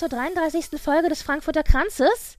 [0.00, 0.80] Zur 33.
[0.80, 2.38] Folge des Frankfurter Kranzes.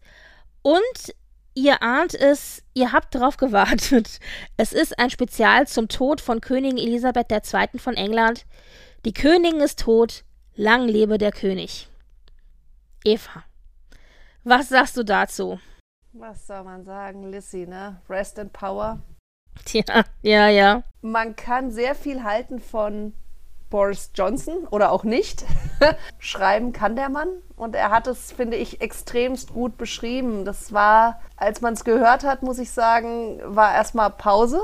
[0.63, 1.13] Und
[1.53, 4.19] ihr ahnt es, ihr habt drauf gewartet.
[4.57, 7.77] Es ist ein Spezial zum Tod von Königin Elisabeth II.
[7.77, 8.47] von England.
[9.05, 10.23] Die Königin ist tot,
[10.55, 11.87] lang lebe der König.
[13.03, 13.43] Eva,
[14.43, 15.59] was sagst du dazu?
[16.13, 18.01] Was soll man sagen, Lissy, ne?
[18.09, 19.03] Rest in Power.
[19.65, 20.81] Tja, ja, ja.
[21.01, 23.13] Man kann sehr viel halten von
[23.69, 25.45] Boris Johnson oder auch nicht.
[26.19, 27.29] Schreiben kann der Mann
[27.61, 30.45] und er hat es, finde ich, extremst gut beschrieben.
[30.45, 34.59] Das war, als man es gehört hat, muss ich sagen, war erstmal Pause.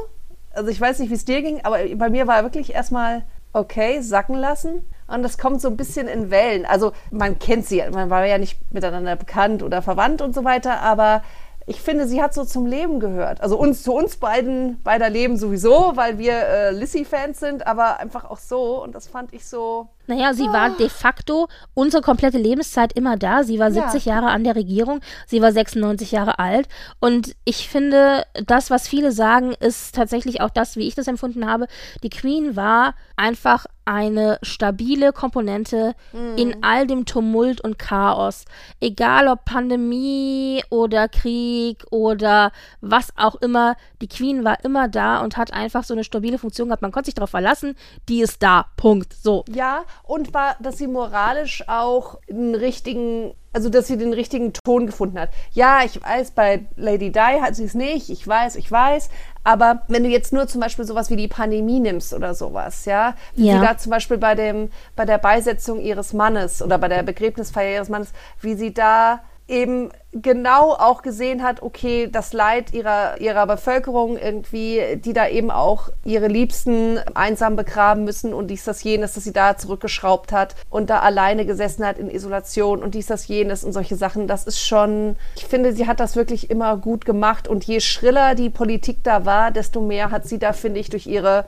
[0.52, 4.02] Also ich weiß nicht, wie es dir ging, aber bei mir war wirklich erstmal okay,
[4.02, 4.84] sacken lassen.
[5.08, 6.66] Und das kommt so ein bisschen in Wellen.
[6.66, 10.82] Also man kennt sie, man war ja nicht miteinander bekannt oder verwandt und so weiter,
[10.82, 11.22] aber
[11.68, 13.42] ich finde, sie hat so zum Leben gehört.
[13.42, 18.26] Also uns zu uns beiden beider Leben sowieso, weil wir äh, Lissy-Fans sind, aber einfach
[18.26, 18.82] auch so.
[18.82, 19.88] Und das fand ich so.
[20.08, 23.44] Naja, sie war de facto unsere komplette Lebenszeit immer da.
[23.44, 24.16] Sie war 70 Ja.
[24.16, 26.68] Jahre an der Regierung, sie war 96 Jahre alt.
[27.00, 31.46] Und ich finde, das, was viele sagen, ist tatsächlich auch das, wie ich das empfunden
[31.46, 31.68] habe.
[32.04, 35.96] Die Queen war einfach eine stabile Komponente
[36.36, 38.44] in all dem Tumult und Chaos.
[38.82, 45.38] Egal ob Pandemie oder Krieg oder was auch immer, die Queen war immer da und
[45.38, 46.82] hat einfach so eine stabile Funktion gehabt.
[46.82, 47.76] Man konnte sich darauf verlassen,
[48.10, 48.66] die ist da.
[48.76, 49.14] Punkt.
[49.14, 49.46] So.
[49.50, 54.86] Ja, und war, dass sie moralisch auch einen richtigen, also dass sie den richtigen Ton
[54.88, 55.30] gefunden hat.
[55.52, 59.10] Ja, ich weiß, bei Lady Di hat sie es nicht, ich weiß, ich weiß,
[59.44, 63.16] aber wenn du jetzt nur zum Beispiel sowas wie die Pandemie nimmst oder sowas, ja,
[63.36, 63.54] wie Ja.
[63.56, 67.76] sie da zum Beispiel bei dem, bei der Beisetzung ihres Mannes oder bei der Begräbnisfeier
[67.76, 73.48] ihres Mannes, wie sie da eben genau auch gesehen hat, okay, das Leid ihrer, ihrer
[73.48, 79.14] Bevölkerung irgendwie, die da eben auch ihre Liebsten einsam begraben müssen und dies, das, jenes,
[79.14, 83.28] dass sie da zurückgeschraubt hat und da alleine gesessen hat in Isolation und dies, das,
[83.28, 87.06] jenes und solche Sachen, das ist schon, ich finde, sie hat das wirklich immer gut
[87.06, 90.90] gemacht und je schriller die Politik da war, desto mehr hat sie da, finde ich,
[90.90, 91.46] durch ihre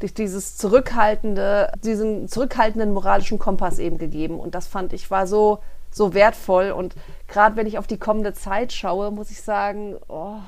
[0.00, 4.38] durch dieses zurückhaltende, diesen zurückhaltenden moralischen Kompass eben gegeben.
[4.38, 5.58] Und das fand ich war so,
[5.90, 6.70] so wertvoll.
[6.70, 6.94] Und
[7.26, 10.38] gerade wenn ich auf die kommende Zeit schaue, muss ich sagen, oh,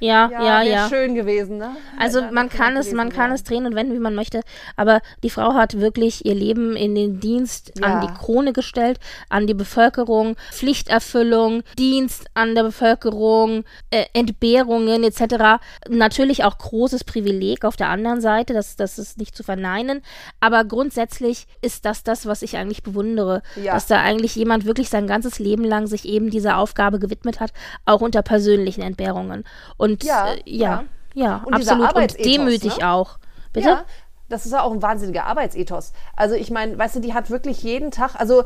[0.00, 0.88] Ja, ja, ja, ja.
[0.88, 1.76] schön gewesen, ne?
[1.98, 3.34] Also man kann es, gewesen, man kann ja.
[3.34, 4.42] es drehen und wenden, wie man möchte.
[4.76, 9.46] Aber die Frau hat wirklich ihr Leben in den Dienst an die Krone gestellt, an
[9.46, 15.60] die Bevölkerung, Pflichterfüllung, Dienst an der Bevölkerung, äh, Entbehrungen etc.
[15.88, 20.02] Natürlich auch großes Privileg auf der anderen Seite, das, das ist nicht zu verneinen.
[20.40, 25.06] Aber grundsätzlich ist das das, was ich eigentlich bewundere, dass da eigentlich jemand wirklich sein
[25.06, 27.52] ganzes Leben lang sich eben dieser Aufgabe gewidmet hat,
[27.84, 29.44] auch unter persönlichen Entbehrungen.
[29.76, 30.84] Und Ja, äh, ja,
[31.14, 32.16] ja, Und dieser absolut.
[32.16, 32.90] Und demütig ne?
[32.90, 33.18] auch.
[33.52, 33.68] Bitte?
[33.68, 33.84] Ja,
[34.28, 35.92] das ist ja auch ein wahnsinniger Arbeitsethos.
[36.14, 38.44] Also ich meine, weißt du, die hat wirklich jeden Tag, also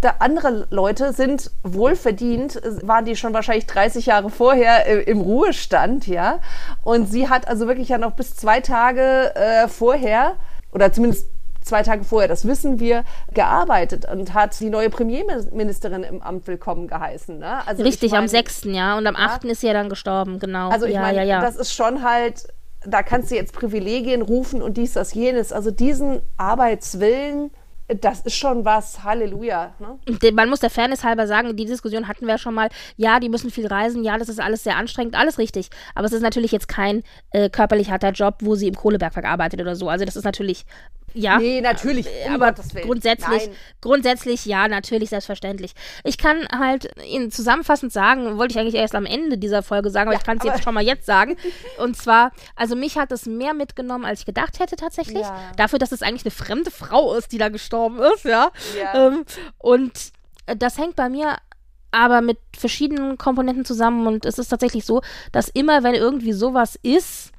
[0.00, 5.20] da andere Leute sind wohlverdient, äh, waren die schon wahrscheinlich 30 Jahre vorher äh, im
[5.20, 6.40] Ruhestand, ja.
[6.82, 10.36] Und sie hat also wirklich ja noch bis zwei Tage äh, vorher,
[10.72, 11.28] oder zumindest
[11.68, 16.88] zwei Tage vorher, das wissen wir, gearbeitet und hat die neue Premierministerin im Amt willkommen
[16.88, 17.38] geheißen.
[17.38, 17.66] Ne?
[17.66, 18.64] Also ich Richtig, am mein, 6.
[18.64, 18.98] ja.
[18.98, 19.44] Und am 8.
[19.44, 20.70] ist sie ja dann gestorben, genau.
[20.70, 21.40] also ich ja, meine, ja, ja.
[21.40, 22.48] das ist schon halt,
[22.84, 25.52] da kannst du jetzt Privilegien rufen und dies, das, jenes.
[25.52, 27.50] Also diesen Arbeitswillen,
[27.88, 29.72] das ist schon was, Halleluja.
[29.78, 30.32] Ne?
[30.32, 32.68] Man muss der Fairness halber sagen, die Diskussion hatten wir ja schon mal.
[32.96, 34.04] Ja, die müssen viel reisen.
[34.04, 35.16] Ja, das ist alles sehr anstrengend.
[35.16, 35.70] Alles richtig.
[35.94, 39.60] Aber es ist natürlich jetzt kein äh, körperlich harter Job, wo sie im Kohlebergwerk arbeitet
[39.60, 39.88] oder so.
[39.88, 40.66] Also das ist natürlich,
[41.18, 41.38] ja.
[41.38, 43.56] Nee, natürlich, um aber grundsätzlich, Nein.
[43.80, 45.72] grundsätzlich ja, natürlich, selbstverständlich.
[46.04, 50.08] Ich kann halt Ihnen zusammenfassend sagen, wollte ich eigentlich erst am Ende dieser Folge sagen,
[50.08, 51.36] aber Ja, ich kann es jetzt schon mal jetzt sagen.
[51.78, 55.22] Und zwar, also mich hat es mehr mitgenommen, als ich gedacht hätte tatsächlich.
[55.22, 55.36] Ja.
[55.56, 58.50] Dafür, dass es eigentlich eine fremde Frau ist, die da gestorben ist, ja.
[58.78, 59.08] Ja.
[59.08, 59.24] Ähm,
[59.58, 59.92] und
[60.46, 61.36] äh, das hängt bei mir
[61.90, 65.00] aber mit verschiedenen Komponenten zusammen und es ist tatsächlich so,
[65.32, 67.32] dass immer, wenn irgendwie sowas ist,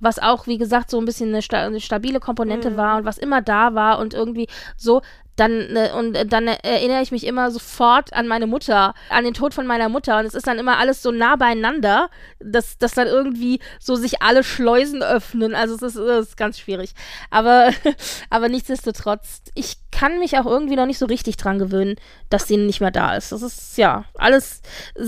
[0.00, 2.76] was auch, wie gesagt, so ein bisschen eine, sta eine stabile Komponente Mhm.
[2.76, 5.02] war und was immer da war und irgendwie so,
[5.36, 9.34] dann äh, und äh, dann erinnere ich mich immer sofort an meine Mutter, an den
[9.34, 12.08] Tod von meiner Mutter und es ist dann immer alles so nah beieinander,
[12.40, 15.54] dass, dass dann irgendwie so sich alle Schleusen öffnen.
[15.54, 16.94] Also es ist, es ist ganz schwierig.
[17.30, 17.70] Aber,
[18.30, 21.96] aber nichtsdestotrotz, ich kann mich auch irgendwie noch nicht so richtig dran gewöhnen,
[22.28, 23.32] dass sie nicht mehr da ist.
[23.32, 24.60] Das ist ja alles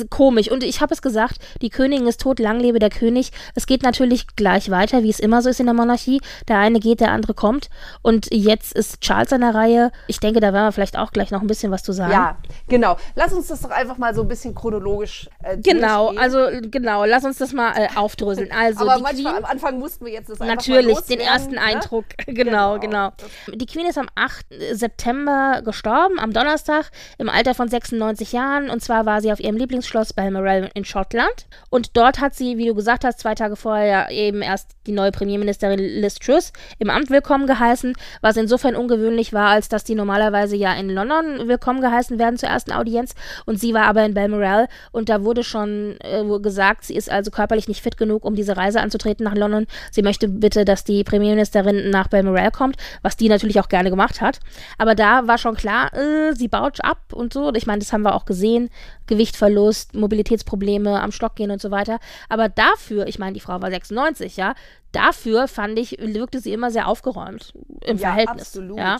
[0.09, 0.51] komisch.
[0.51, 3.31] Und ich habe es gesagt, die Königin ist tot, lang lebe der König.
[3.55, 6.23] Es geht natürlich gleich weiter, wie es immer so ist in der Monarchie.
[6.49, 7.69] Der eine geht, der andere kommt.
[8.01, 9.93] Und jetzt ist Charles an der Reihe.
[10.07, 12.13] Ich denke, da werden wir vielleicht auch gleich noch ein bisschen was zu sagen.
[12.13, 12.39] Ja,
[12.69, 12.97] genau.
[13.15, 17.25] Lass uns das doch einfach mal so ein bisschen chronologisch äh, Genau, also genau, lass
[17.25, 18.51] uns das mal äh, aufdröseln.
[18.53, 21.21] Also Aber die manchmal Queen, am Anfang mussten wir jetzt das einfach Natürlich, mal den
[21.21, 21.61] ersten ne?
[21.61, 22.07] Eindruck.
[22.27, 22.79] Genau, Genau.
[22.79, 23.13] genau.
[23.55, 24.47] Die Queen ist am 8.
[24.79, 28.71] September gestorben, am Donnerstag, im Alter von 96 Jahren.
[28.71, 31.47] Und zwar war sie auf ihrem Lieblingsschloss Balmoral in Schottland.
[31.71, 35.13] Und dort hat sie, wie du gesagt hast, zwei Tage vorher eben erst die neue
[35.13, 40.57] Premierministerin Liz Truss im Amt willkommen geheißen, was insofern ungewöhnlich war, als dass die normalerweise
[40.57, 43.15] ja in London willkommen geheißen werden zur ersten Audienz.
[43.45, 47.31] Und sie war aber in Balmoral und da wurde schon äh, gesagt, sie ist also
[47.31, 49.67] körperlich nicht fit genug, um diese Reise anzutreten nach London.
[49.91, 54.21] Sie möchte bitte, dass die Premierministerin nach Balmoral kommt, was die natürlich auch gerne gemacht
[54.21, 54.41] hat.
[54.77, 57.49] Aber da war schon klar, äh, sie baut ab und so.
[57.49, 58.69] Und ich meine, das haben wir auch gesehen.
[59.07, 61.99] Gewichtverlust, Mobilitätsprobleme, am Stock gehen und so weiter.
[62.29, 64.55] Aber dafür, ich meine, die Frau war 96, ja,
[64.93, 67.53] dafür fand ich, wirkte sie immer sehr aufgeräumt
[67.85, 68.43] im Ja, Verhältnis.
[68.43, 68.79] absolut.
[68.79, 68.99] Ja.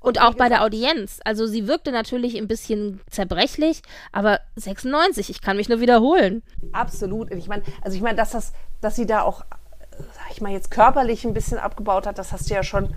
[0.00, 1.20] Und auch bei der Audienz.
[1.24, 3.80] Also sie wirkte natürlich ein bisschen zerbrechlich,
[4.12, 6.42] aber 96, ich kann mich nur wiederholen.
[6.72, 7.30] Absolut.
[7.32, 8.52] Ich meine, also ich meine, dass das,
[8.82, 9.44] dass sie da auch, äh,
[10.12, 12.94] sag ich mal, jetzt körperlich ein bisschen abgebaut hat, das hast du ja schon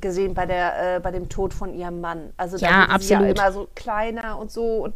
[0.00, 2.32] gesehen bei der, äh, bei dem Tod von ihrem Mann.
[2.36, 3.38] Also da Ja, sie ja absolut.
[3.38, 4.84] immer so kleiner und so.
[4.84, 4.94] Und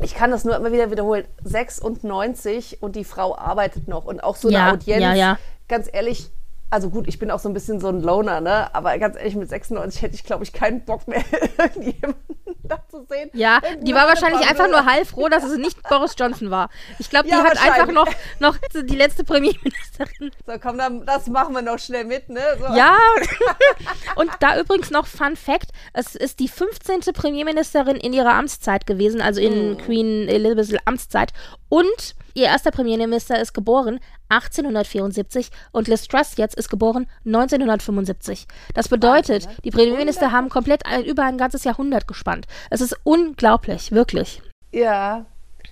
[0.00, 1.26] ich kann das nur immer wieder wiederholen.
[1.44, 4.04] 96 und die Frau arbeitet noch.
[4.04, 5.38] Und auch so eine Ja, Audienz, ja, ja.
[5.68, 6.30] ganz ehrlich,
[6.70, 8.74] also gut, ich bin auch so ein bisschen so ein Loner, ne?
[8.74, 11.24] Aber ganz ehrlich, mit 96 hätte ich, glaube ich, keinen Bock mehr,
[11.58, 12.38] irgendjemanden
[12.68, 13.30] da zu sehen.
[13.32, 16.68] Ja, die war wahrscheinlich einer einfach nur heilfroh, dass es nicht Boris Johnson war.
[16.98, 20.30] Ich glaube, die Ja, hat einfach noch, noch die letzte Premierministerin.
[20.46, 22.42] So, komm, dann, das machen wir noch schnell mit, ne?
[22.58, 22.74] So.
[22.74, 22.98] Ja,
[24.16, 27.00] und da übrigens noch Fun Fact: Es ist die 15.
[27.14, 31.32] Premierministerin in ihrer Amtszeit gewesen, also in Queen Elizabeths Amtszeit.
[31.68, 38.46] Und ihr erster Premierminister ist geboren 1874 und Liz Truss jetzt ist geboren 1975.
[38.74, 39.62] Das bedeutet, Wahnsinn, ne?
[39.64, 42.46] die Premierminister haben komplett ein, über ein ganzes Jahrhundert gespannt.
[42.70, 44.42] Es ist unglaublich, wirklich.
[44.72, 45.26] Ja.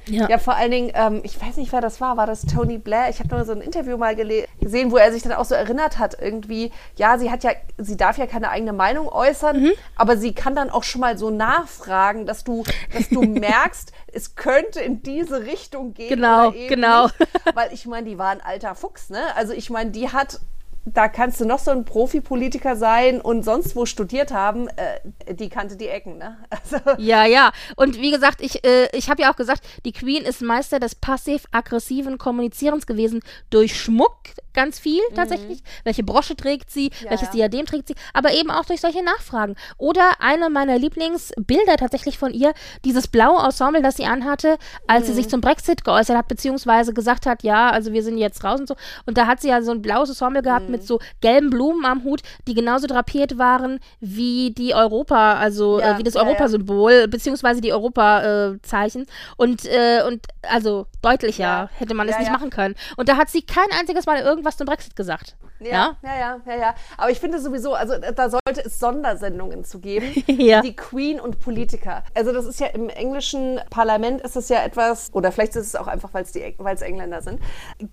[0.07, 0.29] Ja.
[0.29, 2.17] Ja, vor allen Dingen, ähm, ich weiß nicht, wer das war.
[2.17, 3.09] War das Tony Blair?
[3.11, 5.99] Ich habe nur so ein Interview mal gesehen, wo er sich dann auch so erinnert
[5.99, 9.73] hat, irgendwie, ja, sie hat ja, sie darf ja keine eigene Meinung äußern, Mhm.
[9.97, 12.63] aber sie kann dann auch schon mal so nachfragen, dass du,
[12.93, 16.09] dass du merkst, es könnte in diese Richtung gehen.
[16.09, 17.05] Genau, genau.
[17.07, 17.17] Nicht.
[17.55, 19.21] Weil ich meine, die war ein alter Fuchs, ne?
[19.35, 20.41] Also ich meine, die hat.
[20.89, 25.49] Da kannst du noch so ein Profipolitiker sein und sonst wo studiert haben, äh, die
[25.49, 26.37] kannte die Ecken, ne?
[26.51, 27.51] Also, Ja, ja.
[27.75, 30.95] Und wie gesagt, ich, äh, ich habe ja auch gesagt, die Queen ist Meister des
[30.95, 34.17] passiv-aggressiven Kommunizierens gewesen durch Schmuck
[34.55, 35.63] ganz viel tatsächlich.
[35.85, 37.05] Welche Brosche trägt sie, Mhm.
[37.05, 37.33] Ja, welches ja.
[37.49, 39.55] Diadem trägt sie, aber eben auch durch solche Nachfragen.
[39.77, 42.55] Oder eine meiner Lieblingsbilder tatsächlich von ihr,
[42.85, 44.57] dieses blaue Ensemble, das sie anhatte,
[44.87, 45.17] als sie Mhm.
[45.17, 48.69] sich zum Brexit geäußert hat, beziehungsweise gesagt hat, ja, also wir sind jetzt raus und
[48.69, 48.77] so.
[49.05, 50.71] Und da hat sie ja so ein blaues Ensemble gehabt Mhm.
[50.73, 55.95] mit so gelben Blumen am Hut, die genauso drapiert waren wie die Europa, also Ja,
[55.95, 56.27] äh, wie das ja, ja.
[56.29, 59.07] Europasymbol, beziehungsweise die Europa-Zeichen.
[59.37, 61.71] und, äh, und also deutlicher Ja.
[61.79, 62.33] hätte man es Ja, nicht ja.
[62.33, 62.75] machen können.
[62.97, 65.37] Und da hat sie kein einziges Mal irgendwas zum Brexit gesagt.
[65.61, 66.75] Ja, ja, ja, ja, ja.
[66.99, 70.07] Aber ich finde sowieso, also äh, da sollte es Sondersendungen zu geben.
[70.37, 70.61] Ja.
[70.61, 72.03] Die Queen und Politiker.
[72.15, 75.75] Also das ist ja im englischen Parlament ist es ja etwas, oder vielleicht ist es
[75.77, 77.41] auch einfach, weil es die, weil es Engländer sind,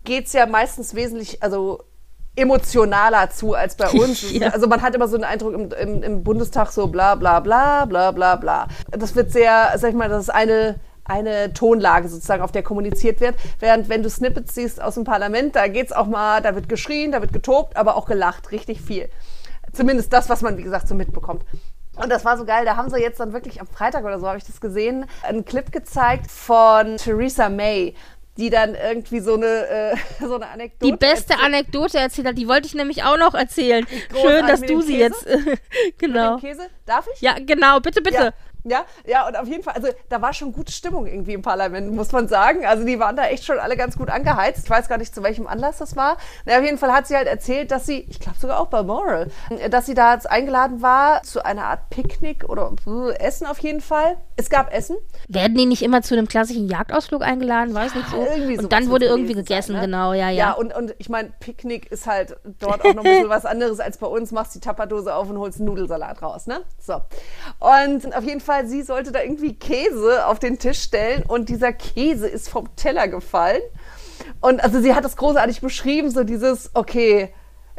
[0.03, 1.83] geht es ja meistens wesentlich, also
[2.35, 4.23] emotionaler zu als bei uns.
[4.33, 4.49] Ja.
[4.49, 7.85] Also man hat immer so einen Eindruck im, im, im Bundestag so bla bla bla
[7.85, 8.67] bla bla bla.
[8.89, 10.75] Das wird sehr, sag ich mal, das ist eine
[11.05, 13.35] eine Tonlage sozusagen, auf der kommuniziert wird.
[13.59, 17.11] Während wenn du Snippets siehst aus dem Parlament, da geht's auch mal, da wird geschrien,
[17.11, 19.09] da wird getobt, aber auch gelacht, richtig viel.
[19.73, 21.43] Zumindest das, was man, wie gesagt, so mitbekommt.
[21.95, 24.27] Und das war so geil, da haben sie jetzt dann wirklich am Freitag oder so,
[24.27, 27.95] habe ich das gesehen, einen Clip gezeigt von Theresa May,
[28.37, 31.45] die dann irgendwie so eine, äh, so eine Anekdote Die beste erzählt.
[31.45, 33.85] Anekdote erzählt hat, die wollte ich nämlich auch noch erzählen.
[33.85, 34.99] großartig Schön, dass du sie Käse?
[34.99, 35.27] jetzt.
[35.97, 36.35] genau.
[36.35, 36.69] Mit dem Käse.
[36.85, 37.21] Darf ich?
[37.21, 38.17] Ja, genau, bitte, bitte.
[38.17, 38.33] Ja,
[38.65, 41.93] ja, ja, und auf jeden Fall, also da war schon gute Stimmung irgendwie im Parlament,
[41.93, 42.65] muss man sagen.
[42.65, 44.63] Also die waren da echt schon alle ganz gut angeheizt.
[44.63, 46.17] Ich weiß gar nicht, zu welchem Anlass das war.
[46.45, 48.81] Na, auf jeden Fall hat sie halt erzählt, dass sie, ich glaube sogar auch bei
[48.81, 49.29] Moral,
[49.69, 53.81] dass sie da jetzt eingeladen war zu einer Art Picknick oder äh, Essen auf jeden
[53.81, 54.17] Fall.
[54.35, 54.97] Es gab Essen.
[55.27, 57.73] Werden die nicht immer zu einem klassischen Jagdausflug eingeladen?
[57.73, 58.17] Weiß nicht so.
[58.17, 59.87] Sowas und dann wurde irgendwie gegessen, sein, ne?
[59.87, 60.31] genau, ja, ja.
[60.31, 63.79] Ja, und, und ich meine, Picknick ist halt dort auch noch ein bisschen was anderes
[63.79, 64.31] als bei uns.
[64.31, 66.61] Machst die Tapperdose auf und holst einen Nudelsalat raus, ne?
[66.79, 66.95] So.
[67.59, 71.71] Und auf jeden Fall, sie sollte da irgendwie Käse auf den Tisch stellen und dieser
[71.71, 73.61] Käse ist vom Teller gefallen.
[74.41, 77.33] Und also sie hat das großartig beschrieben, so dieses, okay,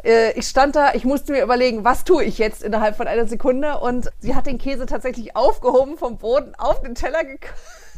[0.05, 3.27] äh, ich stand da, ich musste mir überlegen, was tue ich jetzt innerhalb von einer
[3.27, 3.79] Sekunde.
[3.79, 7.37] Und sie hat den Käse tatsächlich aufgehoben vom Boden auf den Teller ge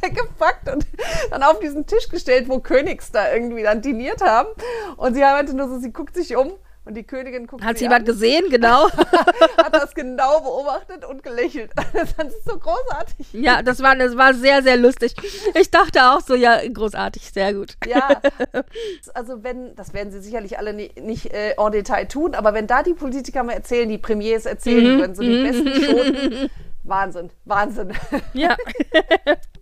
[0.00, 0.86] gepackt und
[1.30, 4.48] dann auf diesen Tisch gestellt, wo Königs da irgendwie dann diniert haben.
[4.96, 6.52] Und sie meinte nur so, sie guckt sich um
[6.88, 8.88] und die Königin guckt Hat sie jemand an, gesehen, genau.
[8.90, 11.70] hat das genau beobachtet und gelächelt.
[11.92, 13.32] Das ist so großartig.
[13.32, 15.14] ja, das war, das war sehr, sehr lustig.
[15.54, 17.76] Ich dachte auch so, ja, großartig, sehr gut.
[17.86, 18.20] Ja,
[19.14, 22.66] also wenn, das werden sie sicherlich alle ni- nicht äh, en Detail tun, aber wenn
[22.66, 26.50] da die Politiker mal erzählen, die Premiers erzählen können, so die besten Schoten,
[26.84, 27.92] Wahnsinn, Wahnsinn.
[28.32, 28.56] Ja.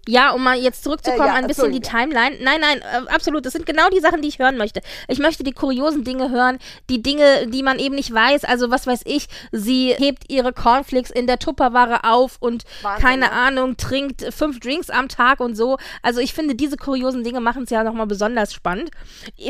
[0.09, 2.37] Ja, um mal jetzt zurückzukommen, Äh, ja, ein bisschen die Timeline.
[2.41, 3.45] Nein, nein, äh, absolut.
[3.47, 4.81] Das sind genau die Sachen, die ich hören möchte.
[5.09, 6.59] Ich möchte die kuriosen Dinge hören,
[6.89, 8.45] die Dinge, die man eben nicht weiß.
[8.45, 13.27] Also, was weiß ich, sie hebt ihre Cornflakes in der Tupperware auf und Wahnsinn, keine
[13.27, 13.33] ne?
[13.33, 15.79] Ahnung, trinkt fünf Drinks am Tag und so.
[16.03, 18.91] Also, ich finde, diese kuriosen Dinge machen es ja nochmal besonders spannend.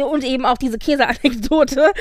[0.04, 1.92] Und eben auch diese Käseanekdote.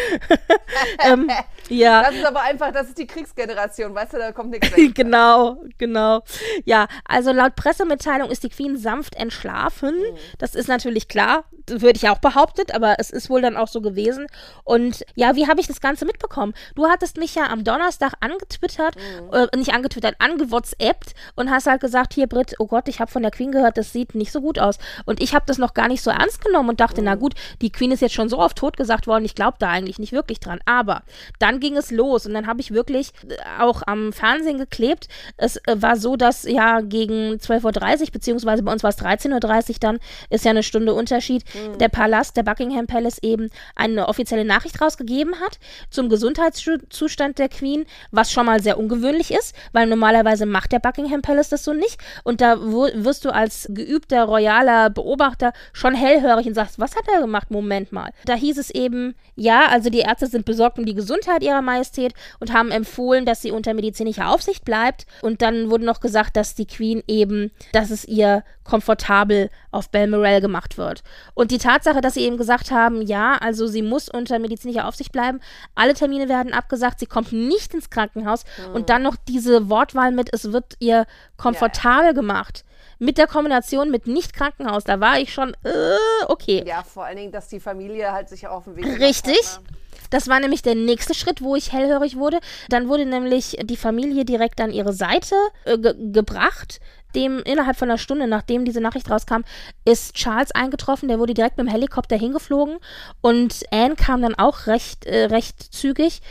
[1.05, 1.29] ähm,
[1.69, 2.03] ja.
[2.03, 4.95] Das ist aber einfach, das ist die Kriegsgeneration, weißt du, da kommt nichts weg.
[4.95, 6.24] genau, genau.
[6.63, 9.96] Ja, also laut Pressemitteilung ist die Queen sanft entschlafen.
[10.38, 13.82] Das ist natürlich klar, würde ich auch behauptet, aber es ist wohl dann auch so
[13.82, 14.28] gewesen.
[14.64, 16.54] Und ja, wie habe ich das Ganze mitbekommen?
[16.75, 18.96] Du hattest mich ja am Donnerstag angetwittert,
[19.32, 23.22] äh, nicht angetwittert, angewhatsappt und hast halt gesagt, hier Brit, oh Gott, ich habe von
[23.22, 24.78] der Queen gehört, das sieht nicht so gut aus.
[25.06, 27.72] Und ich habe das noch gar nicht so ernst genommen und dachte, na gut, die
[27.72, 30.40] Queen ist jetzt schon so oft tot gesagt worden, ich glaube da eigentlich nicht wirklich
[30.40, 30.60] dran.
[30.66, 31.04] Aber
[31.40, 35.08] dann ging es los und dann habe ich wirklich äh, auch am Fernsehen geklebt.
[35.38, 39.70] Es äh, war so, dass ja gegen 12.30 Uhr, beziehungsweise bei uns war es 13.30
[39.70, 40.00] Uhr dann,
[40.30, 41.44] ist ja eine Stunde Unterschied,
[41.80, 47.86] der Palast, der Buckingham Palace eben eine offizielle Nachricht rausgegeben hat zum Gesundheitszustand der Queen,
[48.12, 52.00] was schon mal sehr ungewöhnlich ist, weil normalerweise macht der Buckingham Palace das so nicht.
[52.24, 57.22] Und da wirst du als geübter royaler Beobachter schon hellhörig und sagst, was hat er
[57.22, 57.51] gemacht?
[57.51, 58.12] Moment mal.
[58.25, 62.13] Da hieß es eben, ja, also die Ärzte sind besorgt um die Gesundheit ihrer Majestät
[62.39, 65.06] und haben empfohlen, dass sie unter medizinischer Aufsicht bleibt.
[65.22, 68.25] Und dann wurde noch gesagt, dass die Queen eben, dass es ihr
[68.63, 71.03] komfortabel auf Balmoral gemacht wird.
[71.34, 75.12] Und die Tatsache, dass sie eben gesagt haben, ja, also sie muss unter medizinischer Aufsicht
[75.12, 75.39] bleiben,
[75.75, 80.34] alle Termine werden abgesagt, sie kommt nicht ins Krankenhaus und dann noch diese Wortwahl mit,
[80.34, 81.05] es wird ihr
[81.38, 82.63] komfortabel gemacht.
[82.98, 86.63] Mit der Kombination mit nicht Krankenhaus, da war ich schon, äh, okay.
[86.65, 89.38] Ja, vor allen Dingen, dass die Familie halt sich auf den Weg Richtig.
[89.46, 89.77] Hat, ne?
[90.10, 92.39] Das war nämlich der nächste Schritt, wo ich hellhörig wurde.
[92.70, 96.79] Dann wurde nämlich die Familie direkt an ihre Seite äh, ge gebracht.
[97.15, 99.41] Dem innerhalb von einer Stunde, nachdem diese Nachricht rauskam,
[99.86, 101.07] ist Charles eingetroffen.
[101.07, 102.77] Der wurde direkt mit dem Helikopter hingeflogen
[103.22, 106.22] und Anne kam dann auch recht, äh, recht zügig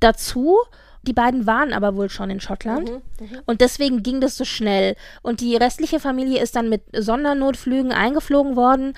[0.00, 0.58] dazu.
[1.02, 2.90] Die beiden waren aber wohl schon in Schottland
[3.44, 4.96] und deswegen ging das so schnell.
[5.20, 8.94] Und die restliche Familie ist dann mit Sondernotflügen eingeflogen worden.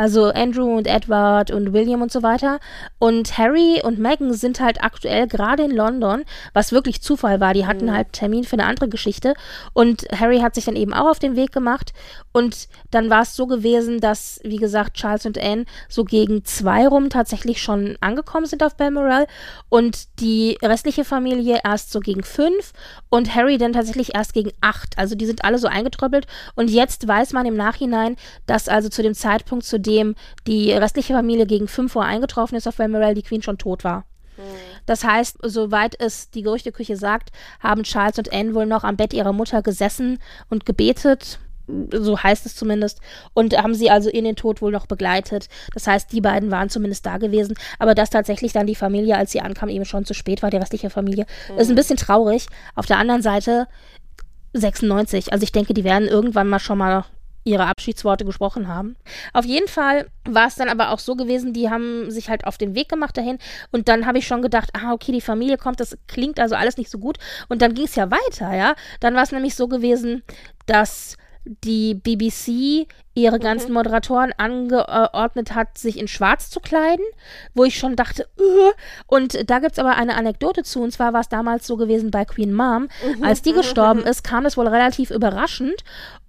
[0.00, 2.58] Also Andrew und Edward und William und so weiter.
[2.98, 7.52] Und Harry und Meghan sind halt aktuell gerade in London, was wirklich Zufall war.
[7.52, 9.34] Die hatten halt Termin für eine andere Geschichte.
[9.74, 11.92] Und Harry hat sich dann eben auch auf den Weg gemacht.
[12.32, 16.88] Und dann war es so gewesen, dass, wie gesagt, Charles und Anne so gegen zwei
[16.88, 19.26] rum tatsächlich schon angekommen sind auf Balmoral.
[19.68, 22.72] Und die restliche Familie erst so gegen fünf.
[23.10, 24.96] Und Harry dann tatsächlich erst gegen acht.
[24.96, 26.26] Also die sind alle so eingetröppelt.
[26.54, 28.16] Und jetzt weiß man im Nachhinein,
[28.46, 29.89] dass also zu dem Zeitpunkt, zu dem
[30.46, 34.04] die restliche Familie gegen 5 Uhr eingetroffen ist auf Balmoral, die Queen schon tot war.
[34.86, 37.30] Das heißt, soweit es die Gerüchteküche sagt,
[37.60, 40.18] haben Charles und Anne wohl noch am Bett ihrer Mutter gesessen
[40.48, 41.38] und gebetet.
[41.92, 43.00] So heißt es zumindest.
[43.32, 45.48] Und haben sie also in den Tod wohl noch begleitet.
[45.72, 47.54] Das heißt, die beiden waren zumindest da gewesen.
[47.78, 50.56] Aber dass tatsächlich dann die Familie, als sie ankam, eben schon zu spät war, die
[50.56, 52.46] restliche Familie, ist ein bisschen traurig.
[52.74, 53.68] Auf der anderen Seite
[54.54, 55.32] 96.
[55.32, 57.04] Also ich denke, die werden irgendwann mal schon mal
[57.44, 58.96] ihre Abschiedsworte gesprochen haben.
[59.32, 62.58] Auf jeden Fall war es dann aber auch so gewesen, die haben sich halt auf
[62.58, 63.38] den Weg gemacht dahin
[63.72, 66.76] und dann habe ich schon gedacht, ah, okay, die Familie kommt, das klingt also alles
[66.76, 67.18] nicht so gut
[67.48, 68.74] und dann ging es ja weiter, ja.
[69.00, 70.22] Dann war es nämlich so gewesen,
[70.66, 77.04] dass die BBC ihre ganzen Moderatoren angeordnet hat, sich in Schwarz zu kleiden,
[77.54, 78.72] wo ich schon dachte, uh.
[79.06, 82.10] und da gibt es aber eine Anekdote zu, und zwar war es damals so gewesen
[82.10, 82.88] bei Queen Mom,
[83.22, 85.82] als die gestorben ist, kam es wohl relativ überraschend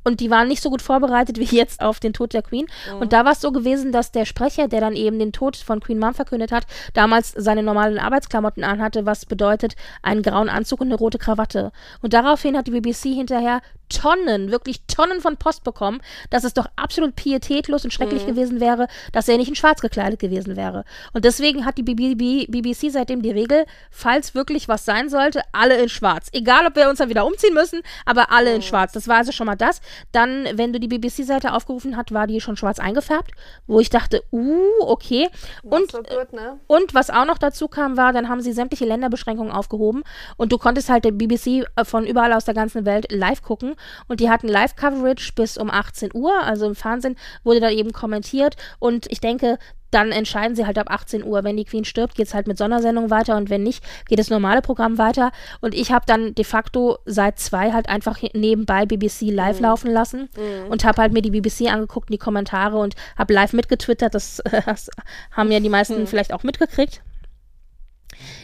[0.03, 2.65] und die waren nicht so gut vorbereitet wie jetzt auf den Tod der Queen.
[2.91, 3.01] Mhm.
[3.01, 5.79] Und da war es so gewesen, dass der Sprecher, der dann eben den Tod von
[5.79, 10.87] Queen Mom verkündet hat, damals seine normalen Arbeitsklamotten anhatte, was bedeutet einen grauen Anzug und
[10.87, 11.71] eine rote Krawatte.
[12.01, 16.65] Und daraufhin hat die BBC hinterher Tonnen, wirklich Tonnen von Post bekommen, dass es doch
[16.75, 18.27] absolut pietätlos und schrecklich mhm.
[18.27, 20.85] gewesen wäre, dass er nicht in schwarz gekleidet gewesen wäre.
[21.13, 25.89] Und deswegen hat die BBC seitdem die Regel, falls wirklich was sein sollte, alle in
[25.89, 26.29] schwarz.
[26.31, 28.55] Egal, ob wir uns dann wieder umziehen müssen, aber alle mhm.
[28.57, 28.93] in schwarz.
[28.93, 29.81] Das war also schon mal das.
[30.11, 33.31] Dann, wenn du die BBC-Seite aufgerufen hast, war die schon schwarz eingefärbt,
[33.67, 35.29] wo ich dachte, uh, okay.
[35.63, 36.59] Und, so gut, ne?
[36.67, 40.03] und was auch noch dazu kam, war, dann haben sie sämtliche Länderbeschränkungen aufgehoben
[40.37, 43.75] und du konntest halt der BBC äh, von überall aus der ganzen Welt live gucken
[44.07, 48.55] und die hatten Live-Coverage bis um 18 Uhr, also im Fernsehen wurde da eben kommentiert
[48.79, 49.57] und ich denke,
[49.91, 51.43] dann entscheiden sie halt ab 18 Uhr.
[51.43, 54.29] Wenn die Queen stirbt, geht es halt mit Sondersendung weiter und wenn nicht, geht das
[54.29, 55.31] normale Programm weiter.
[55.59, 59.65] Und ich habe dann de facto seit zwei halt einfach nebenbei BBC live mhm.
[59.65, 60.71] laufen lassen mhm.
[60.71, 64.15] und habe halt mir die BBC angeguckt, die Kommentare und habe live mitgetwittert.
[64.15, 64.89] Das, das,
[65.31, 66.07] haben ja die meisten mhm.
[66.07, 67.01] vielleicht auch mitgekriegt.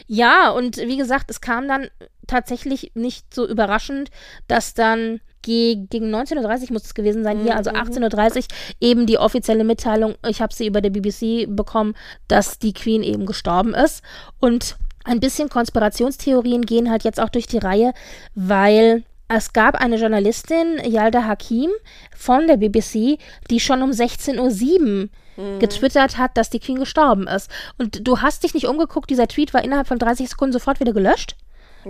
[0.06, 1.88] Ja, und wie gesagt, es kam dann
[2.26, 4.10] tatsächlich nicht so überraschend,
[4.48, 8.42] dass dann gegen 19.30 Uhr muss es gewesen sein, hier, also 18.30 Uhr,
[8.80, 11.94] eben die offizielle Mitteilung, ich habe sie über der BBC bekommen,
[12.28, 14.02] dass die Queen eben gestorben ist.
[14.40, 17.92] Und ein bisschen Konspirationstheorien gehen halt jetzt auch durch die Reihe,
[18.34, 21.70] weil es gab eine Journalistin, Yalda Hakim,
[22.16, 23.18] von der BBC,
[23.50, 25.58] die schon um 16.07 Uhr mhm.
[25.58, 27.50] getwittert hat, dass die Queen gestorben ist.
[27.76, 30.92] Und du hast dich nicht umgeguckt, dieser Tweet war innerhalb von 30 Sekunden sofort wieder
[30.92, 31.36] gelöscht.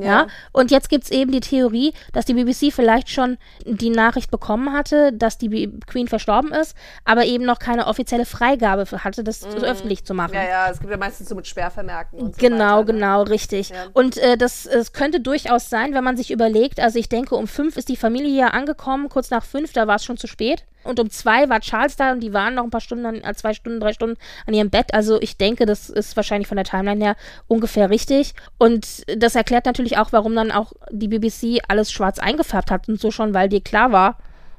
[0.03, 0.09] Ja.
[0.09, 0.27] ja.
[0.53, 4.73] Und jetzt gibt es eben die Theorie, dass die BBC vielleicht schon die Nachricht bekommen
[4.73, 9.65] hatte, dass die Queen verstorben ist, aber eben noch keine offizielle Freigabe hatte, das mhm.
[9.65, 10.35] öffentlich zu machen.
[10.35, 12.85] Ja, ja, es gibt ja meistens so mit Sperrvermerken und so Genau, weiter, ne?
[12.85, 13.71] genau, richtig.
[13.71, 13.87] Ja.
[13.93, 17.47] Und äh, das es könnte durchaus sein, wenn man sich überlegt, also ich denke, um
[17.47, 20.65] fünf ist die Familie hier angekommen, kurz nach fünf, da war es schon zu spät.
[20.89, 23.35] Und um zwei war Charles da und die waren noch ein paar Stunden, an, äh,
[23.35, 24.17] zwei Stunden, drei Stunden
[24.47, 24.95] an ihrem Bett.
[24.95, 27.17] Also ich denke, das ist wahrscheinlich von der Timeline her
[27.47, 28.35] ungefähr richtig.
[28.57, 33.01] Und das erklärt natürlich auch, warum dann auch die BBC alles schwarz eingefärbt hat und
[33.01, 34.19] so schon, weil dir klar war,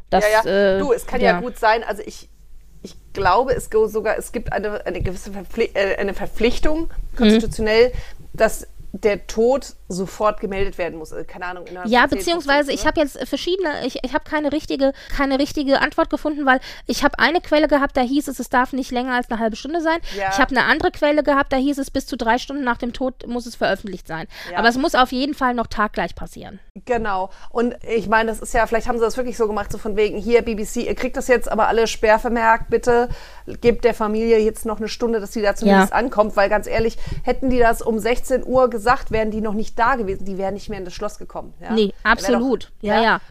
[0.10, 0.24] dass.
[0.24, 0.76] Ja, ja.
[0.76, 1.32] Äh, du, es kann ja.
[1.34, 1.84] ja gut sein.
[1.84, 2.30] Also ich,
[2.84, 7.94] ich glaube, es sogar, es gibt eine, eine gewisse Verpflicht, äh, eine Verpflichtung konstitutionell, mhm.
[8.34, 11.12] dass der Tod sofort gemeldet werden muss.
[11.12, 11.66] Äh, keine Ahnung.
[11.86, 16.46] Ja, beziehungsweise ich habe jetzt verschiedene, ich, ich habe keine richtige, keine richtige Antwort gefunden,
[16.46, 19.40] weil ich habe eine Quelle gehabt, da hieß es, es darf nicht länger als eine
[19.40, 19.98] halbe Stunde sein.
[20.16, 20.30] Ja.
[20.32, 22.94] Ich habe eine andere Quelle gehabt, da hieß es, bis zu drei Stunden nach dem
[22.94, 24.28] Tod muss es veröffentlicht sein.
[24.52, 24.60] Ja.
[24.60, 26.60] Aber es muss auf jeden Fall noch taggleich passieren.
[26.86, 27.32] Genau.
[27.50, 29.96] Und ich meine, das ist ja, vielleicht haben sie das wirklich so gemacht, so von
[29.96, 33.10] wegen, hier BBC, ihr kriegt das jetzt, aber alle sperrvermerkt, bitte
[33.62, 35.98] gebt der Familie jetzt noch eine Stunde, dass sie da zumindest ja.
[35.98, 39.79] ankommt, weil ganz ehrlich, hätten die das um 16 Uhr gesagt, wären die noch nicht
[39.80, 41.54] da gewesen, die wären nicht mehr in das Schloss gekommen.
[41.62, 41.74] Ja?
[41.74, 42.66] Nee, absolut.
[42.66, 43.22] Doch, ja, ja, ja.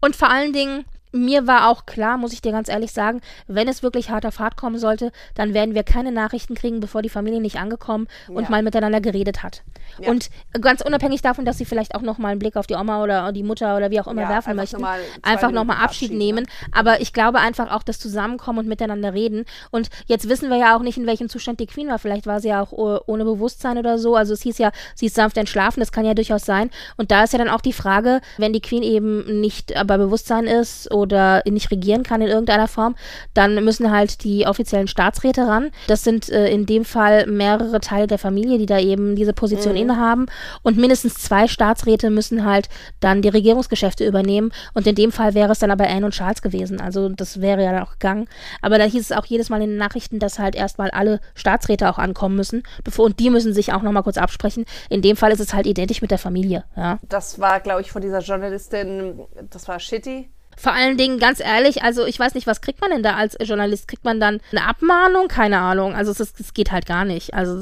[0.00, 3.68] Und vor allen Dingen, mir war auch klar, muss ich dir ganz ehrlich sagen, wenn
[3.68, 7.08] es wirklich hart auf hart kommen sollte, dann werden wir keine Nachrichten kriegen, bevor die
[7.08, 8.50] Familie nicht angekommen und ja.
[8.50, 9.62] mal miteinander geredet hat.
[9.98, 10.10] Ja.
[10.10, 13.02] Und ganz unabhängig davon, dass sie vielleicht auch noch mal einen Blick auf die Oma
[13.02, 16.10] oder die Mutter oder wie auch immer ja, werfen einfach möchten, noch einfach nochmal Abschied,
[16.10, 16.44] Abschied nehmen.
[16.44, 16.50] Ne?
[16.72, 19.44] Aber ich glaube einfach auch das Zusammenkommen und miteinander reden.
[19.70, 21.98] Und jetzt wissen wir ja auch nicht, in welchem Zustand die Queen war.
[21.98, 24.14] Vielleicht war sie ja auch ohne Bewusstsein oder so.
[24.16, 26.70] Also es hieß ja, sie ist sanft entschlafen, das kann ja durchaus sein.
[26.96, 30.46] Und da ist ja dann auch die Frage, wenn die Queen eben nicht bei Bewusstsein
[30.46, 32.94] ist oder nicht regieren kann in irgendeiner Form,
[33.34, 35.70] dann müssen halt die offiziellen Staatsräte ran.
[35.86, 39.67] Das sind äh, in dem Fall mehrere Teile der Familie, die da eben diese Position
[39.72, 39.78] mhm.
[39.78, 40.26] innehaben.
[40.62, 42.68] Und mindestens zwei Staatsräte müssen halt
[43.00, 44.52] dann die Regierungsgeschäfte übernehmen.
[44.74, 46.80] Und in dem Fall wäre es dann aber Anne und Charles gewesen.
[46.80, 48.28] Also das wäre ja auch gegangen.
[48.62, 51.88] Aber da hieß es auch jedes Mal in den Nachrichten, dass halt erstmal alle Staatsräte
[51.88, 52.62] auch ankommen müssen.
[52.84, 54.64] Bevor, und die müssen sich auch nochmal kurz absprechen.
[54.88, 56.64] In dem Fall ist es halt identisch mit der Familie.
[56.76, 56.98] Ja.
[57.08, 61.84] Das war, glaube ich, von dieser Journalistin, das war Shitty vor allen Dingen, ganz ehrlich,
[61.84, 63.86] also ich weiß nicht, was kriegt man denn da als Journalist?
[63.86, 65.28] Kriegt man dann eine Abmahnung?
[65.28, 65.94] Keine Ahnung.
[65.94, 67.32] Also es, es geht halt gar nicht.
[67.32, 67.54] Also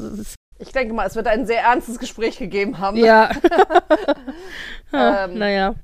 [0.59, 2.97] ich denke mal, es wird ein sehr ernstes Gespräch gegeben haben.
[2.97, 3.31] Ja.
[4.93, 5.75] ähm, naja.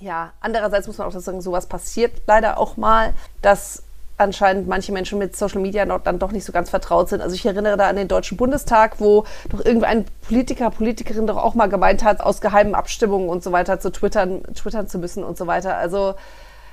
[0.00, 3.82] Ja, andererseits muss man auch sagen, sowas passiert leider auch mal, dass
[4.16, 7.20] anscheinend manche Menschen mit Social Media noch, dann doch nicht so ganz vertraut sind.
[7.20, 11.54] Also ich erinnere da an den Deutschen Bundestag, wo doch irgendein Politiker, Politikerin doch auch
[11.54, 15.36] mal gemeint hat, aus geheimen Abstimmungen und so weiter zu twittern, twittern zu müssen und
[15.36, 15.76] so weiter.
[15.76, 16.14] Also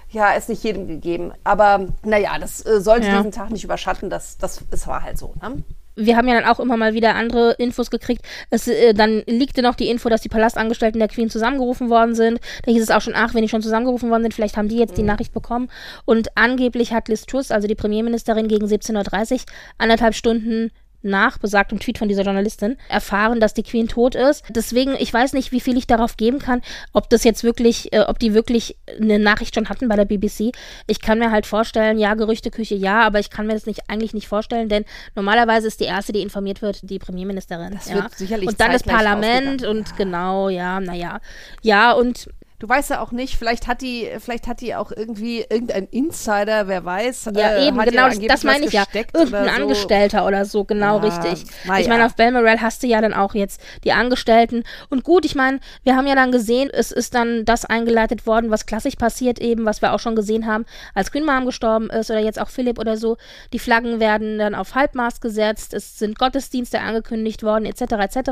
[0.09, 1.31] ja, ist nicht jedem gegeben.
[1.43, 3.17] Aber naja, das äh, sollte Ja.
[3.17, 4.09] diesen Tag nicht überschatten.
[4.09, 5.33] Das, das, es war halt so.
[5.41, 5.63] Ne?
[5.95, 8.25] Wir haben ja dann auch immer mal wieder andere Infos gekriegt.
[8.49, 12.39] Es, äh, dann liegte noch die Info, dass die Palastangestellten der Queen zusammengerufen worden sind.
[12.63, 14.77] Da hieß es auch schon, ach, wenn die schon zusammengerufen worden sind, vielleicht haben die
[14.77, 15.69] jetzt die Nachricht bekommen.
[16.05, 19.39] Und angeblich hat Liz Truss, also die Premierministerin, gegen 17.30 Uhr
[19.77, 24.43] anderthalb Stunden nach besagtem Tweet von dieser Journalistin erfahren, dass die Queen tot ist.
[24.49, 26.61] Deswegen, ich weiß nicht, wie viel ich darauf geben kann,
[26.93, 30.51] ob das jetzt wirklich, äh, ob die wirklich eine Nachricht schon hatten bei der BBC.
[30.87, 34.13] Ich kann mir halt vorstellen, ja, Gerüchteküche, ja, aber ich kann mir das nicht eigentlich
[34.13, 34.85] nicht vorstellen, denn
[35.15, 37.73] normalerweise ist die erste, die informiert wird, die Premierministerin.
[37.73, 37.95] Das ja.
[37.95, 41.19] wird sicherlich Und dann das Parlament und genau, ja, naja.
[41.61, 42.29] Ja, und
[42.61, 46.67] Du weißt ja auch nicht, vielleicht hat die, vielleicht hat die auch irgendwie irgendein Insider,
[46.67, 47.31] wer weiß.
[47.35, 48.83] Ja, äh, eben, genau, das, das meine ich ja.
[48.93, 49.61] Irgendein oder so.
[49.63, 51.43] Angestellter oder so, genau Ja, richtig.
[51.65, 52.05] na Ich meine, ja.
[52.05, 54.63] auf Balmoral hast du ja dann auch jetzt die Angestellten.
[54.91, 58.51] Und gut, ich meine, wir haben ja dann gesehen, es ist dann das eingeleitet worden,
[58.51, 62.11] was klassisch passiert eben, was wir auch schon gesehen haben, als Queen Mom gestorben ist
[62.11, 63.17] oder jetzt auch Philipp oder so.
[63.53, 68.29] Die Flaggen werden dann auf Halbmast gesetzt, es sind Gottesdienste angekündigt worden, etc., etc.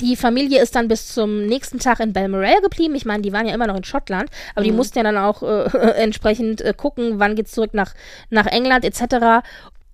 [0.00, 2.94] Die Familie ist dann bis zum nächsten Tag in Balmoral geblieben.
[2.94, 5.42] Ich meine, die waren ja immer noch in Schottland, aber die mussten ja dann auch
[5.42, 5.64] äh,
[6.02, 7.94] entsprechend äh, gucken, wann geht's zurück nach,
[8.30, 9.44] nach England, etc.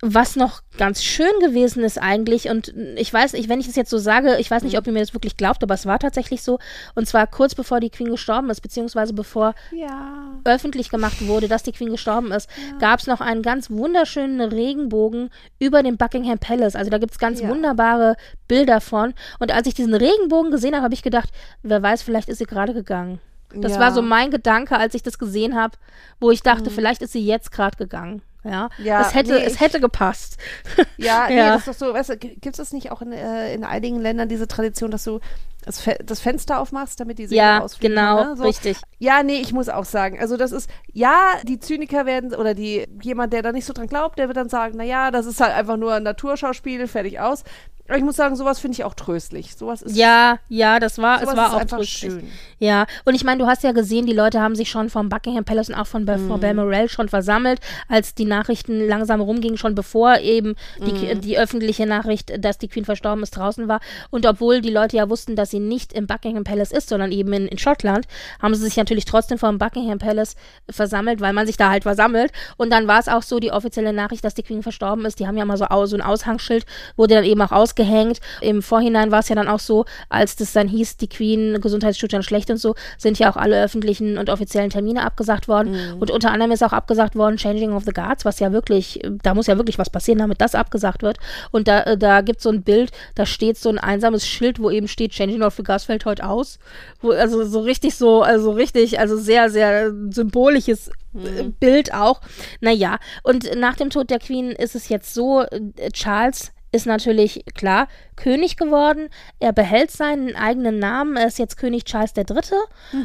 [0.06, 3.88] Was noch ganz schön gewesen ist eigentlich, und ich weiß nicht, wenn ich das jetzt
[3.88, 6.42] so sage, ich weiß nicht, ob ihr mir das wirklich glaubt, aber es war tatsächlich
[6.42, 6.58] so.
[6.94, 10.34] Und zwar kurz bevor die Queen gestorben ist, beziehungsweise bevor Ja.
[10.44, 12.50] öffentlich gemacht wurde, dass die Queen gestorben ist,
[12.80, 16.76] gab es noch einen ganz wunderschönen Regenbogen über dem Buckingham Palace.
[16.76, 17.48] Also da gibt es ganz Ja.
[17.48, 19.14] wunderbare Bilder von.
[19.38, 21.30] Und als ich diesen Regenbogen gesehen habe, habe ich gedacht,
[21.62, 23.20] wer weiß, vielleicht ist sie gerade gegangen.
[23.62, 23.78] Das Ja.
[23.78, 23.82] Mhm.
[23.82, 25.76] war so mein Gedanke, als ich das gesehen habe,
[26.20, 28.22] wo ich dachte, vielleicht ist sie jetzt gerade gegangen.
[28.46, 30.36] Ja, Ja, es hätte, nee, es hätte gepasst.
[30.98, 31.54] Ja, nee, Ja.
[31.54, 33.98] das ist doch so, weißt du, gibt es das nicht auch in, äh, in einigen
[34.00, 35.18] Ländern diese Tradition, dass du
[35.64, 37.96] das, Fe das Fenster aufmachst, damit die Seele Ja, ausfliegen?
[37.96, 38.36] genau, ne?
[38.36, 38.42] so.
[38.44, 38.76] richtig.
[38.98, 42.86] Ja, nee, ich muss auch sagen, also das ist, ja, die Zyniker werden, oder die,
[43.00, 45.40] jemand, der da nicht so dran glaubt, der wird dann sagen, na ja, das ist
[45.40, 47.44] halt einfach nur ein Naturschauspiel, fertig aus.
[47.86, 49.54] Aber ich muss sagen, sowas finde ich auch tröstlich.
[49.56, 52.12] Sowas ist, Ja, ja, das war, es war auch einfach tröstlich.
[52.12, 52.28] schön.
[52.58, 55.44] Ja, und ich meine, du hast ja gesehen, die Leute haben sich schon vom Buckingham
[55.44, 56.26] Palace und auch von Mhm.
[56.28, 61.20] vor Balmoral schon versammelt, als die Nachrichten langsam rumgingen, schon bevor eben die, Mhm.
[61.20, 63.80] die öffentliche Nachricht, dass die Queen verstorben ist, draußen war.
[64.10, 67.32] Und obwohl die Leute ja wussten, dass sie nicht im Buckingham Palace ist, sondern eben
[67.34, 68.06] in, in Schottland,
[68.40, 70.36] haben sie sich natürlich trotzdem vom Buckingham Palace
[70.70, 72.32] versammelt, weil man sich da halt versammelt.
[72.56, 75.26] Und dann war es auch so, die offizielle Nachricht, dass die Queen verstorben ist, die
[75.26, 76.64] haben ja mal so, so ein Aushangsschild,
[76.96, 78.20] wurde dann eben auch ausgehängt.
[78.40, 82.24] Im Vorhinein war es ja dann auch so, als das dann hieß, die Queen, Gesundheitszustand
[82.24, 85.72] schlecht und so, sind ja auch alle öffentlichen und offiziellen Termine abgesagt worden.
[85.72, 86.00] Mhm.
[86.00, 89.34] Und unter anderem ist auch abgesagt worden Changing of the Guards, was ja wirklich, da
[89.34, 91.18] muss ja wirklich was passieren, damit das abgesagt wird.
[91.50, 94.70] Und da, da gibt es so ein Bild, da steht so ein einsames Schild, wo
[94.70, 96.58] eben steht, Changing of the Guards fällt heute aus.
[97.00, 102.20] Wo, also so richtig so, also richtig, also sehr, sehr symbolisches äh, Bild auch.
[102.60, 107.44] Naja, und nach dem Tod der Queen ist es jetzt so, äh, Charles ist natürlich
[107.54, 109.08] klar König geworden.
[109.38, 111.16] Er behält seinen eigenen Namen.
[111.16, 112.24] Er ist jetzt König Charles III.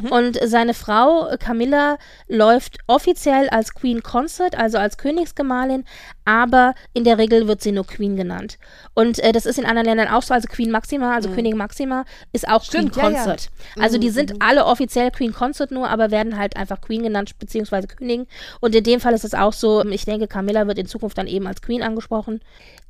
[0.09, 5.85] Und seine Frau Camilla läuft offiziell als Queen Consort, also als Königsgemahlin,
[6.25, 8.59] aber in der Regel wird sie nur Queen genannt.
[8.93, 10.33] Und äh, das ist in anderen Ländern auch so.
[10.33, 13.17] Also Queen Maxima, also Königin Maxima, ist auch Stimmt, Queen ja, ja.
[13.17, 13.49] Consort.
[13.79, 17.87] Also die sind alle offiziell Queen Consort nur, aber werden halt einfach Queen genannt, beziehungsweise
[17.87, 18.27] Königin.
[18.59, 21.27] Und in dem Fall ist es auch so, ich denke, Camilla wird in Zukunft dann
[21.27, 22.41] eben als Queen angesprochen.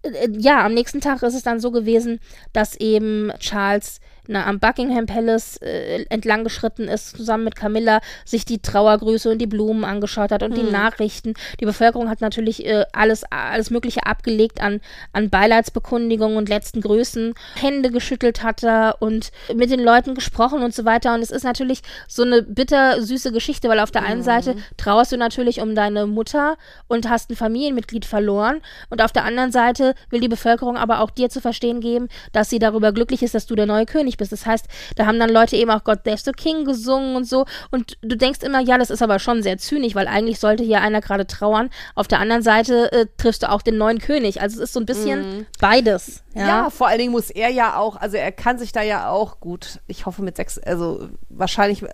[0.03, 2.19] Äh, Ja, am nächsten Tag ist es dann so gewesen,
[2.53, 8.45] dass eben Charles na, am Buckingham Palace äh, entlang geschritten ist, zusammen mit Camilla, sich
[8.45, 11.33] die Trauergrüße und die Blumen angeschaut hat und die Nachrichten.
[11.59, 14.81] Die Bevölkerung hat natürlich äh, alles, alles Mögliche abgelegt an,
[15.13, 17.33] an Beileidsbekundungen und letzten Grüßen.
[17.55, 21.15] Hände geschüttelt hat er und mit den Leuten gesprochen und so weiter.
[21.15, 25.17] Und es ist natürlich so eine bittersüße Geschichte, weil auf der einen Seite trauerst du
[25.17, 28.61] natürlich um deine Mutter und hast ein Familienmitglied verloren.
[28.91, 32.51] Und auf der anderen Seite will die Bevölkerung aber auch dir zu verstehen geben, dass
[32.51, 34.31] sie darüber glücklich ist, dass du der neue König bist.
[34.31, 37.45] Das heißt, da haben dann Leute eben auch God There's the King gesungen und so.
[37.71, 40.81] Und du denkst immer, ja, das ist aber schon sehr zynisch, weil eigentlich sollte hier
[40.81, 41.69] einer gerade trauern.
[41.95, 44.41] Auf der anderen Seite äh, triffst du auch den neuen König.
[44.41, 46.23] Also es ist so ein bisschen beides.
[46.35, 46.47] Ja.
[46.47, 46.69] Ja.
[46.69, 49.79] vor allen Dingen muss er ja auch, also er kann sich da ja auch gut,
[49.87, 51.89] ich hoffe mit sechs, also wahrscheinlich, äh,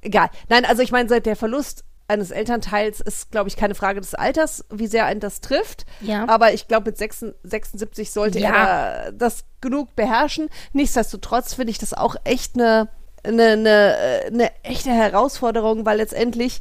[0.00, 0.30] egal.
[0.48, 4.14] Nein, also ich meine, seit der Verlust eines Elternteils ist, glaube ich, keine Frage des
[4.14, 5.84] Alters, wie sehr einen das trifft.
[6.00, 6.26] Ja.
[6.28, 8.48] Aber ich glaube, mit 76 76 sollte Ja.
[8.48, 8.54] er
[9.04, 10.48] da das genug beherrschen.
[10.72, 12.88] Nichtsdestotrotz finde ich das auch echt eine,
[13.24, 16.60] eine, eine, äh, eine echte Herausforderung, weil letztendlich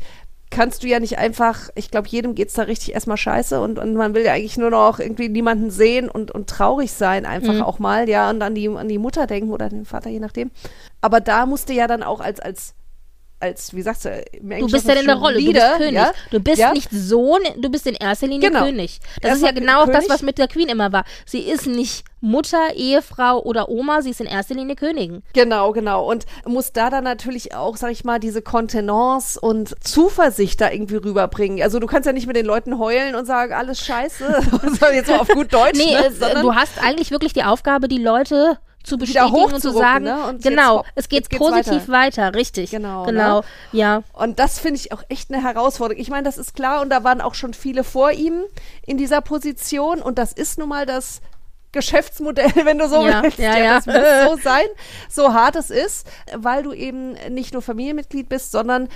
[0.49, 3.93] kannst du ja nicht einfach, ich glaube, jedem geht's da richtig erstmal scheiße und, und
[3.95, 7.79] man will ja eigentlich nur noch irgendwie niemanden sehen und, und traurig sein, einfach auch
[7.79, 10.51] mal, ja, und an die, an die Mutter denken oder den Vater, je nachdem.
[11.01, 12.75] Aber da musste ja dann auch als, als
[13.39, 15.93] als, wie sagst du, Du bist ja in der Rolle, Leader, du bist König.
[15.93, 16.11] Ja?
[16.31, 16.73] Du bist Ja?
[16.73, 18.65] nicht Sohn, du bist in erster Linie Genau.
[18.65, 18.99] König.
[19.21, 20.09] Das Erst ist ja genau auch das, König.
[20.09, 21.03] was mit der Queen immer war.
[21.25, 25.21] Sie ist nicht Mutter, Ehefrau oder Oma, sie ist in erster Linie Königin.
[25.33, 26.09] Genau, genau.
[26.09, 30.95] Und muss da dann natürlich auch, sag ich mal, diese Kontenance und Zuversicht da irgendwie
[30.95, 31.61] rüberbringen.
[31.61, 34.41] Also du kannst ja nicht mit den Leuten heulen und sagen, alles scheiße.
[34.79, 35.77] so jetzt mal auf gut Deutsch.
[35.77, 36.07] Nee, ne?
[36.07, 40.25] äh, du hast eigentlich wirklich die Aufgabe, die Leute zu bestätigen und zu sagen, ne?
[40.27, 42.33] Und jetzt genau, hopp, es geht jetzt positiv weiter.
[42.33, 42.71] richtig.
[42.71, 44.03] Genau, Genau, ja.
[44.13, 46.01] Und das finde ich auch echt eine Herausforderung.
[46.01, 48.41] Ich meine, das ist klar und da waren auch schon viele vor ihm
[48.85, 51.21] in dieser Position und das ist nun mal das
[51.73, 53.37] Geschäftsmodell, wenn du so Ja, willst.
[53.39, 53.79] ja, ja.
[53.81, 54.65] Das muss so sein,
[55.09, 58.87] so hart es ist, weil du eben nicht nur Familienmitglied bist, sondern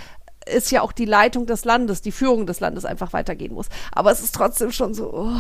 [0.45, 3.67] ist ja auch die Leitung des Landes, die Führung des Landes einfach weitergehen muss.
[3.91, 5.31] Aber es ist trotzdem schon so, oh,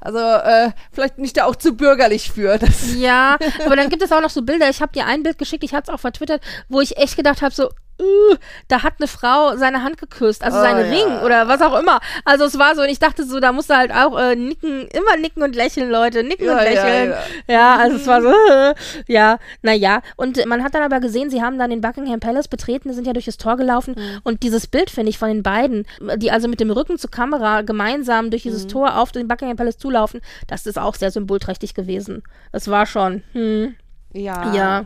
[0.00, 2.58] also äh, vielleicht bin ich da auch zu bürgerlich für.
[2.96, 4.68] Ja, aber dann gibt es auch noch so Bilder.
[4.68, 7.42] Ich habe dir ein Bild geschickt, ich hatte es auch vertwittert, wo ich echt gedacht
[7.42, 7.68] habe, so,
[8.00, 8.36] uh,
[8.68, 10.98] da hat eine Frau seine Hand geküsst, also Oh, seinen ja.
[10.98, 12.00] Ring oder was auch immer.
[12.24, 14.88] Also es war so, und ich dachte so, da musst du halt auch äh, nicken,
[14.88, 17.10] immer nicken und lächeln, Leute, nicken Ja, und lächeln.
[17.46, 17.54] ja.
[17.54, 18.74] Ja, also es war so, äh,
[19.12, 20.02] ja, naja.
[20.16, 23.12] Und man hat dann aber gesehen, sie haben dann den Buckingham Palace betreten, sind ja
[23.12, 24.20] durch das Tor gelaufen Mhm.
[24.24, 27.62] und dieses Bild, finde ich, von den beiden, die also mit dem Rücken zur Kamera
[27.62, 28.68] gemeinsam durch dieses Mhm.
[28.68, 32.22] Tor auf den Buckingham Palace zulaufen, das ist auch sehr symbolträchtig gewesen.
[32.52, 33.74] Es war schon, hm.
[34.12, 34.54] ja.
[34.54, 34.84] Ja.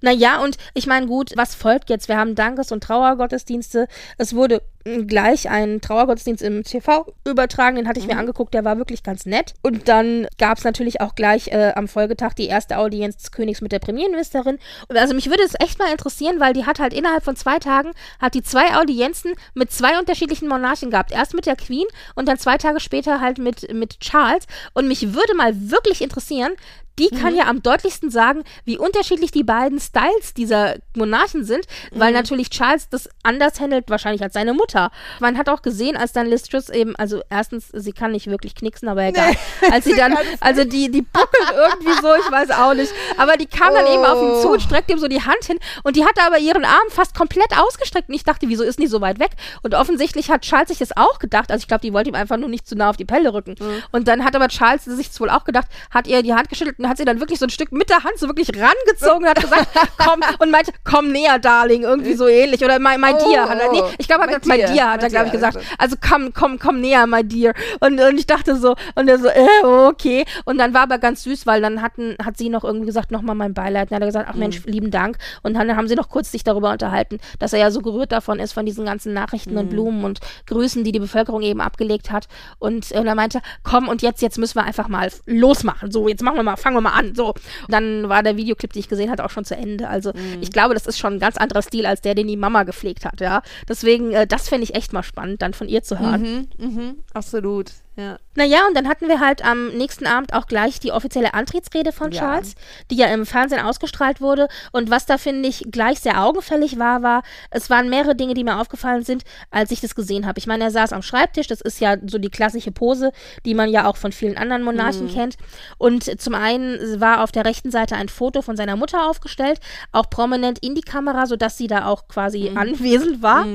[0.00, 2.08] Naja, und ich meine, gut, was folgt jetzt?
[2.08, 3.88] Wir haben Dankes- und Trauergottesdienste.
[4.18, 8.64] Es wurde mh, gleich ein Trauergottesdienst im TV übertragen, den hatte ich mir angeguckt, der
[8.64, 9.54] war wirklich ganz nett.
[9.62, 13.60] Und dann gab es natürlich auch gleich äh, am Folgetag die erste Audienz des Königs
[13.60, 14.58] mit der Premierministerin.
[14.88, 17.92] Also mich würde es echt mal interessieren, weil die hat halt innerhalb von zwei Tagen,
[18.20, 21.12] hat die zwei Audienzen mit zwei unterschiedlichen Monarchen gehabt.
[21.12, 24.46] Erst mit der Queen und dann zwei Tage später halt mit, mit Charles.
[24.72, 26.52] Und mich würde mal wirklich interessieren,
[26.98, 32.12] die kann ja am deutlichsten sagen, wie unterschiedlich die beiden Styles dieser Monarchen sind, weil
[32.12, 34.90] natürlich Charles das anders handelt, wahrscheinlich als seine Mutter.
[35.20, 38.54] Man hat auch gesehen, als dann Liz Truss eben, also erstens, sie kann nicht wirklich
[38.54, 39.34] knicksen, aber egal.
[39.70, 42.92] Als sie dann, also die, die buckelt irgendwie so, ich weiß auch nicht.
[43.16, 45.58] Aber die kam dann eben auf ihn zu und streckte ihm so die Hand hin
[45.82, 48.86] und die hatte aber ihren Arm fast komplett ausgestreckt und ich dachte, wieso ist die
[48.86, 49.30] so weit weg?
[49.62, 52.36] Und offensichtlich hat Charles sich das auch gedacht, also ich glaube, die wollte ihm einfach
[52.36, 53.54] nur nicht zu nah auf die Pelle rücken.
[53.92, 56.90] Und dann hat aber Charles sich wohl auch gedacht, hat ihr die Hand geschüttelt und
[56.90, 59.40] hat sie dann wirklich so ein Stück mit der Hand so wirklich rangezogen und hat
[59.40, 59.66] gesagt,
[59.96, 62.62] komm, und meinte, komm näher, Darling, irgendwie so ähnlich.
[62.62, 63.48] Oder my, my Oh, dear.
[63.48, 65.56] Hat er, nee, ich glaube, er hat gesagt, my dear, hat er, glaube ich, gesagt.
[65.56, 65.68] also.
[65.78, 67.54] Also komm, komm, komm näher, my dear.
[67.80, 70.24] Und, und ich dachte so, und er so, äh, okay.
[70.44, 73.34] Und dann war aber ganz süß, weil dann hatten, hat sie noch irgendwie gesagt, nochmal
[73.34, 73.84] mein Beileid.
[73.84, 75.16] Und dann hat er gesagt, ach Mensch, lieben Dank.
[75.42, 78.40] Und dann haben sie noch kurz sich darüber unterhalten, dass er ja so gerührt davon
[78.40, 82.28] ist, von diesen ganzen Nachrichten und Blumen und Grüßen, die die Bevölkerung eben abgelegt hat.
[82.58, 85.90] Und, und er meinte, komm, und jetzt, jetzt müssen wir einfach mal losmachen.
[85.90, 87.14] So, jetzt machen wir mal, fangen wir mal an.
[87.14, 87.28] So.
[87.28, 87.36] Und
[87.68, 89.88] dann war der Videoclip, den ich gesehen hatte, auch schon zu Ende.
[89.88, 92.64] Also ich glaube, das ist schon ein ganz anderer Stil als der, den die Mama
[92.64, 93.42] gepflegt hat, ja.
[93.68, 96.48] Deswegen, äh, das fände ich echt mal spannend, dann von ihr zu hören.
[96.58, 97.72] Mhm, mhm, absolut.
[97.96, 98.18] Ja.
[98.36, 102.10] Naja, und dann hatten wir halt am nächsten Abend auch gleich die offizielle Antrittsrede von
[102.10, 102.20] Ja.
[102.20, 102.56] Charles,
[102.90, 104.48] die ja im Fernsehen ausgestrahlt wurde.
[104.72, 108.42] Und was da, finde ich, gleich sehr augenfällig war, war, es waren mehrere Dinge, die
[108.42, 110.40] mir aufgefallen sind, als ich das gesehen habe.
[110.40, 113.12] Ich meine, er saß am Schreibtisch, das ist ja so die klassische Pose,
[113.46, 115.36] die man ja auch von vielen anderen Monarchen kennt.
[115.78, 119.60] Und zum einen war auf der rechten Seite ein Foto von seiner Mutter aufgestellt,
[119.92, 123.46] auch prominent in die Kamera, sodass sie da auch quasi anwesend war.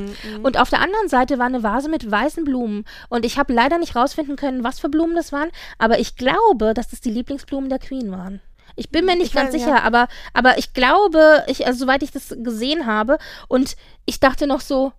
[0.43, 2.86] Und auf der anderen Seite war eine Vase mit weißen Blumen.
[3.10, 6.74] Und ich habe leider nicht rausfinden können, was für Blumen das waren, aber ich glaube,
[6.74, 8.42] dass das die Lieblingsblumen der Queen waren.
[8.76, 9.84] Ich bin mir nicht Ich ganz weiß, sicher, ja.
[9.84, 14.62] aber, aber ich glaube, ich, also soweit ich das gesehen habe, und ich dachte noch
[14.62, 14.94] so,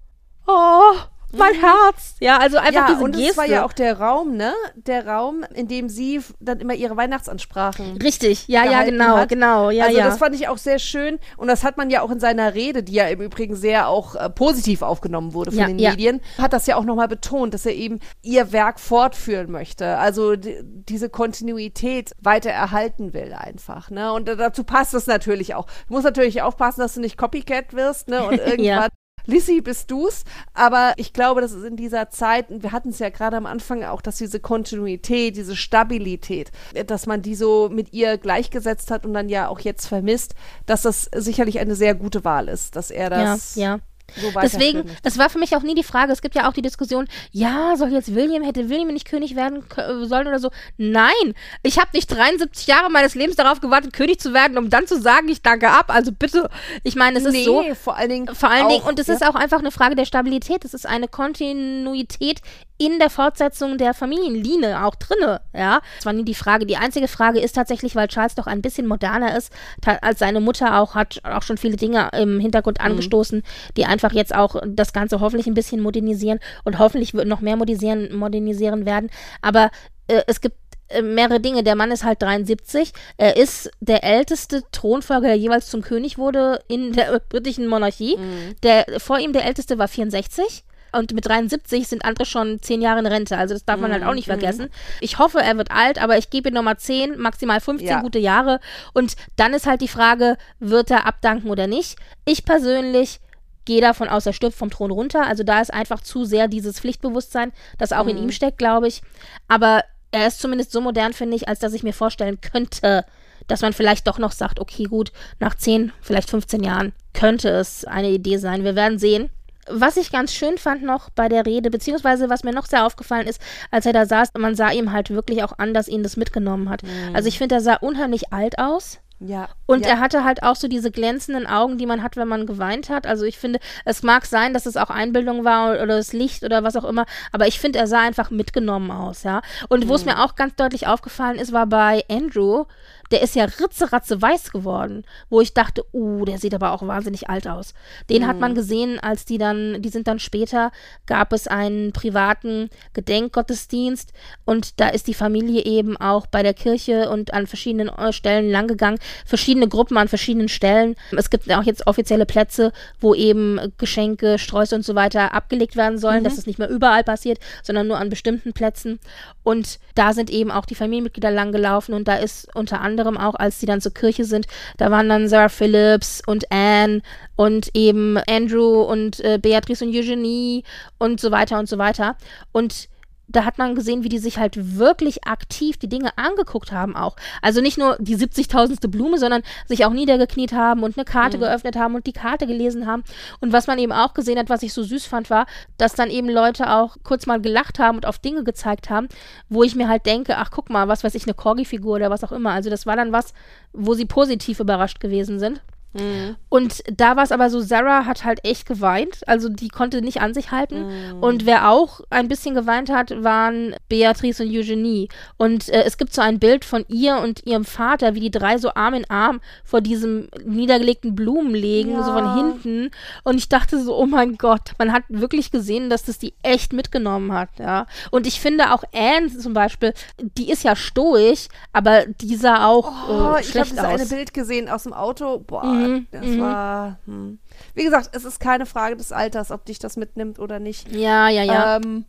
[0.46, 0.92] oh,
[1.36, 2.14] mein Herz.
[2.20, 3.30] Ja, also einfach ja, diese und Geste.
[3.30, 4.52] es war ja auch der Raum, ne?
[4.74, 9.28] Der Raum, in dem sie dann immer ihre Weihnachtsansprachen Richtig, ja, ja, genau, hat.
[9.28, 10.04] genau, ja, also ja.
[10.04, 12.82] das fand ich auch sehr schön und das hat man ja auch in seiner Rede,
[12.82, 15.90] die ja im Übrigen sehr auch äh, positiv aufgenommen wurde von Ja, den ja.
[15.90, 20.36] Medien, hat das ja auch nochmal betont, dass er eben ihr Werk fortführen möchte, also
[20.36, 24.12] die, diese Kontinuität weiter erhalten will einfach, ne?
[24.12, 25.66] Und dazu passt es natürlich auch.
[25.88, 28.24] Du musst natürlich aufpassen, dass du nicht Copycat wirst, ne?
[28.24, 28.90] Und irgendwann.
[29.30, 30.24] Lissy, bist du's?
[30.54, 33.46] Aber ich glaube, das ist in dieser Zeit, und wir hatten es ja gerade am
[33.46, 36.50] Anfang auch, dass diese Kontinuität, diese Stabilität,
[36.86, 40.34] dass man die so mit ihr gleichgesetzt hat und dann ja auch jetzt vermisst,
[40.66, 43.80] dass das sicherlich eine sehr gute Wahl ist, dass er das ja, ja.
[44.16, 46.62] So Deswegen, es war für mich auch nie die Frage, es gibt ja auch die
[46.62, 50.50] Diskussion, ja, soll jetzt William, hätte William nicht König werden kö- sollen oder so.
[50.76, 54.86] Nein, ich habe nicht 73 Jahre meines Lebens darauf gewartet, König zu werden, um dann
[54.86, 55.86] zu sagen, ich danke ab.
[55.88, 56.50] Also bitte,
[56.82, 59.06] ich meine, es ist nee, so, vor allen Dingen vor allen Dingen, auch, und es
[59.06, 59.14] ja.
[59.14, 60.64] ist auch einfach eine Frage der Stabilität.
[60.64, 62.40] Es ist eine Kontinuität
[62.80, 65.80] in der Fortsetzung der Familienlinie auch drinne, ja.
[65.96, 66.64] Das war nie die Frage.
[66.64, 69.52] Die einzige Frage ist tatsächlich, weil Charles doch ein bisschen moderner ist,
[69.84, 72.86] als seine Mutter auch, hat auch schon viele Dinge im Hintergrund mhm.
[72.86, 73.42] angestoßen,
[73.76, 78.16] die einfach jetzt auch das Ganze hoffentlich ein bisschen modernisieren und hoffentlich noch mehr modernisieren,
[78.16, 79.10] modernisieren werden.
[79.42, 79.70] Aber
[80.08, 80.56] äh, es gibt
[80.88, 81.62] äh, mehrere Dinge.
[81.62, 82.92] Der Mann ist halt 73.
[83.18, 88.16] Er ist der älteste Thronfolger, der jeweils zum König wurde in der britischen Monarchie.
[88.16, 88.56] Mhm.
[88.62, 90.64] Der, vor ihm der älteste war 64.
[90.92, 93.36] Und mit 73 sind andere schon zehn Jahre in Rente.
[93.36, 94.32] Also das darf man halt auch nicht mhm.
[94.32, 94.70] vergessen.
[95.00, 98.00] Ich hoffe, er wird alt, aber ich gebe ihm nochmal 10, maximal 15 ja.
[98.00, 98.60] gute Jahre.
[98.92, 101.96] Und dann ist halt die Frage, wird er abdanken oder nicht?
[102.24, 103.20] Ich persönlich
[103.64, 105.26] gehe davon aus, er stirbt vom Thron runter.
[105.26, 108.10] Also da ist einfach zu sehr dieses Pflichtbewusstsein, das auch mhm.
[108.10, 109.02] in ihm steckt, glaube ich.
[109.48, 113.04] Aber er ist zumindest so modern, finde ich, als dass ich mir vorstellen könnte,
[113.46, 117.84] dass man vielleicht doch noch sagt, okay, gut, nach 10, vielleicht 15 Jahren könnte es
[117.84, 118.64] eine Idee sein.
[118.64, 119.30] Wir werden sehen.
[119.72, 123.26] Was ich ganz schön fand noch bei der Rede, beziehungsweise was mir noch sehr aufgefallen
[123.26, 126.16] ist, als er da saß, man sah ihm halt wirklich auch an, dass ihn das
[126.16, 126.82] mitgenommen hat.
[126.82, 127.14] Mhm.
[127.14, 129.00] Also ich finde, er sah unheimlich alt aus.
[129.22, 129.50] Ja.
[129.66, 129.92] Und ja.
[129.92, 133.06] er hatte halt auch so diese glänzenden Augen, die man hat, wenn man geweint hat.
[133.06, 136.64] Also ich finde, es mag sein, dass es auch Einbildung war oder das Licht oder
[136.64, 139.42] was auch immer, aber ich finde, er sah einfach mitgenommen aus, ja.
[139.68, 140.12] Und wo es mhm.
[140.12, 142.64] mir auch ganz deutlich aufgefallen ist, war bei Andrew,
[143.10, 147.28] der ist ja ritzeratze weiß geworden, wo ich dachte, uh, der sieht aber auch wahnsinnig
[147.28, 147.74] alt aus.
[148.08, 148.26] Den mhm.
[148.26, 148.56] hat man mhm.
[148.56, 150.70] gesehen, als die dann, die sind dann später,
[151.06, 154.12] gab es einen privaten Gedenkgottesdienst
[154.44, 158.50] und da ist die Familie eben auch bei der Kirche und an verschiedenen äh, Stellen
[158.50, 160.94] langgegangen, verschiedene Gruppen an verschiedenen Stellen.
[161.16, 165.98] Es gibt auch jetzt offizielle Plätze, wo eben Geschenke, Sträuße und so weiter abgelegt werden
[165.98, 166.24] sollen, mhm.
[166.24, 169.00] dass es nicht mehr überall passiert, sondern nur an bestimmten Plätzen.
[169.42, 173.34] Und da sind eben auch die Familienmitglieder langgelaufen und da ist unter anderem anderem auch,
[173.34, 177.02] als sie dann zur Kirche sind, da waren dann Sarah Phillips und Anne
[177.36, 180.64] und eben Andrew und äh, Beatrice und Eugenie
[180.98, 182.16] und so weiter und so weiter.
[182.52, 182.88] Und
[183.30, 187.16] da hat man gesehen, wie die sich halt wirklich aktiv die Dinge angeguckt haben auch.
[187.42, 188.88] Also nicht nur die 70.000.
[188.88, 191.42] Blume, sondern sich auch niedergekniet haben und eine Karte mhm.
[191.42, 193.04] geöffnet haben und die Karte gelesen haben.
[193.40, 195.46] Und was man eben auch gesehen hat, was ich so süß fand, war,
[195.78, 199.08] dass dann eben Leute auch kurz mal gelacht haben und auf Dinge gezeigt haben,
[199.48, 202.24] wo ich mir halt denke, ach guck mal, was weiß ich, eine Corgi-Figur oder was
[202.24, 202.50] auch immer.
[202.50, 203.32] Also das war dann was,
[203.72, 205.60] wo sie positiv überrascht gewesen sind.
[205.92, 206.36] Mhm.
[206.48, 210.20] Und da war es aber so, Sarah hat halt echt geweint, also die konnte nicht
[210.20, 210.86] an sich halten.
[210.86, 211.22] Mhm.
[211.22, 215.08] Und wer auch ein bisschen geweint hat, waren Beatrice und Eugenie.
[215.36, 218.58] Und äh, es gibt so ein Bild von ihr und ihrem Vater, wie die drei
[218.58, 222.04] so Arm in Arm vor diesem niedergelegten Blumen legen, ja.
[222.04, 222.90] so von hinten.
[223.24, 226.72] Und ich dachte so, oh mein Gott, man hat wirklich gesehen, dass das die echt
[226.72, 227.86] mitgenommen hat, ja.
[228.10, 232.92] Und ich finde auch Anne zum Beispiel, die ist ja stoisch, aber die sah auch
[233.08, 233.78] oh, äh, schlecht ich aus.
[233.78, 235.64] Ich habe eine Bild gesehen aus dem Auto, boah.
[235.64, 236.06] Mhm Mhm.
[236.10, 236.40] Das mhm.
[236.40, 236.98] war.
[237.06, 237.38] Hm.
[237.74, 240.90] Wie gesagt, es ist keine Frage des Alters, ob dich das mitnimmt oder nicht.
[240.92, 241.76] Ja, ja, ja.
[241.76, 242.04] Ähm,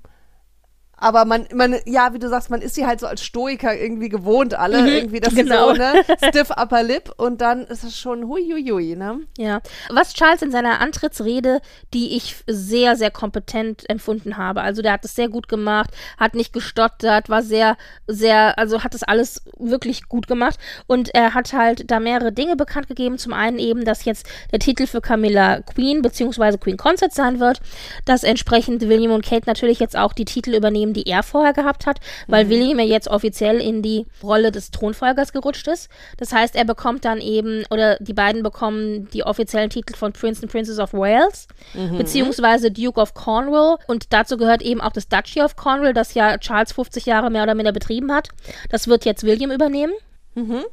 [1.01, 4.07] aber man, man, ja, wie du sagst, man ist sie halt so als Stoiker irgendwie
[4.07, 4.83] gewohnt, alle.
[4.83, 5.69] Mhm, irgendwie, das genau.
[5.69, 5.93] so, ne?
[6.29, 9.21] Stiff upper lip und dann ist es schon huiuiui, ne?
[9.37, 9.61] Ja.
[9.89, 11.59] Was Charles in seiner Antrittsrede,
[11.95, 14.61] die ich sehr, sehr kompetent empfunden habe.
[14.61, 18.93] Also der hat es sehr gut gemacht, hat nicht gestottert, war sehr, sehr, also hat
[18.93, 20.59] das alles wirklich gut gemacht.
[20.85, 23.17] Und er hat halt da mehrere Dinge bekannt gegeben.
[23.17, 26.57] Zum einen eben, dass jetzt der Titel für Camilla Queen bzw.
[26.57, 27.59] Queen Concert sein wird,
[28.05, 31.53] dass entsprechend William und Kate natürlich jetzt auch die Titel übernehmen Themen, die er vorher
[31.53, 32.49] gehabt hat, weil mhm.
[32.49, 35.89] William ja jetzt offiziell in die Rolle des Thronfolgers gerutscht ist.
[36.17, 40.43] Das heißt, er bekommt dann eben, oder die beiden bekommen die offiziellen Titel von Prince
[40.43, 41.97] and Princess of Wales, mhm.
[41.97, 43.77] beziehungsweise Duke of Cornwall.
[43.87, 47.43] Und dazu gehört eben auch das Duchy of Cornwall, das ja Charles 50 Jahre mehr
[47.43, 48.29] oder minder betrieben hat.
[48.69, 49.93] Das wird jetzt William übernehmen.
[50.35, 50.63] Mhm.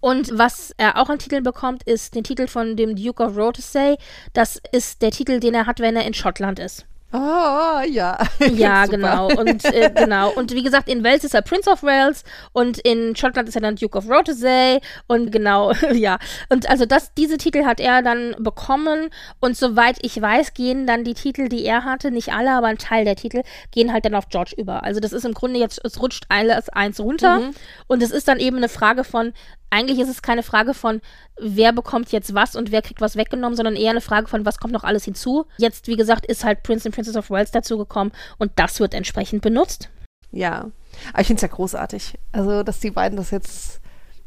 [0.00, 3.96] Und was er auch an Titeln bekommt, ist den Titel von dem Duke of Rothesay.
[4.34, 6.84] Das ist der Titel, den er hat, wenn er in Schottland ist.
[7.14, 8.18] Ah, oh, ja.
[8.54, 9.28] Ja, genau.
[9.28, 10.32] Und äh, genau.
[10.32, 13.60] Und wie gesagt, in Wales ist er Prince of Wales und in Schottland ist er
[13.60, 16.18] dann Duke of Rothesay und genau, ja.
[16.48, 21.04] Und also das, diese Titel hat er dann bekommen und soweit ich weiß, gehen dann
[21.04, 24.16] die Titel, die er hatte, nicht alle, aber ein Teil der Titel, gehen halt dann
[24.16, 24.82] auf George über.
[24.82, 27.50] Also das ist im Grunde jetzt, es rutscht alles eins runter mhm.
[27.86, 29.32] und es ist dann eben eine Frage von,
[29.70, 31.00] eigentlich ist es keine Frage von,
[31.38, 34.58] wer bekommt jetzt was und wer kriegt was weggenommen, sondern eher eine Frage von, was
[34.58, 35.46] kommt noch alles hinzu.
[35.58, 39.42] Jetzt, wie gesagt, ist halt Prince and Princess of Wales dazugekommen und das wird entsprechend
[39.42, 39.90] benutzt.
[40.30, 40.70] Ja,
[41.12, 42.18] aber ich finde es ja großartig.
[42.32, 43.80] Also, dass die beiden das jetzt.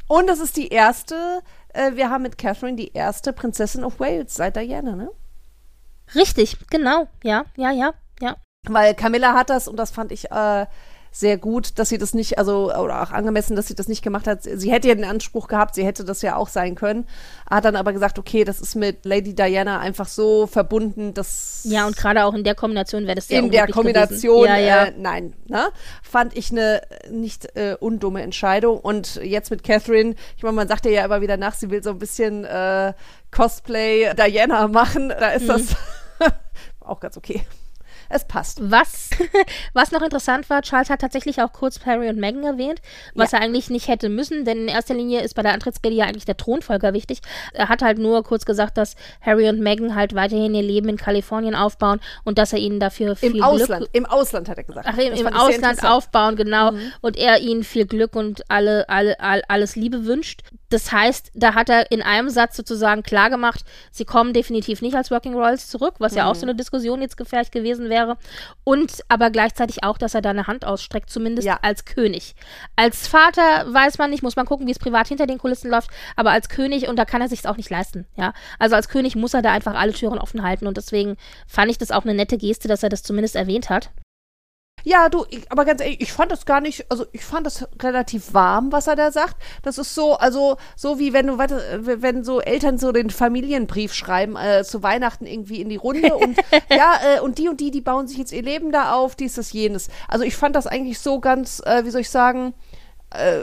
[0.06, 1.42] Und das ist die erste,
[1.74, 5.10] äh, wir haben mit Catherine die erste Prinzessin of Wales seit Diana, ne?
[6.14, 7.08] Richtig, genau.
[7.22, 8.36] Ja, ja, ja, ja.
[8.66, 10.30] Weil Camilla hat das und das fand ich.
[10.30, 10.66] Äh,
[11.10, 14.26] sehr gut, dass sie das nicht, also oder auch angemessen, dass sie das nicht gemacht
[14.26, 14.42] hat.
[14.42, 17.06] Sie hätte ja den Anspruch gehabt, sie hätte das ja auch sein können.
[17.48, 21.86] Hat dann aber gesagt, okay, das ist mit Lady Diana einfach so verbunden, dass ja
[21.86, 24.84] und gerade auch in der Kombination wäre das sehr in der Kombination, ja, ja.
[24.84, 25.68] Äh, nein, ne?
[26.02, 28.78] fand ich eine nicht äh, undumme Entscheidung.
[28.78, 31.90] Und jetzt mit Catherine, ich meine, man sagt ja immer wieder nach, sie will so
[31.90, 32.92] ein bisschen äh,
[33.30, 35.08] Cosplay Diana machen.
[35.08, 35.48] Da ist mhm.
[35.48, 35.76] das
[36.80, 37.42] auch ganz okay
[38.08, 38.70] es passt.
[38.70, 39.10] Was,
[39.72, 42.80] was noch interessant war, Charles hat tatsächlich auch kurz Harry und Meghan erwähnt,
[43.14, 43.38] was ja.
[43.38, 46.24] er eigentlich nicht hätte müssen, denn in erster Linie ist bei der Antrittsrede ja eigentlich
[46.24, 47.20] der Thronfolger wichtig.
[47.52, 50.96] Er hat halt nur kurz gesagt, dass Harry und Meghan halt weiterhin ihr Leben in
[50.96, 54.88] Kalifornien aufbauen und dass er ihnen dafür viel Im Ausland, Im Ausland hat er gesagt.
[54.90, 56.72] Ach, im, im Ausland aufbauen, genau.
[56.72, 56.92] Mhm.
[57.00, 60.42] Und er ihnen viel Glück und alle, alle, alle, alles Liebe wünscht.
[60.70, 65.10] Das heißt, da hat er in einem Satz sozusagen klargemacht, sie kommen definitiv nicht als
[65.10, 66.18] Working Royals zurück, was mhm.
[66.18, 68.18] ja auch so eine Diskussion jetzt gefährlich gewesen wäre.
[68.64, 71.58] Und aber gleichzeitig auch, dass er da eine Hand ausstreckt, zumindest ja.
[71.62, 72.34] als König.
[72.76, 75.90] Als Vater weiß man nicht, muss man gucken, wie es privat hinter den Kulissen läuft,
[76.16, 78.32] aber als König, und da kann er sich auch nicht leisten, ja.
[78.58, 81.16] Also als König muss er da einfach alle Türen offen halten und deswegen
[81.46, 83.90] fand ich das auch eine nette Geste, dass er das zumindest erwähnt hat.
[84.84, 87.66] Ja, du, ich, aber ganz ehrlich, ich fand das gar nicht, also ich fand das
[87.82, 89.36] relativ warm, was er da sagt.
[89.62, 94.36] Das ist so, also so wie wenn du, wenn so Eltern so den Familienbrief schreiben
[94.36, 96.36] äh, zu Weihnachten irgendwie in die Runde und
[96.70, 99.34] ja, äh, und die und die, die bauen sich jetzt ihr Leben da auf, dies,
[99.34, 99.88] das, jenes.
[100.06, 102.54] Also ich fand das eigentlich so ganz, äh, wie soll ich sagen,
[103.10, 103.42] äh,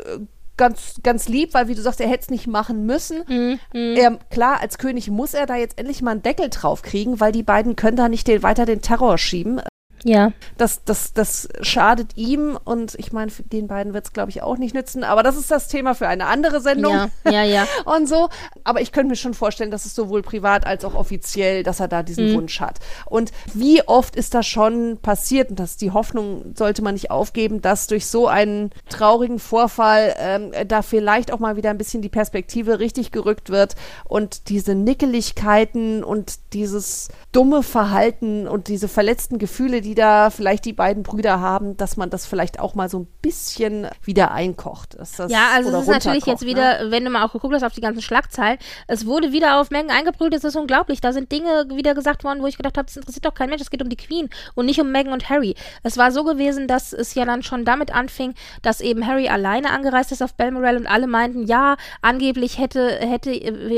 [0.57, 3.23] ganz, ganz lieb, weil wie du sagst, er hätte es nicht machen müssen.
[3.27, 3.95] Mm, mm.
[3.97, 7.31] Er, klar, als König muss er da jetzt endlich mal einen Deckel drauf kriegen, weil
[7.31, 9.61] die beiden können da nicht den, weiter den Terror schieben.
[10.03, 10.31] Ja.
[10.57, 14.57] Das, das, das schadet ihm und ich meine, den beiden wird es, glaube ich, auch
[14.57, 15.03] nicht nützen.
[15.03, 16.93] Aber das ist das Thema für eine andere Sendung.
[16.93, 17.67] Ja, ja, ja.
[17.85, 18.29] und so.
[18.63, 21.87] Aber ich könnte mir schon vorstellen, dass es sowohl privat als auch offiziell, dass er
[21.87, 22.35] da diesen mhm.
[22.35, 22.79] Wunsch hat.
[23.05, 25.49] Und wie oft ist das schon passiert?
[25.49, 30.51] Und das, die Hoffnung sollte man nicht aufgeben, dass durch so einen traurigen Vorfall ähm,
[30.67, 36.03] da vielleicht auch mal wieder ein bisschen die Perspektive richtig gerückt wird und diese Nickeligkeiten
[36.03, 41.77] und dieses dumme Verhalten und diese verletzten Gefühle, die da vielleicht die beiden Brüder haben,
[41.77, 44.95] dass man das vielleicht auch mal so ein bisschen wieder einkocht.
[45.27, 46.91] ja, also es ist natürlich jetzt wieder, ne?
[46.91, 49.89] wenn du mal auch geguckt hast auf die ganzen Schlagzeilen, es wurde wieder auf Mengen
[49.89, 51.01] eingebrüllt, das ist unglaublich.
[51.01, 53.61] Da sind Dinge wieder gesagt worden, wo ich gedacht habe, das interessiert doch kein Mensch,
[53.61, 55.55] es geht um die Queen und nicht um Meghan und Harry.
[55.83, 59.71] Es war so gewesen, dass es ja dann schon damit anfing, dass eben Harry alleine
[59.71, 63.31] angereist ist auf Balmoral und alle meinten, ja, angeblich hätte, hätte,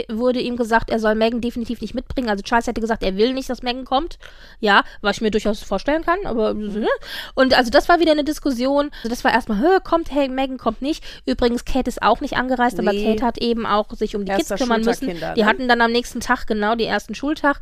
[0.09, 2.29] wurde ihm gesagt, er soll Meghan definitiv nicht mitbringen.
[2.29, 4.19] Also Charles hätte gesagt, er will nicht, dass Meghan kommt.
[4.59, 6.87] Ja, was ich mir durchaus vorstellen kann, aber ne?
[7.35, 8.91] und also das war wieder eine Diskussion.
[8.97, 11.03] Also das war erstmal, kommt hey, Megan kommt nicht.
[11.25, 12.87] Übrigens, Kate ist auch nicht angereist, nee.
[12.87, 15.07] aber Kate hat eben auch sich um die Erster Kids kümmern müssen.
[15.07, 15.45] Die ne?
[15.45, 17.59] hatten dann am nächsten Tag genau die ersten Schultag.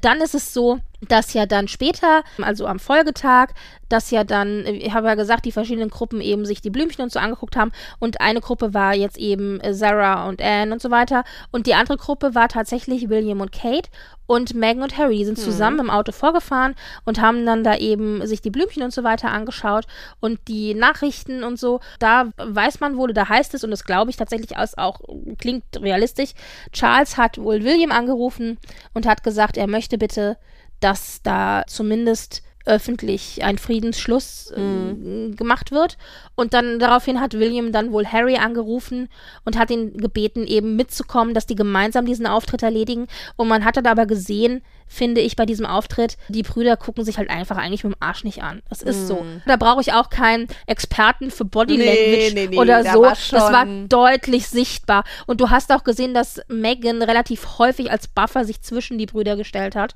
[0.00, 3.48] Dann ist es so, dass ja dann später, also am Folgetag,
[3.88, 7.12] dass ja dann, ich habe ja gesagt, die verschiedenen Gruppen eben sich die Blümchen und
[7.12, 7.72] so angeguckt haben.
[7.98, 11.24] Und eine Gruppe war jetzt eben Sarah und Anne und so weiter.
[11.52, 13.88] Und die andere Gruppe war tatsächlich William und Kate
[14.26, 15.44] und Megan und Harry, die sind hm.
[15.44, 16.74] zusammen im Auto vorgefahren
[17.04, 19.86] und haben dann da eben sich die Blümchen und so weiter angeschaut
[20.18, 24.10] und die Nachrichten und so, da weiß man wohl, da heißt es und das glaube
[24.10, 25.00] ich tatsächlich aus, auch
[25.38, 26.32] klingt realistisch,
[26.72, 28.58] Charles hat wohl William angerufen
[28.94, 30.36] und hat gesagt, er möchte bitte
[30.80, 35.36] dass da zumindest öffentlich ein Friedensschluss äh, mhm.
[35.36, 35.96] gemacht wird.
[36.34, 39.08] Und dann daraufhin hat William dann wohl Harry angerufen
[39.44, 43.06] und hat ihn gebeten, eben mitzukommen, dass die gemeinsam diesen Auftritt erledigen.
[43.36, 47.18] Und man hat dann aber gesehen, finde ich, bei diesem Auftritt, die Brüder gucken sich
[47.18, 48.62] halt einfach eigentlich mit dem Arsch nicht an.
[48.68, 49.06] Das ist mm.
[49.06, 49.14] so.
[49.16, 49.42] Mhm.
[49.46, 53.02] Da brauche ich auch keinen Experten für Body Language nee, nee, oder so.
[53.02, 55.04] War das war deutlich sichtbar.
[55.26, 59.36] Und du hast auch gesehen, dass Megan relativ häufig als Buffer sich zwischen die Brüder
[59.36, 59.94] gestellt hat.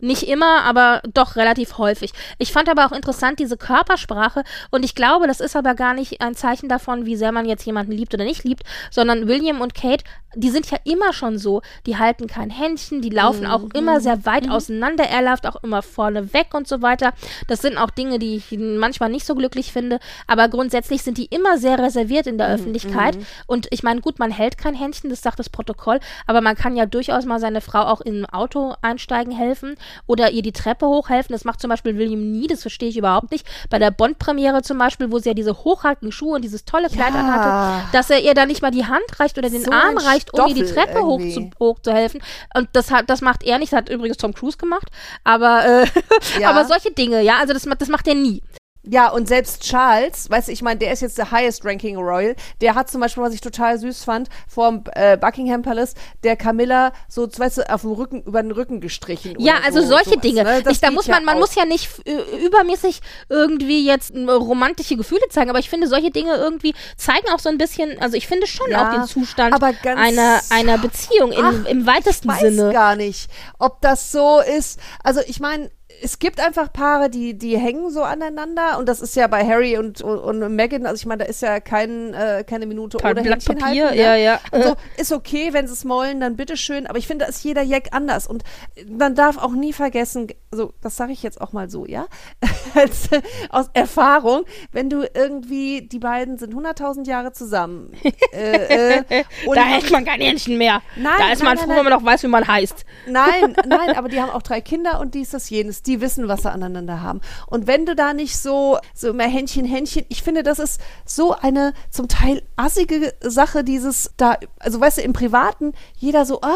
[0.00, 2.12] Nicht immer, aber doch relativ häufig.
[2.38, 6.20] Ich fand aber auch interessant diese Körpersprache und ich glaube, das ist aber gar nicht
[6.20, 9.74] ein Zeichen davon, wie sehr man jetzt jemanden liebt oder nicht liebt, sondern William und
[9.74, 11.60] Kate, die sind ja immer schon so.
[11.86, 13.50] Die halten kein Händchen, die laufen mm.
[13.50, 14.52] auch immer sehr weit weit mhm.
[14.52, 15.04] auseinander.
[15.04, 17.12] Er läuft auch immer vorne weg und so weiter.
[17.48, 19.98] Das sind auch Dinge, die ich manchmal nicht so glücklich finde.
[20.26, 22.54] Aber grundsätzlich sind die immer sehr reserviert in der mhm.
[22.54, 23.16] Öffentlichkeit.
[23.16, 23.26] Mhm.
[23.46, 26.00] Und ich meine, gut, man hält kein Händchen, das sagt das Protokoll.
[26.26, 29.76] Aber man kann ja durchaus mal seine Frau auch in ein Auto einsteigen helfen
[30.06, 31.32] oder ihr die Treppe hochhelfen.
[31.32, 33.46] Das macht zum Beispiel William nie, das verstehe ich überhaupt nicht.
[33.68, 37.14] Bei der Bond-Premiere zum Beispiel, wo sie ja diese hochhackenden Schuhe und dieses tolle Kleid
[37.14, 37.20] ja.
[37.20, 40.32] anhatte, dass er ihr da nicht mal die Hand reicht oder den so Arm reicht,
[40.34, 42.20] um ihr die Treppe hoch zu, hoch zu helfen.
[42.54, 43.72] Und das, hat, das macht er nicht.
[43.72, 44.88] Das hat übrigens Tom Cruise gemacht.
[45.24, 45.86] Aber, äh,
[46.40, 46.50] ja.
[46.50, 48.42] aber solche Dinge, ja, also das, das macht er nie.
[48.82, 52.34] Ja, und selbst Charles, weißt du, ich meine, der ist jetzt der highest ranking Royal,
[52.62, 56.92] der hat zum Beispiel, was ich total süß fand, vor äh, Buckingham Palace, der Camilla
[57.06, 59.34] so, weißt du, auf dem Rücken, über den Rücken gestrichen.
[59.38, 60.44] Ja, also so, solche sowas, Dinge.
[60.44, 60.62] Ne?
[60.70, 65.28] Ich, da muss man, man muss ja nicht äh, übermäßig irgendwie jetzt äh, romantische Gefühle
[65.28, 68.46] zeigen, aber ich finde, solche Dinge irgendwie zeigen auch so ein bisschen, also ich finde
[68.46, 72.72] schon Ja, auch den Zustand einer, einer Beziehung in, Ach, im weitesten ich weiß Sinne.
[72.72, 74.80] gar nicht, ob das so ist.
[75.04, 75.70] Also ich meine,
[76.02, 79.76] es gibt einfach Paare, die, die hängen so aneinander und das ist ja bei Harry
[79.78, 83.12] und, und, und Meghan, also ich meine, da ist ja kein, äh, keine Minute Paar
[83.12, 84.02] ohne Blatt Händchen Papier, halten, ne?
[84.02, 84.40] ja, ja.
[84.50, 87.62] Also ist okay, wenn sie es mollen, dann bitteschön, aber ich finde, da ist jeder
[87.62, 88.44] Jack anders und
[88.88, 92.06] man darf auch nie vergessen, also das sage ich jetzt auch mal so, ja,
[92.74, 93.08] Als,
[93.50, 97.92] aus Erfahrung, wenn du irgendwie, die beiden sind 100.000 Jahre zusammen
[98.32, 100.82] äh, äh, Da hält man kein Händchen mehr.
[100.96, 101.76] Nein, da ist nein, man nein, froh, nein.
[101.78, 102.84] wenn man noch weiß, wie man heißt.
[103.06, 105.82] Nein, nein, aber die haben auch drei Kinder und dies, das, jenes.
[105.90, 107.20] Die wissen, was sie aneinander haben.
[107.46, 111.34] Und wenn du da nicht so, so immer Händchen, Händchen, ich finde, das ist so
[111.34, 116.54] eine zum Teil assige Sache, dieses da, also weißt du, im Privaten, jeder so, ah,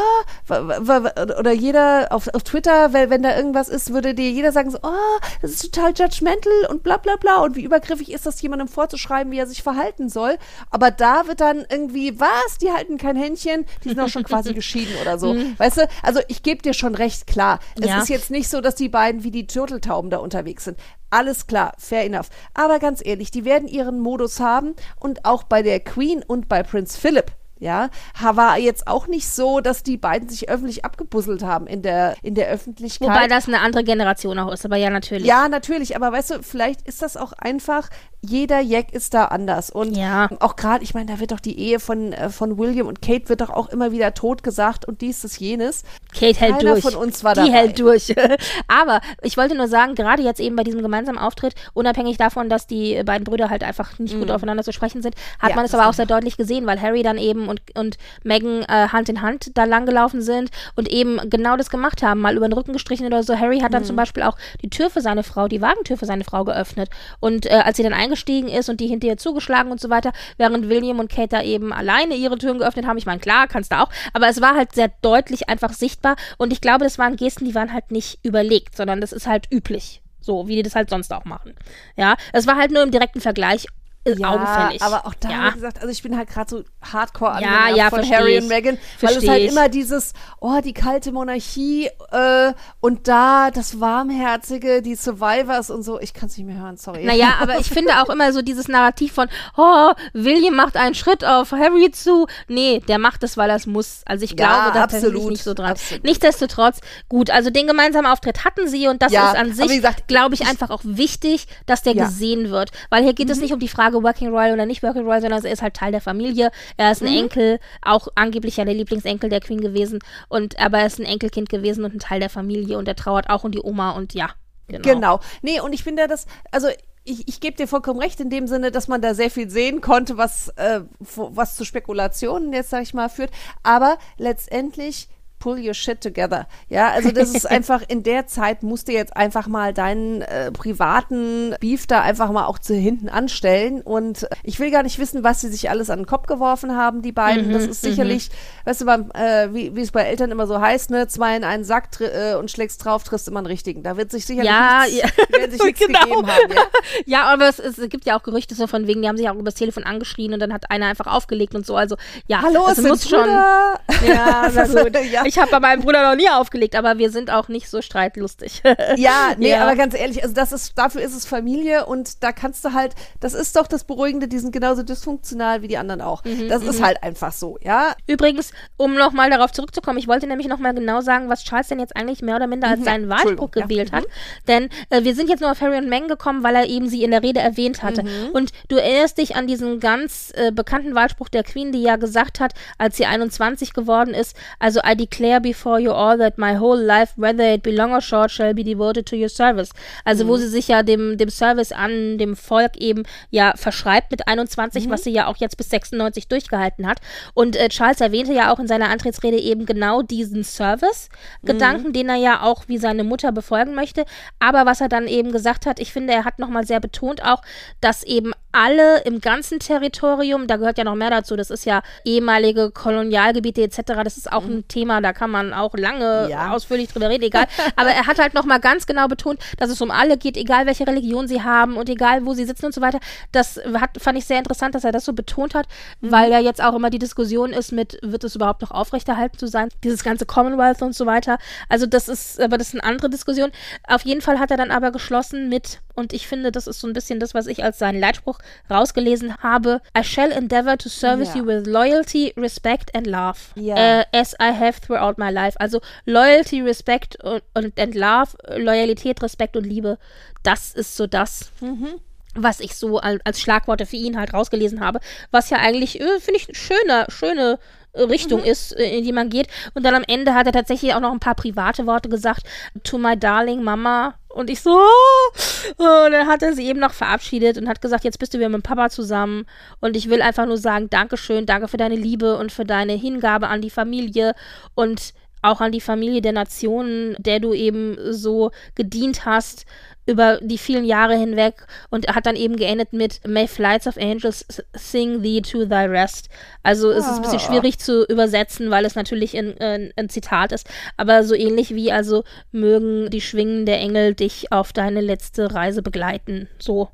[1.39, 4.79] oder jeder auf, auf Twitter, wenn, wenn da irgendwas ist, würde dir jeder sagen so,
[4.83, 8.69] ah, das ist total judgmental und bla bla bla und wie übergriffig ist das, jemandem
[8.69, 10.39] vorzuschreiben, wie er sich verhalten soll.
[10.71, 14.55] Aber da wird dann irgendwie, was, die halten kein Händchen, die sind auch schon quasi
[14.55, 15.35] geschieden oder so.
[15.59, 17.59] Weißt du, also ich gebe dir schon recht, klar.
[17.81, 18.01] Es Ja.
[18.01, 20.79] ist jetzt nicht so, dass die beiden wie die Turteltauben da unterwegs sind.
[21.11, 22.29] Alles klar, fair enough.
[22.55, 26.63] Aber ganz ehrlich, die werden ihren Modus haben und auch bei der Queen und bei
[26.63, 27.33] Prinz Philip.
[27.61, 27.89] Ja,
[28.21, 32.35] war jetzt auch nicht so, dass die beiden sich öffentlich abgebusselt haben in der, in
[32.35, 33.09] der Öffentlichkeit.
[33.09, 35.27] Wobei das eine andere Generation auch ist, aber ja, natürlich.
[35.27, 37.89] Ja, natürlich, aber weißt du, vielleicht ist das auch einfach,
[38.25, 39.71] jeder Jack ist da anders.
[39.71, 40.29] Und Ja.
[40.41, 43.29] auch gerade, ich meine, da wird doch die Ehe von, äh, von William und Kate
[43.29, 45.83] wird doch auch immer wieder tot gesagt und dies, das, jenes.
[46.13, 46.83] Kate hält Keiner durch.
[46.83, 47.53] von uns war Die dabei.
[47.53, 48.15] hält durch.
[48.69, 52.67] Aber ich wollte nur sagen, gerade jetzt eben bei diesem gemeinsamen Auftritt, unabhängig davon, dass
[52.67, 55.49] die beiden Brüder halt einfach nicht gut aufeinander zu sprechen sind, hat Mhm.
[55.51, 58.63] Ja, man es aber auch sehr deutlich gesehen, weil Harry dann eben und, und Meghan
[58.63, 62.49] äh, Hand in Hand da langgelaufen sind und eben genau das gemacht haben, mal über
[62.49, 63.39] den Rücken gestrichen oder so.
[63.39, 63.87] Harry hat dann Mhm.
[63.87, 66.89] zum Beispiel auch die Tür für seine Frau, die Wagentür für seine Frau geöffnet.
[67.21, 70.13] Und äh, als sie dann eingestiegen ist und die hinter ihr zugeschlagen und so weiter,
[70.37, 73.73] während William und Kate da eben alleine ihre Türen geöffnet haben, ich meine, klar, kannst
[73.73, 77.17] du auch, aber es war halt sehr deutlich einfach sichtbar und ich glaube, das waren
[77.17, 80.01] Gesten, die waren halt nicht überlegt, sondern das ist halt üblich.
[80.21, 81.55] So, wie die das halt sonst auch machen.
[81.97, 83.67] Ja, es war halt nur im direkten Vergleich
[84.05, 84.83] äh, augenfällig.
[84.83, 85.49] aber auch da, ja.
[85.51, 88.43] wie gesagt, also ich bin halt gerade so hardcore Ja, ja, von Harry ich.
[88.43, 89.51] und Meghan, weil es halt ich.
[89.51, 95.99] immer dieses, oh, die kalte Monarchie äh, und da das Warmherzige, die Survivors und so,
[96.01, 97.05] ich kann es nicht mehr hören, sorry.
[97.05, 101.25] Naja, aber ich finde auch immer so dieses Narrativ von, oh, William macht einen Schritt
[101.25, 102.27] auf Harry zu.
[102.49, 104.03] Nee, der macht es, weil er es muss.
[104.07, 105.71] Also ich Ja, glaube da tatsächlich absolut, nicht so dran.
[105.73, 106.05] absolut.
[106.05, 110.35] Nichtsdestotrotz, gut, also den gemeinsamen Auftritt hatten sie und das Ja, ist an sich, glaube
[110.35, 112.05] ich, einfach auch wichtig, dass der Ja.
[112.05, 112.09] Mhm.
[112.09, 112.71] gesehen wird.
[112.91, 115.45] Weil hier geht es nicht um die Frage Working Royal oder nicht Working Royal, sondern
[115.45, 116.51] er ist halt Teil der Familie.
[116.77, 117.19] Er ist ein Mhm.
[117.19, 119.99] Enkel, auch angeblich ja der Lieblingsenkel der Queen gewesen.
[120.29, 123.31] Und aber er ist ein Enkelkind gewesen und ein Teil der Familie und er trauert
[123.31, 124.31] auch um die Oma und ja.
[124.69, 124.83] Genau.
[124.83, 125.21] Genau.
[125.43, 126.69] Nee, und ich finde das, also
[127.05, 129.83] ich, ich gebe dir vollkommen recht in dem Sinne, dass man da sehr viel sehen
[129.83, 133.31] konnte, was, äh, was zu Spekulationen jetzt, sag ich mal, führt.
[133.63, 135.09] Aber letztendlich
[135.45, 136.47] pull your shit together.
[136.71, 140.51] Ja, also das ist einfach, in der Zeit musst du jetzt einfach mal deinen äh,
[140.51, 143.83] privaten Beef da einfach mal auch zu hinten anstellen.
[143.83, 146.75] Und äh, ich will gar nicht wissen, was sie sich alles an den Kopf geworfen
[146.77, 147.53] haben, die beiden.
[147.53, 148.31] das ist sicherlich,
[148.65, 151.45] weißt du, beim, äh, wie wie es bei Eltern immer so heißt, ne, zwei in
[151.45, 153.83] einen Sack tr- äh, und schlägst drauf, triffst immer einen richtigen.
[153.83, 155.51] Da wird sich sicherlich Ja, nichts, ja.
[155.51, 156.01] sich nichts Genau.
[156.01, 156.53] gegeben haben.
[156.55, 156.63] Ja?
[157.07, 159.35] Ja, aber es, es gibt ja auch Gerüchte so von wegen, die haben sich auch
[159.35, 161.77] übers Telefon angeschrien und dann hat einer einfach aufgelegt und so.
[161.77, 161.97] Also
[162.29, 163.21] ja, Hallo, es es muss sind schon.
[163.25, 163.81] Brüder.
[164.07, 164.97] Ja, na gut.
[165.11, 165.25] Ja.
[165.27, 168.63] Ich habe bei meinem Bruder noch nie aufgelegt, aber wir sind auch nicht so streitlustig.
[168.97, 169.63] Ja, nee, Ja.
[169.63, 172.95] aber ganz ehrlich, also das ist, dafür ist es Familie und da kannst du halt,
[173.21, 176.23] das ist doch das Beruhigende, die sind genauso dysfunktional wie die anderen auch.
[176.25, 177.95] Mhm, das ist halt einfach so, ja.
[178.07, 181.97] Übrigens, um nochmal darauf zurückzukommen, ich wollte nämlich nochmal genau sagen, was Charles denn jetzt
[181.97, 183.63] eigentlich mehr oder minder als Mhm, seinen Wahlspruch ja.
[183.63, 184.05] gewählt hat.
[184.49, 187.03] Denn äh, wir sind jetzt nur auf Harry und Meghan gekommen, weil er eben sie
[187.03, 188.03] in der Rede erwähnt hatte.
[188.03, 188.31] Mhm.
[188.33, 192.41] Und du erinnerst dich an diesen ganz äh, bekannten Wahlspruch der Queen, die ja gesagt
[192.41, 196.81] hat, als sie 21 geworden ist, also I declare before you all that my whole
[196.81, 199.71] life, whether it be long or short, shall be devoted to your service.
[200.05, 200.29] Also Mhm.
[200.29, 204.89] wo sie sich ja dem, dem Service an dem Volk eben ja verschreibt mit 21,
[204.91, 206.99] was sie ja auch jetzt bis 96 durchgehalten hat.
[207.35, 212.17] Und äh, Charles erwähnte ja auch in seiner Antrittsrede eben genau diesen Service-Gedanken, den er
[212.17, 214.05] ja auch wie seine Mutter befolgen möchte.
[214.39, 217.43] Aber was er dann eben gesagt hat, ich finde, er hat nochmal sehr betont auch,
[217.81, 221.83] dass eben alle im ganzen Territorium, da gehört ja noch mehr dazu, das ist ja
[222.05, 224.59] ehemalige Kolonialgebiete etc., das ist auch mhm.
[224.59, 226.53] ein Thema, da kann man auch lange ja.
[226.53, 227.47] ausführlich drüber reden, egal.
[227.77, 230.87] Aber er hat halt nochmal ganz genau betont, dass es um alle geht, egal welche
[230.87, 233.01] Religion sie haben und egal wo sie sitzen und so weiter.
[233.33, 235.67] Das hat, fand ich sehr interessant, dass er das so betont hat,
[236.01, 236.13] mhm.
[236.13, 239.49] weil ja jetzt auch immer die Diskussion ist mit, wird es überhaupt noch aufrechterhalten zu
[239.49, 241.39] sein, dieses ganze Commonwealth und so weiter.
[241.69, 243.51] Also das ist, aber das ist eine andere Diskussion.
[243.89, 246.87] Auf jeden Fall hat er dann aber geschlossen mit, und ich finde, das ist so
[246.87, 248.39] ein bisschen das, was ich als seinen Leitspruch
[248.71, 249.81] rausgelesen habe.
[249.97, 251.41] I shall endeavor to service ja.
[251.41, 253.39] you with loyalty, respect and love.
[253.55, 254.01] Ja.
[254.01, 255.57] Uh, as I have throughout my life.
[255.61, 259.99] Also Loyalty, Respect und, und and Love, Loyalität, Respekt und Liebe.
[260.43, 261.51] Das ist so das.
[261.61, 262.01] Mhm
[262.37, 266.41] was ich so als, Schlagworte für ihn halt rausgelesen habe, was ja eigentlich, äh, finde
[266.41, 267.59] ich, schöne, schöne
[267.95, 268.47] Richtung mhm.
[268.47, 269.49] ist, äh, in die man geht.
[269.75, 272.47] Und dann am Ende hat er tatsächlich auch noch ein paar private Worte gesagt.
[272.83, 274.15] To my darling Mama.
[274.29, 275.75] Und ich so, oh.
[275.79, 278.49] und dann hat er sie eben noch verabschiedet und hat gesagt, jetzt bist du wieder
[278.49, 279.47] mit Papa zusammen.
[279.81, 283.47] Und ich will einfach nur sagen, Dankeschön, danke für deine Liebe und für deine Hingabe
[283.47, 284.35] an die Familie
[284.75, 285.15] und
[285.45, 289.67] auch an die Familie der Nationen, der du eben so gedient hast
[290.07, 294.45] über die vielen Jahre hinweg und hat dann eben geendet mit May Flights of Angels
[294.75, 296.29] sing thee to thy rest.
[296.63, 297.41] Also es ist ein bisschen ah.
[297.41, 301.91] schwierig zu übersetzen, weil es natürlich ein, ein, ein, Zitat ist, aber so ähnlich wie
[301.91, 306.49] also mögen die Schwingen der Engel dich auf deine letzte Reise begleiten.
[306.59, 306.89] So.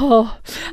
[0.00, 0.26] Oh.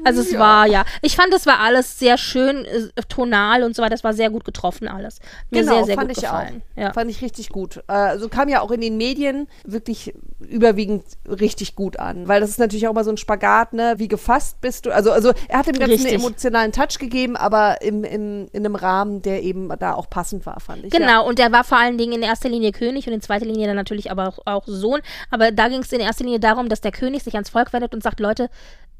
[0.04, 0.40] Also es ja.
[0.40, 0.86] war, ja.
[1.02, 3.92] Ich fand, es war alles sehr schön, äh, tonal und so weiter.
[3.92, 5.20] Das war sehr gut getroffen alles.
[5.50, 6.62] Mir genau, sehr, sehr fand gut ich gefallen.
[6.76, 6.82] Auch.
[6.82, 6.94] Ja.
[6.94, 7.78] Fand ich richtig gut.
[7.88, 12.28] Äh, also kam ja auch in den Medien wirklich überwiegend richtig gut an.
[12.28, 13.96] Weil das ist natürlich auch mal so ein Spagat, ne?
[13.98, 14.92] Wie gefasst bist du?
[14.92, 16.14] Also, also er hat dem Ganzen richtig.
[16.14, 20.46] einen emotionalen Touch gegeben, aber im, im, in einem Rahmen, der eben da auch passend
[20.46, 20.92] war, fand ich.
[20.92, 21.20] Genau, ja.
[21.20, 23.76] und der war vor allen Dingen in erster Linie König und in zweiter Linie dann
[23.76, 25.02] natürlich aber auch, auch Sohn.
[25.30, 27.94] Aber da ging es in erster Linie darum, dass der König sich ans Volk wendet
[27.94, 28.50] und sagt, Leute,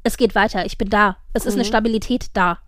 [0.04, 1.16] es geht weiter, ich bin da.
[1.32, 1.48] Es mhm.
[1.48, 1.68] ist eine mhm.
[1.68, 2.58] Stabilität da.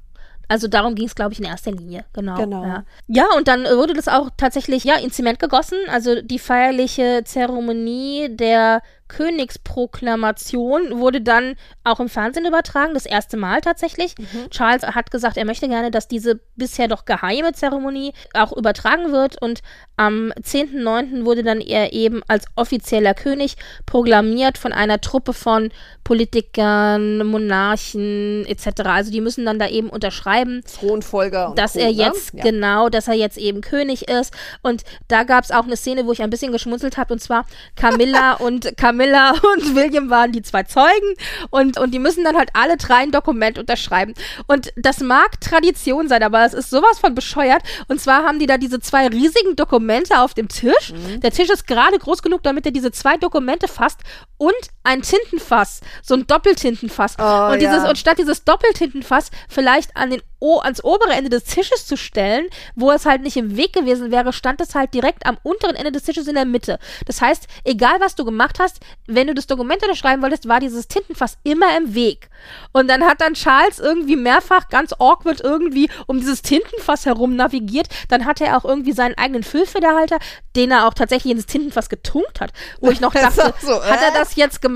[0.48, 2.04] Also darum ging es, glaube ich, in erster Linie.
[2.12, 2.36] Genau.
[2.36, 2.64] genau.
[2.64, 2.84] Ja.
[3.08, 5.78] ja, und dann wurde das auch tatsächlich ja, in Zement gegossen.
[5.88, 11.54] Also die feierliche Zeremonie der Königsproklamation wurde dann
[11.84, 14.14] auch im Fernsehen übertragen, das erste Mal tatsächlich.
[14.18, 14.50] Mhm.
[14.50, 19.40] Charles hat gesagt, er möchte gerne, dass diese bisher doch geheime Zeremonie auch übertragen wird
[19.40, 19.62] und
[19.96, 21.24] am 10.9.
[21.24, 25.70] wurde dann er eben als offizieller König proklamiert von einer Truppe von
[26.04, 28.82] Politikern, Monarchen etc.
[28.84, 31.92] Also die müssen dann da eben unterschreiben, Thronfolger dass Co, er ne?
[31.92, 32.40] jetzt ne?
[32.40, 32.50] ja.
[32.50, 36.12] genau, dass er jetzt eben König ist und da gab es auch eine Szene, wo
[36.12, 37.46] ich ein bisschen geschmunzelt habe und zwar
[37.76, 41.14] Camilla und Camilla Camilla und William waren die zwei Zeugen
[41.50, 44.14] und, und die müssen dann halt alle drei ein Dokument unterschreiben.
[44.46, 47.62] Und das mag Tradition sein, aber es ist sowas von bescheuert.
[47.88, 50.92] Und zwar haben die da diese zwei riesigen Dokumente auf dem Tisch.
[50.92, 51.20] Mhm.
[51.20, 54.00] Der Tisch ist gerade groß genug, damit er diese zwei Dokumente fasst
[54.38, 54.54] und
[54.86, 57.16] ein Tintenfass, so ein Doppeltintenfass.
[57.18, 57.88] Oh, und, dieses, ja.
[57.88, 62.46] und statt dieses Doppeltintenfass vielleicht an den o ans obere Ende des Tisches zu stellen,
[62.74, 65.92] wo es halt nicht im Weg gewesen wäre, stand es halt direkt am unteren Ende
[65.92, 66.78] des Tisches in der Mitte.
[67.06, 70.88] Das heißt, egal was du gemacht hast, wenn du das Dokument unterschreiben wolltest, war dieses
[70.88, 72.28] Tintenfass immer im Weg.
[72.72, 77.88] Und dann hat dann Charles irgendwie mehrfach ganz awkward irgendwie um dieses Tintenfass herum navigiert.
[78.08, 80.18] Dann hatte er auch irgendwie seinen eigenen Füllfederhalter,
[80.54, 82.52] den er auch tatsächlich ins Tintenfass getunkt hat.
[82.80, 83.84] Wo ich noch dachte, so, äh?
[83.84, 84.75] hat er das jetzt gemacht?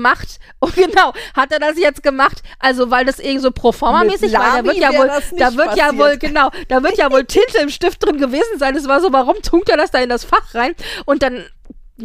[0.59, 2.41] Oh, genau, hat er das jetzt gemacht?
[2.59, 5.67] Also, weil das irgendwie so pro forma mäßig war, da wird ja wohl, da wird
[5.69, 5.77] passiert.
[5.77, 8.75] ja wohl, genau, da wird ja wohl Tinte im Stift drin gewesen sein.
[8.75, 10.75] Es war so, warum tunkt er das da in das Fach rein?
[11.05, 11.45] Und dann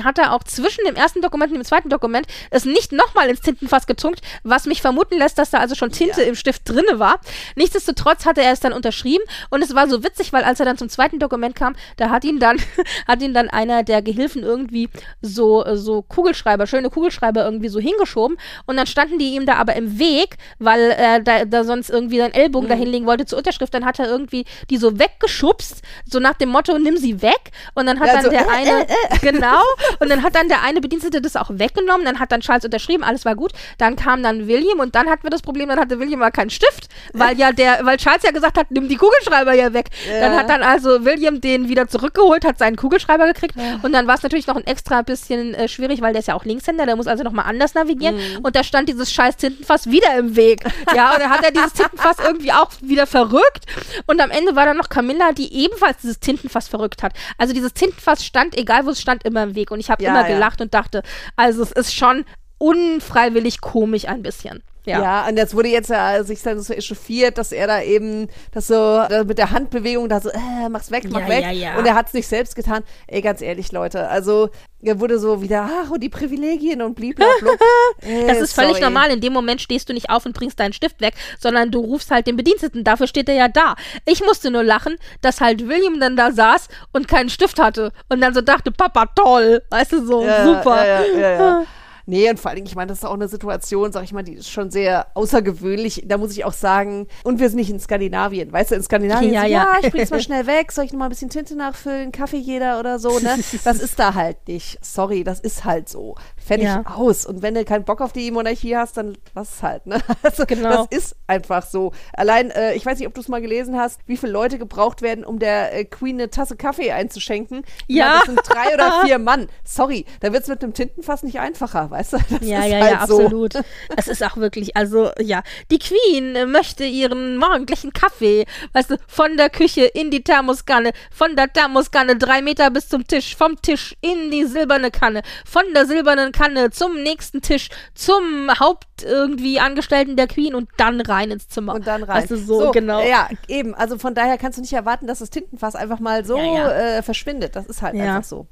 [0.05, 3.41] hat er auch zwischen dem ersten Dokument und dem zweiten Dokument es nicht nochmal ins
[3.41, 6.29] Tintenfass getunkt, was mich vermuten lässt, dass da also schon Tinte ja.
[6.29, 7.21] im Stift drinne war.
[7.55, 10.79] Nichtsdestotrotz hatte er es dann unterschrieben und es war so witzig, weil als er dann
[10.79, 12.59] zum zweiten Dokument kam, da hat ihn dann,
[13.09, 14.89] hat ihn dann einer der Gehilfen irgendwie
[15.21, 18.37] so, so Kugelschreiber, schöne Kugelschreiber irgendwie so hingeschoben
[18.67, 22.19] und dann standen die ihm da aber im Weg, weil er da, da sonst irgendwie
[22.19, 22.71] seinen Ellbogen mhm.
[22.71, 26.79] dahinlegen wollte zur Unterschrift, dann hat er irgendwie die so weggeschubst, so nach dem Motto,
[26.79, 29.19] nimm sie weg und dann hat ja, dann so, der äh, eine, äh, äh.
[29.21, 29.63] genau,
[30.01, 33.05] und dann hat dann der eine Bedienstete das auch weggenommen, dann hat dann Charles unterschrieben,
[33.05, 33.53] alles war gut.
[33.79, 36.51] Dann kam dann William und dann hatten wir das Problem, dann hatte William mal keinen
[36.51, 39.91] Stift, weil ja der, weil Charles ja gesagt hat, nimm die Kugelschreiber ja weg.
[40.09, 40.21] Ja.
[40.21, 43.81] Dann hat dann also William den wieder zurückgeholt, hat seinen Kugelschreiber gekriegt ja.
[43.83, 46.35] und dann war es natürlich noch ein extra bisschen äh, schwierig, weil der ist ja
[46.35, 48.45] auch Linkshänder, der muss also nochmal anders navigieren mhm.
[48.45, 50.65] und da stand dieses scheiß Tintenfass wieder im Weg.
[50.95, 53.67] Ja, und dann hat er dieses Tintenfass irgendwie auch wieder verrückt
[54.07, 57.13] und am Ende war dann noch Camilla, die ebenfalls dieses Tintenfass verrückt hat.
[57.39, 60.11] Also dieses Tintenfass stand, egal wo es stand, immer im Weg und ich habe ja,
[60.11, 60.35] immer ja.
[60.35, 61.03] gelacht und dachte,
[61.37, 62.25] also es ist schon
[62.59, 64.63] unfreiwillig komisch ein bisschen.
[64.87, 65.03] Ja.
[65.03, 68.69] Ja, und jetzt wurde jetzt ja sich dann so echauffiert, dass er da eben das
[68.69, 71.43] so mit der Handbewegung da so, äh, mach's weg, mach Ja, weg.
[71.43, 71.77] ja, ja.
[71.79, 72.85] Und er hat's nicht selbst getan.
[73.09, 74.49] Ey, ganz ehrlich, Leute, also
[74.83, 77.51] er wurde so wieder, ach, und die Privilegien und blablabla.
[78.03, 78.83] äh, Das ist völlig sorry.
[78.85, 79.11] normal.
[79.11, 82.11] In dem Moment stehst du nicht auf und bringst deinen Stift weg, sondern du rufst
[82.13, 82.85] halt den Bediensteten.
[82.85, 83.75] Dafür steht er ja da.
[84.05, 88.21] Ich musste nur lachen, dass halt William dann da saß und keinen Stift hatte und
[88.21, 89.63] dann so dachte, Papa, toll.
[89.71, 90.87] Weißt du, so Ja, super.
[90.87, 91.65] Ja, ja, ja, ja.
[92.07, 94.23] Nee, und vor allen Dingen, ich meine, das ist auch eine Situation, sag ich mal,
[94.23, 96.05] die ist schon sehr außergewöhnlich.
[96.07, 98.53] Da muss ich auch sagen, und wir sind nicht in Skandinavien.
[98.53, 99.51] Weißt du, in Skandinavien Ja, so, ja.
[99.51, 102.39] ja, ich bring's mal schnell weg, soll ich noch mal ein bisschen Tinte nachfüllen, Kaffee
[102.39, 103.37] jeder oder so, ne?
[103.65, 104.79] Das ist da halt nicht.
[104.85, 106.15] Sorry, das ist halt so.
[106.47, 106.85] Fertig Ja.
[106.95, 107.27] aus.
[107.27, 110.01] Und wenn du keinen Bock auf die Monarchie hast, dann lass es halt, ne?
[110.23, 110.87] Also, Genau.
[110.89, 111.93] das ist einfach so.
[112.13, 115.03] Allein, äh, ich weiß nicht, ob du es mal gelesen hast, wie viele Leute gebraucht
[115.03, 117.63] werden, um der äh, Queen eine Tasse Kaffee einzuschenken.
[117.89, 118.19] Ja.
[118.19, 119.49] Das sind drei oder vier Mann.
[119.65, 122.17] Sorry, da wird's mit einem Tintenfass nicht einfacher, weißt du?
[122.31, 123.21] Das Ja, ja, halt ja, so.
[123.23, 123.55] absolut.
[123.97, 128.97] Es ist auch wirklich, also ja, die Queen äh, möchte ihren morgendlichen Kaffee, weißt du,
[129.09, 133.61] von der Küche in die Thermoskanne, von der Thermoskanne drei Meter bis zum Tisch, vom
[133.63, 139.59] Tisch in die silberne Kanne, von der silbernen Kanne zum nächsten Tisch, zum Haupt irgendwie
[139.59, 141.75] Angestellten der Queen und dann rein ins Zimmer.
[141.75, 142.23] Und dann rein.
[142.23, 143.01] Weißt du, so, genau.
[143.01, 143.75] Ja, eben.
[143.75, 146.71] Also von daher kannst du nicht erwarten, dass das Tintenfass einfach mal so Ja, ja.
[146.99, 147.57] Äh, verschwindet.
[147.57, 148.47] Das ist halt einfach so.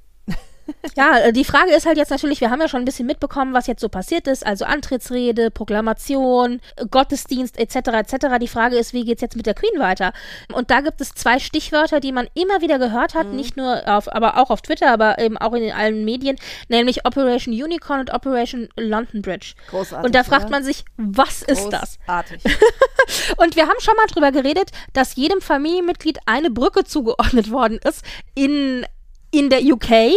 [0.97, 3.53] Ja, äh, die Frage ist halt jetzt natürlich, wir haben ja schon ein bisschen mitbekommen,
[3.53, 7.89] was jetzt so passiert ist, also Antrittsrede, Proklamation, äh, Gottesdienst etc.
[7.89, 8.15] etc.
[8.41, 10.13] Die Frage ist, wie geht's jetzt mit der Queen weiter?
[10.53, 13.37] Und da gibt es zwei Stichwörter, die man immer wieder gehört hat, Mhm.
[13.37, 16.37] nicht nur auf, aber auch auf Twitter, aber eben auch in allen Medien,
[16.69, 19.55] nämlich Operation Unicorn und Operation London Bridge.
[19.71, 21.99] Großartig, Und da fragt man sich, was ist das?
[22.07, 22.43] Großartig.
[23.37, 28.03] Und wir haben schon mal drüber geredet, dass jedem Familienmitglied eine Brücke zugeordnet worden ist
[28.35, 28.87] in,
[29.35, 30.15] in der UK.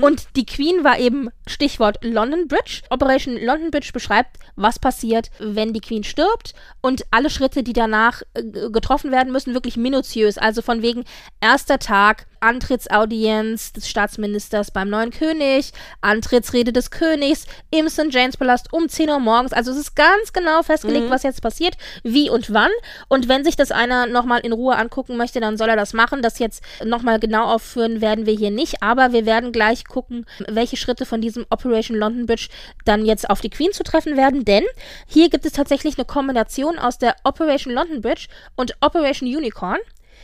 [0.00, 2.82] Und die Queen war eben Stichwort London Bridge.
[2.90, 8.22] Operation London Bridge beschreibt, was passiert, wenn die Queen stirbt und alle Schritte, die danach
[8.34, 10.38] äh, getroffen werden müssen, wirklich minutiös.
[10.38, 11.04] Also von wegen
[11.40, 18.08] erster Tag, Antrittsaudienz des Staatsministers beim neuen König, Antrittsrede des Königs im St.
[18.10, 19.52] James Palast um 10 Uhr morgens.
[19.52, 22.70] Also es ist ganz genau festgelegt, was jetzt passiert, wie und wann.
[23.08, 26.22] Und wenn sich das einer nochmal in Ruhe angucken möchte, dann soll er das machen.
[26.22, 30.76] Das jetzt nochmal genau aufführen werden wir hier nicht, aber wir werden gleich gucken, welche
[30.76, 32.48] Schritte von diesem Operation London Bridge
[32.84, 34.64] dann jetzt auf die Queen zu treffen werden, denn
[35.06, 38.26] hier gibt es tatsächlich eine Kombination aus der Operation London Bridge
[38.56, 39.78] und Operation Unicorn.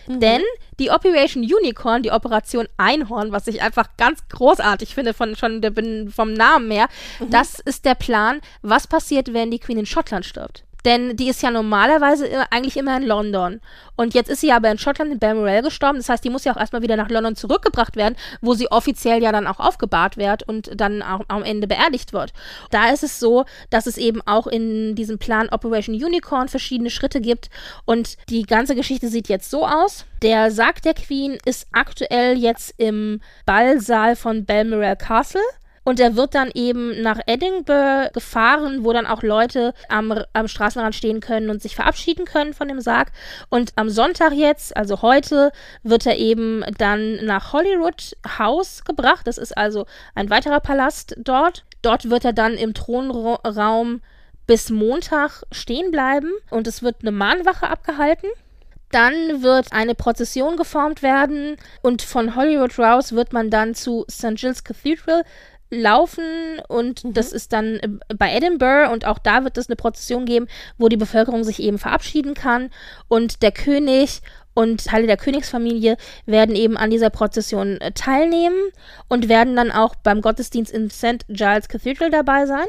[0.06, 0.42] Denn
[0.80, 5.72] die Operation Unicorn, die Operation Einhorn, was ich einfach ganz großartig finde von schon der,
[6.10, 6.88] vom Namen her,
[7.28, 10.64] das ist der Plan, was passiert, wenn die Queen in Schottland stirbt.
[10.84, 13.60] Denn die ist ja normalerweise eigentlich immer in London.
[13.96, 15.98] Und jetzt ist sie aber in Schottland in Balmoral gestorben.
[15.98, 19.22] Das heißt, die muss ja auch erstmal wieder nach London zurückgebracht werden, wo sie offiziell
[19.22, 22.32] ja dann auch aufgebahrt wird und dann auch am Ende beerdigt wird.
[22.70, 27.20] Da ist es so, dass es eben auch in diesem Plan Operation Unicorn verschiedene Schritte
[27.20, 27.50] gibt.
[27.84, 30.06] Und die ganze Geschichte sieht jetzt so aus.
[30.22, 35.40] Der Sarg der Queen ist aktuell jetzt im Ballsaal von Balmoral Castle.
[35.90, 40.94] Und er wird dann eben nach Edinburgh gefahren, wo dann auch Leute am, am Straßenrand
[40.94, 43.10] stehen können und sich verabschieden können von dem Sarg.
[43.48, 45.50] Und am Sonntag jetzt, also heute,
[45.82, 49.26] wird er eben dann nach Holyrood House gebracht.
[49.26, 49.84] Das ist also
[50.14, 51.64] ein weiterer Palast dort.
[51.82, 54.00] Dort wird er dann im Thronraum
[54.46, 58.28] bis Montag stehen bleiben und es wird eine Mahnwache abgehalten.
[58.92, 64.34] Dann wird eine Prozession geformt werden und von Holyrood House wird man dann zu St.
[64.34, 65.22] Giles Cathedral
[65.70, 70.26] laufen und das ist dann äh, bei Edinburgh und auch da wird es eine Prozession
[70.26, 70.46] geben,
[70.78, 72.70] wo die Bevölkerung sich eben verabschieden kann
[73.08, 74.20] und der König
[74.52, 75.96] und Teile der Königsfamilie
[76.26, 78.58] werden eben an dieser Prozession äh, teilnehmen
[79.08, 81.24] und werden dann auch beim Gottesdienst in St.
[81.28, 82.66] Giles Cathedral dabei sein.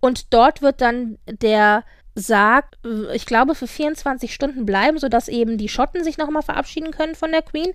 [0.00, 1.84] Und dort wird dann der
[2.14, 6.90] Sarg, äh, ich glaube, für 24 Stunden bleiben, sodass eben die Schotten sich nochmal verabschieden
[6.90, 7.72] können von der Queen.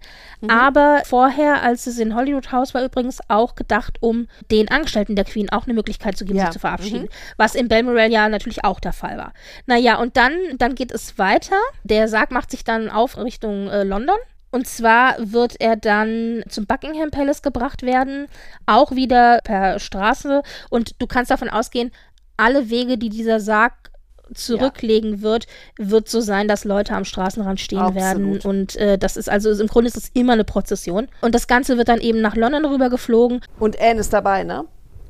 [0.48, 5.26] Aber vorher, als es in Hollywood House war, übrigens auch gedacht, um den Angestellten der
[5.26, 6.46] Queen auch eine Möglichkeit zu geben, Ja.
[6.46, 7.10] sich zu verabschieden.
[7.38, 9.34] Was in Balmoral ja natürlich auch der Fall war.
[9.66, 11.56] Naja, und dann, dann geht es weiter.
[11.84, 14.18] Der Sarg macht sich dann auf Richtung äh, London.
[14.50, 18.28] Und zwar wird er dann zum Buckingham Palace gebracht werden,
[18.66, 20.42] auch wieder per Straße.
[20.70, 21.92] Und du kannst davon ausgehen,
[22.38, 23.74] alle Wege, die dieser Sarg
[24.34, 25.48] zurücklegen wird,
[25.78, 28.04] wird so sein, dass Leute am Straßenrand stehen Absolut.
[28.04, 28.40] werden.
[28.42, 31.08] Und äh, das ist also, im Grunde ist es immer eine Prozession.
[31.22, 33.42] Und das Ganze wird dann eben nach London rüber geflogen.
[33.60, 34.66] Und Anne ist dabei, ne?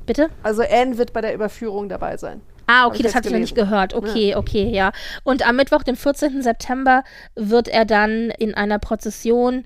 [0.06, 0.30] Bitte?
[0.44, 2.42] Also Anne wird bei der Überführung dabei sein.
[2.68, 3.94] Ah, okay, das hatte ich noch nicht gehört.
[3.94, 4.92] Okay, okay, ja.
[5.24, 6.42] Und am Mittwoch, den 14.
[6.42, 7.04] September,
[7.36, 9.64] wird er dann in einer Prozession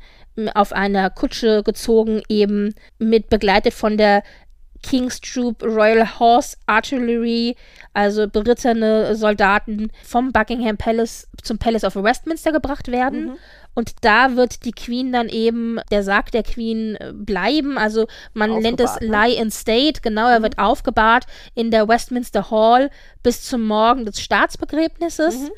[0.54, 4.24] auf einer Kutsche gezogen, eben mit begleitet von der
[4.82, 7.56] King's Troop, Royal Horse Artillery,
[7.94, 13.26] also berittene Soldaten vom Buckingham Palace zum Palace of Westminster gebracht werden.
[13.26, 13.38] Mhm.
[13.74, 17.78] Und da wird die Queen dann eben, der Sarg der Queen äh, bleiben.
[17.78, 19.08] Also man nennt es ne?
[19.08, 20.02] Lie in State.
[20.02, 20.44] Genau, er mhm.
[20.44, 21.26] wird aufgebahrt
[21.56, 22.90] in der Westminster Hall
[23.24, 25.40] bis zum Morgen des Staatsbegräbnisses.
[25.40, 25.52] Mhm.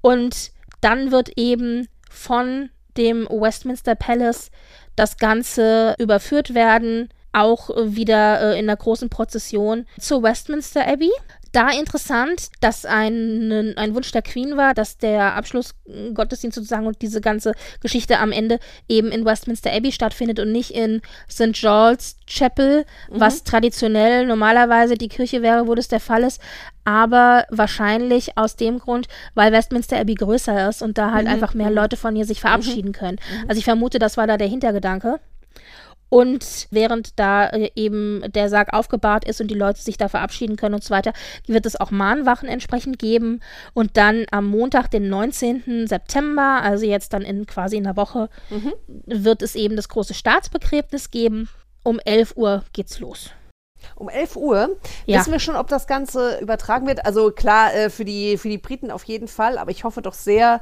[0.00, 0.50] Und
[0.80, 4.50] dann wird eben von dem Westminster Palace
[4.96, 11.10] das Ganze überführt werden auch wieder äh, in der großen Prozession zur Westminster Abbey.
[11.52, 17.20] Da interessant, dass ein, ein Wunsch der Queen war, dass der Abschlussgottesdienst sozusagen und diese
[17.20, 18.58] ganze Geschichte am Ende
[18.88, 21.52] eben in Westminster Abbey stattfindet und nicht in St.
[21.52, 23.20] George's Chapel, mhm.
[23.20, 26.40] was traditionell normalerweise die Kirche wäre, wo das der Fall ist.
[26.84, 31.34] Aber wahrscheinlich aus dem Grund, weil Westminster Abbey größer ist und da halt mhm.
[31.34, 31.76] einfach mehr mhm.
[31.76, 32.94] Leute von ihr sich verabschieden mhm.
[32.94, 33.18] können.
[33.30, 33.50] Mhm.
[33.50, 35.20] Also ich vermute, das war da der Hintergedanke.
[36.12, 40.56] Und während da äh, eben der Sarg aufgebahrt ist und die Leute sich da verabschieden
[40.56, 41.14] können und so weiter,
[41.46, 43.40] wird es auch Mahnwachen entsprechend geben.
[43.72, 45.86] Und dann am Montag, den 19.
[45.86, 48.74] September, also jetzt dann in quasi in der Woche, mhm.
[49.06, 51.48] wird es eben das große Staatsbegräbnis geben.
[51.82, 53.30] Um 11 Uhr geht's los.
[53.94, 55.18] Um 11 Uhr ja.
[55.18, 57.06] wissen wir schon, ob das Ganze übertragen wird.
[57.06, 60.12] Also klar, äh, für, die, für die Briten auf jeden Fall, aber ich hoffe doch
[60.12, 60.60] sehr,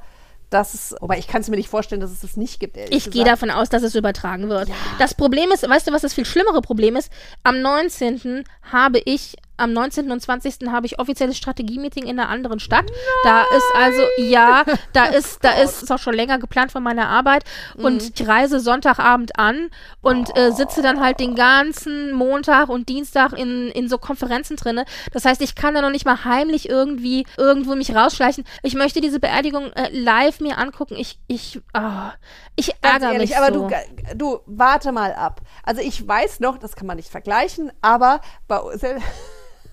[0.50, 2.76] dass es, aber ich kann es mir nicht vorstellen, dass es das nicht gibt.
[2.76, 4.68] Ich gehe davon aus, dass es übertragen wird.
[4.68, 4.74] Ja.
[4.98, 7.10] Das Problem ist, weißt du, was das viel schlimmere Problem ist?
[7.44, 8.44] Am 19.
[8.70, 10.10] habe ich am 19.
[10.10, 10.68] und 20.
[10.68, 12.86] habe ich offizielles Strategie-Meeting in einer anderen Stadt.
[12.86, 12.94] Nein.
[13.24, 17.08] Da ist also, ja, da ist, da ist, ist auch schon länger geplant von meiner
[17.08, 17.44] Arbeit.
[17.76, 18.12] Und mhm.
[18.14, 20.38] ich reise Sonntagabend an und oh.
[20.38, 24.84] äh, sitze dann halt den ganzen Montag und Dienstag in, in so Konferenzen drinne.
[25.12, 28.44] Das heißt, ich kann da noch nicht mal heimlich irgendwie irgendwo mich rausschleichen.
[28.62, 30.96] Ich möchte diese Beerdigung äh, live mir angucken.
[30.96, 32.10] Ich, ich, oh,
[32.56, 33.68] ich ärgere ehrlich, mich aber so.
[33.68, 35.40] du, du, warte mal ab.
[35.62, 38.60] Also ich weiß noch, das kann man nicht vergleichen, aber bei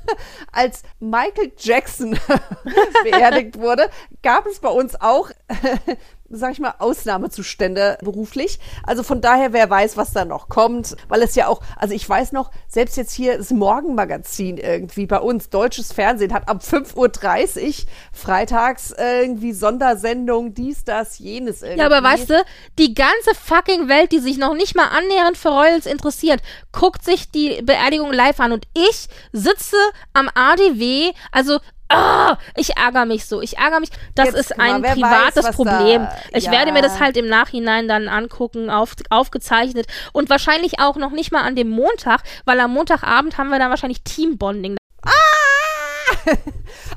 [0.52, 2.18] als Michael Jackson
[3.04, 3.90] beerdigt wurde,
[4.22, 5.32] gab es bei uns auch
[6.30, 8.60] sag ich mal, Ausnahmezustände beruflich.
[8.84, 12.08] Also von daher, wer weiß, was da noch kommt, weil es ja auch, also ich
[12.08, 17.66] weiß noch, selbst jetzt hier das Morgenmagazin irgendwie bei uns, deutsches Fernsehen, hat ab 5.30
[17.68, 17.74] Uhr
[18.12, 21.80] freitags irgendwie Sondersendung, dies, das, jenes irgendwie.
[21.80, 22.44] Ja, aber weißt du,
[22.78, 27.32] die ganze fucking Welt, die sich noch nicht mal annähernd für Royals interessiert, guckt sich
[27.32, 29.78] die Beerdigung live an und ich sitze
[30.14, 31.60] am ADW, also
[31.94, 33.42] Oh, ich ärgere mich so.
[33.42, 33.90] Ich ärgere mich.
[34.14, 36.04] Das Jetzt, ist ein mal, privates weiß, Problem.
[36.04, 36.52] Da, ich ja.
[36.52, 39.88] werde mir das halt im Nachhinein dann angucken, auf, aufgezeichnet.
[40.12, 43.70] Und wahrscheinlich auch noch nicht mal an dem Montag, weil am Montagabend haben wir dann
[43.70, 44.78] wahrscheinlich Teambonding.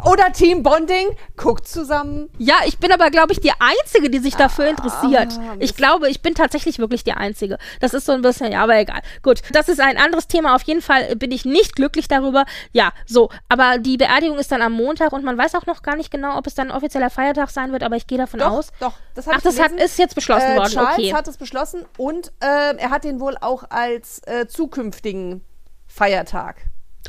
[0.05, 2.31] Oder Team Bonding, guckt zusammen.
[2.39, 5.39] Ja, ich bin aber, glaube ich, die Einzige, die sich dafür ah, interessiert.
[5.59, 7.59] Ich glaube, ich bin tatsächlich wirklich die Einzige.
[7.81, 9.01] Das ist so ein bisschen, ja, aber egal.
[9.23, 10.55] Gut, das ist ein anderes Thema.
[10.55, 12.45] Auf jeden Fall bin ich nicht glücklich darüber.
[12.73, 13.31] Ja, so.
[13.49, 16.37] Aber die Beerdigung ist dann am Montag und man weiß auch noch gar nicht genau,
[16.37, 18.69] ob es dann ein offizieller Feiertag sein wird, aber ich gehe davon doch, aus.
[18.81, 20.73] Doch, das hat Ach, das hat, ist jetzt beschlossen äh, worden.
[20.73, 21.15] Charles okay.
[21.15, 25.45] hat es beschlossen und äh, er hat den wohl auch als äh, zukünftigen
[25.87, 26.57] Feiertag.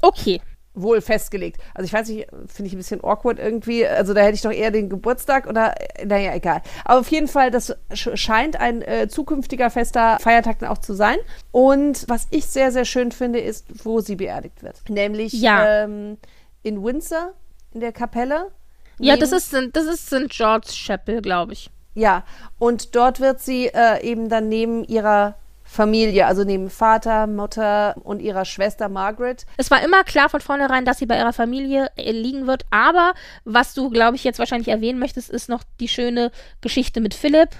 [0.01, 0.41] Okay
[0.73, 1.61] wohl festgelegt.
[1.73, 3.85] Also ich weiß nicht, finde ich ein bisschen awkward irgendwie.
[3.85, 6.61] Also da hätte ich doch eher den Geburtstag oder, naja, egal.
[6.85, 11.17] Aber auf jeden Fall, das scheint ein äh, zukünftiger fester Feiertag dann auch zu sein.
[11.51, 14.81] Und was ich sehr, sehr schön finde, ist, wo sie beerdigt wird.
[14.89, 15.83] Nämlich ja.
[15.83, 16.17] ähm,
[16.63, 17.33] in Windsor,
[17.73, 18.51] in der Kapelle.
[18.99, 20.29] Ja, das ist, das ist St.
[20.29, 21.69] George's Chapel, glaube ich.
[21.93, 22.23] Ja,
[22.57, 25.35] und dort wird sie äh, eben dann neben ihrer
[25.71, 29.45] Familie, also neben Vater, Mutter und ihrer Schwester Margaret.
[29.55, 33.13] Es war immer klar von vornherein, dass sie bei ihrer Familie äh, liegen wird, aber
[33.45, 37.51] was du, glaube ich, jetzt wahrscheinlich erwähnen möchtest, ist noch die schöne Geschichte mit Philipp.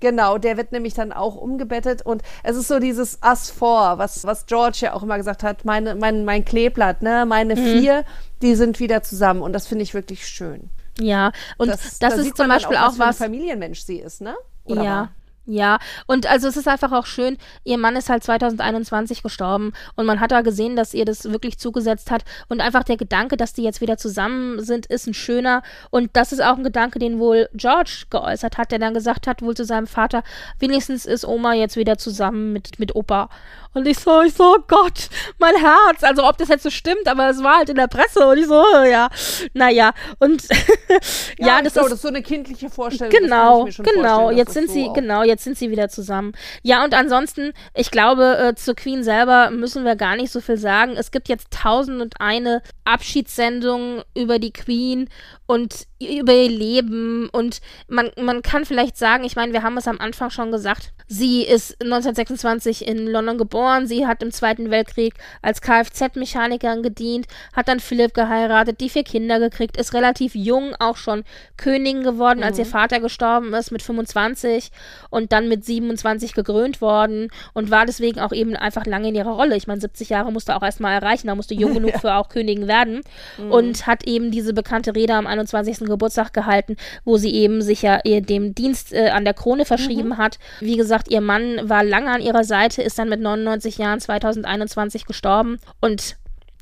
[0.00, 4.24] Genau, der wird nämlich dann auch umgebettet und es ist so dieses Us vor, was,
[4.24, 7.78] was George ja auch immer gesagt hat, meine, mein, mein Kleeblatt, ne, meine mhm.
[7.78, 8.04] vier,
[8.42, 10.68] die sind wieder zusammen und das finde ich wirklich schön.
[10.98, 12.98] Ja, und das, das da ist zum Beispiel auch, was.
[12.98, 14.34] was Familienmensch sie ist, ne?
[14.64, 14.90] Oder ja.
[14.90, 15.12] War?
[15.44, 20.06] Ja, und also es ist einfach auch schön, ihr Mann ist halt 2021 gestorben und
[20.06, 23.52] man hat da gesehen, dass ihr das wirklich zugesetzt hat und einfach der Gedanke, dass
[23.52, 27.18] die jetzt wieder zusammen sind, ist ein schöner und das ist auch ein Gedanke, den
[27.18, 30.22] wohl George geäußert hat, der dann gesagt hat, wohl zu seinem Vater,
[30.60, 33.28] wenigstens ist Oma jetzt wieder zusammen mit, mit Opa
[33.74, 35.08] und ich so, ich so, Gott,
[35.38, 36.02] mein Herz.
[36.02, 38.46] Also ob das jetzt so stimmt, aber es war halt in der Presse und ich
[38.46, 39.08] so, oh, ja,
[39.54, 39.92] naja.
[40.18, 40.42] Und
[41.38, 43.10] ja, ja, das, so, ist, das ist so eine kindliche Vorstellung.
[43.10, 44.30] Genau, genau.
[44.30, 46.32] Jetzt sind so sie, genau, jetzt sind sie wieder zusammen.
[46.62, 50.56] Ja, und ansonsten, ich glaube, äh, zur Queen selber müssen wir gar nicht so viel
[50.58, 50.94] sagen.
[50.96, 55.08] Es gibt jetzt tausend und eine Abschiedssendungen über die Queen
[55.52, 59.86] und über ihr Leben und man, man kann vielleicht sagen, ich meine, wir haben es
[59.86, 65.12] am Anfang schon gesagt, sie ist 1926 in London geboren, sie hat im Zweiten Weltkrieg
[65.42, 70.96] als Kfz-Mechanikerin gedient, hat dann Philipp geheiratet, die vier Kinder gekriegt, ist relativ jung auch
[70.96, 71.22] schon
[71.58, 72.44] Königin geworden, mhm.
[72.44, 74.70] als ihr Vater gestorben ist mit 25
[75.10, 79.32] und dann mit 27 gekrönt worden und war deswegen auch eben einfach lange in ihrer
[79.32, 79.56] Rolle.
[79.56, 81.98] Ich meine, 70 Jahre musste auch erstmal erreichen, da musste jung genug ja.
[81.98, 83.02] für auch Königin werden
[83.36, 83.52] mhm.
[83.52, 85.41] und hat eben diese bekannte Rede am 21.
[85.88, 90.18] Geburtstag gehalten, wo sie eben sich ja dem Dienst äh, an der Krone verschrieben mhm.
[90.18, 90.38] hat.
[90.60, 95.06] Wie gesagt, ihr Mann war lange an ihrer Seite, ist dann mit 99 Jahren 2021
[95.06, 96.16] gestorben und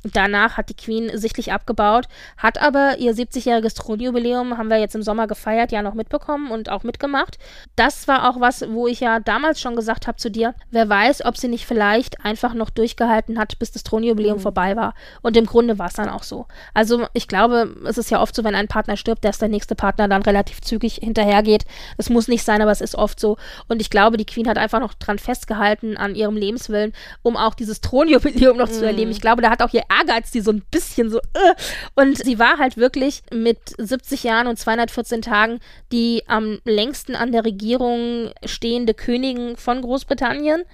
[0.05, 2.07] Danach hat die Queen sichtlich abgebaut,
[2.39, 6.71] hat aber ihr 70-jähriges Thronjubiläum, haben wir jetzt im Sommer gefeiert, ja noch mitbekommen und
[6.71, 7.39] auch mitgemacht.
[7.77, 11.25] Das war auch was, wo ich ja damals schon gesagt habe zu dir, wer weiß,
[11.27, 14.43] ob sie nicht vielleicht einfach noch durchgehalten hat, bis das Thronjubiläum mhm.
[14.43, 14.95] vorbei war.
[15.21, 16.47] Und im Grunde war es dann auch so.
[16.73, 19.75] Also ich glaube, es ist ja oft so, wenn ein Partner stirbt, dass der nächste
[19.75, 21.67] Partner dann relativ zügig hinterhergeht.
[21.99, 23.37] Es muss nicht sein, aber es ist oft so.
[23.69, 27.55] Und ich glaube, die Queen hat einfach noch dran festgehalten an ihrem Lebenswillen, um auch
[27.55, 28.73] dieses Thronjubiläum noch mhm.
[28.73, 29.11] zu erleben.
[29.11, 31.19] Ich glaube, da hat auch ihr Ehrgeiz, die so ein bisschen so.
[31.19, 31.55] Uh.
[31.95, 35.61] Und sie war halt wirklich mit 70 Jahren und 214 Tagen
[35.93, 40.65] die am längsten an der Regierung stehende Königin von Großbritannien,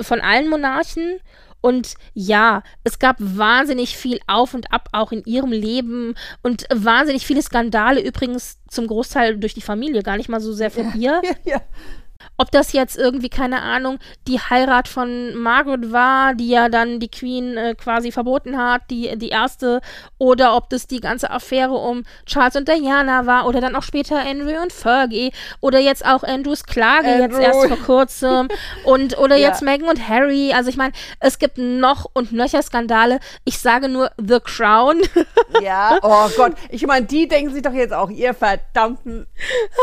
[0.00, 1.20] von allen Monarchen.
[1.60, 7.26] Und ja, es gab wahnsinnig viel Auf und Ab auch in ihrem Leben und wahnsinnig
[7.26, 11.20] viele Skandale, übrigens zum Großteil durch die Familie, gar nicht mal so sehr von ja,
[11.22, 11.30] ihr.
[11.44, 11.60] Ja, ja.
[12.36, 17.10] Ob das jetzt irgendwie, keine Ahnung, die Heirat von Margaret war, die ja dann die
[17.10, 19.80] Queen äh, quasi verboten hat, die, die erste,
[20.18, 24.18] oder ob das die ganze Affäre um Charles und Diana war, oder dann auch später
[24.18, 27.22] Andrew und Fergie, oder jetzt auch Andrews Klage Andrew.
[27.22, 28.48] jetzt erst vor kurzem,
[28.84, 29.48] und oder ja.
[29.48, 30.52] jetzt Meghan und Harry.
[30.52, 33.20] Also ich meine, es gibt noch und nöcher Skandale.
[33.44, 35.00] Ich sage nur The Crown.
[35.62, 36.52] ja, oh Gott.
[36.70, 39.26] Ich meine, die denken sich doch jetzt auch, ihr verdammten.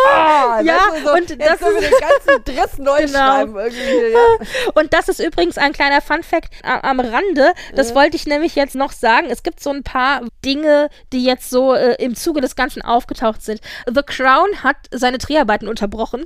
[0.05, 3.19] Oh, ja, so, und das ist Driss neu genau.
[3.19, 4.13] schreiben irgendwie.
[4.13, 4.71] Ja.
[4.75, 7.53] Und das ist übrigens ein kleiner Fun-Fact am Rande.
[7.75, 7.95] Das ja.
[7.95, 9.27] wollte ich nämlich jetzt noch sagen.
[9.29, 13.41] Es gibt so ein paar Dinge, die jetzt so äh, im Zuge des Ganzen aufgetaucht
[13.41, 13.61] sind.
[13.85, 16.25] The Crown hat seine Dreharbeiten unterbrochen.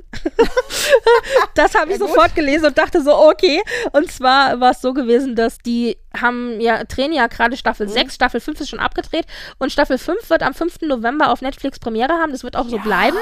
[1.54, 3.62] das habe ich ja, sofort gelesen und dachte so, okay.
[3.92, 7.92] Und zwar war es so gewesen, dass die haben ja, drehen ja gerade Staffel mhm.
[7.92, 9.26] 6, Staffel 5 ist schon abgedreht
[9.58, 10.82] und Staffel 5 wird am 5.
[10.82, 12.32] November auf Netflix Premiere haben.
[12.32, 13.16] Das wird auch so bleiben.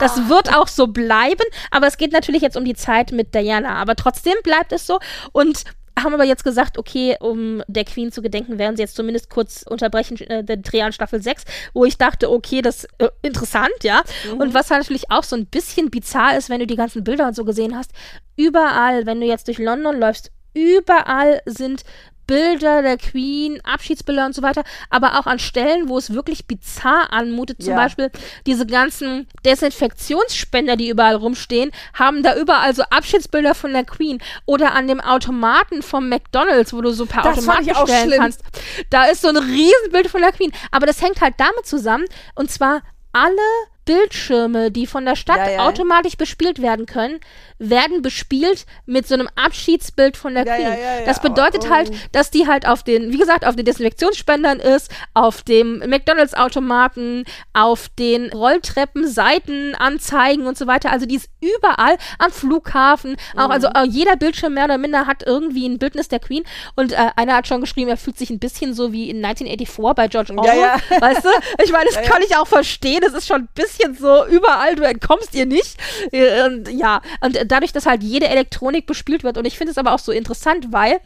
[0.00, 3.76] Das wird auch so bleiben, aber es geht natürlich jetzt um die Zeit mit Diana.
[3.76, 4.98] Aber trotzdem bleibt es so
[5.32, 5.64] und
[5.98, 9.62] haben aber jetzt gesagt, okay, um der Queen zu gedenken, werden sie jetzt zumindest kurz
[9.62, 13.72] unterbrechen, äh, den Dreh an Staffel 6, wo ich dachte, okay, das ist äh, interessant,
[13.82, 14.02] ja.
[14.30, 14.40] Mhm.
[14.40, 17.26] Und was halt natürlich auch so ein bisschen bizarr ist, wenn du die ganzen Bilder
[17.26, 17.92] und so gesehen hast,
[18.36, 21.82] überall, wenn du jetzt durch London läufst, überall sind
[22.26, 27.12] Bilder der Queen, Abschiedsbilder und so weiter, aber auch an Stellen, wo es wirklich bizarr
[27.12, 27.62] anmutet.
[27.62, 27.76] Zum ja.
[27.76, 28.10] Beispiel
[28.46, 34.20] diese ganzen Desinfektionsspender, die überall rumstehen, haben da überall so Abschiedsbilder von der Queen.
[34.44, 38.42] Oder an dem Automaten vom McDonalds, wo du so per das Automat bestellen kannst.
[38.90, 40.52] Da ist so ein Riesenbild von der Queen.
[40.70, 42.04] Aber das hängt halt damit zusammen,
[42.34, 43.32] und zwar alle
[43.86, 45.66] Bildschirme, die von der Stadt ja, ja.
[45.66, 47.20] automatisch bespielt werden können,
[47.58, 51.06] werden bespielt mit so einem Abschiedsbild von der ja, Queen.
[51.06, 51.70] Das bedeutet oh, oh.
[51.70, 57.24] halt, dass die halt auf den, wie gesagt, auf den Desinfektionsspendern ist, auf dem McDonalds-Automaten,
[57.54, 60.90] auf den Rolltreppen, Seitenanzeigen und so weiter.
[60.90, 63.16] Also die ist überall am Flughafen.
[63.36, 63.88] Auch, also mhm.
[63.88, 66.42] jeder Bildschirm mehr oder minder hat irgendwie ein Bildnis der Queen.
[66.74, 69.94] Und äh, einer hat schon geschrieben, er fühlt sich ein bisschen so wie in 1984
[69.94, 70.80] bei George Orwell.
[71.00, 71.28] Weißt du?
[71.62, 73.00] Ich meine, das kann ich auch verstehen.
[73.00, 75.76] Das ist schon ein bisschen bisschen so überall, du entkommst ihr nicht.
[76.12, 79.38] Äh, und, ja, und dadurch, dass halt jede Elektronik bespielt wird.
[79.38, 81.00] Und ich finde es aber auch so interessant, weil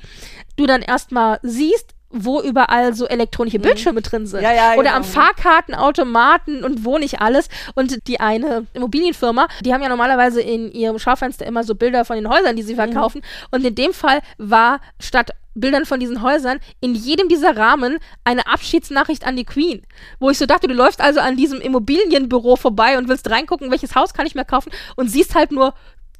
[0.56, 3.62] du dann erstmal siehst, wo überall so elektronische mhm.
[3.62, 4.42] Bildschirme drin sind.
[4.42, 4.96] Ja, ja, Oder genau.
[4.96, 7.48] am Fahrkartenautomaten und wo nicht alles.
[7.74, 12.16] Und die eine Immobilienfirma, die haben ja normalerweise in ihrem Schaufenster immer so Bilder von
[12.16, 12.78] den Häusern, die sie mhm.
[12.78, 13.18] verkaufen.
[13.18, 13.46] Mhm.
[13.52, 15.30] Und in dem Fall war statt
[15.60, 19.82] Bildern von diesen Häusern in jedem dieser Rahmen eine Abschiedsnachricht an die Queen.
[20.18, 23.94] Wo ich so dachte, du läufst also an diesem Immobilienbüro vorbei und willst reingucken, welches
[23.94, 25.74] Haus kann ich mir kaufen und siehst halt nur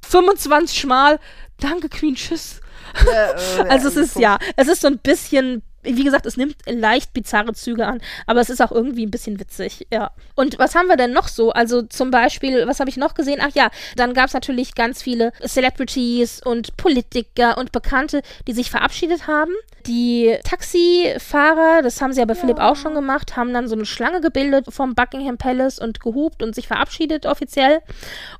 [0.08, 1.18] 25 Mal,
[1.58, 2.60] danke Queen, tschüss.
[3.06, 6.56] Ja, äh, also es ist ja, es ist so ein bisschen wie gesagt, es nimmt
[6.66, 10.10] leicht bizarre Züge an, aber es ist auch irgendwie ein bisschen witzig, ja.
[10.34, 11.52] Und was haben wir denn noch so?
[11.52, 13.40] Also zum Beispiel, was habe ich noch gesehen?
[13.42, 18.70] Ach ja, dann gab es natürlich ganz viele Celebrities und Politiker und Bekannte, die sich
[18.70, 19.52] verabschiedet haben.
[19.86, 22.40] Die Taxifahrer, das haben sie ja bei ja.
[22.40, 26.42] Philipp auch schon gemacht, haben dann so eine Schlange gebildet vom Buckingham Palace und gehupt
[26.42, 27.80] und sich verabschiedet offiziell.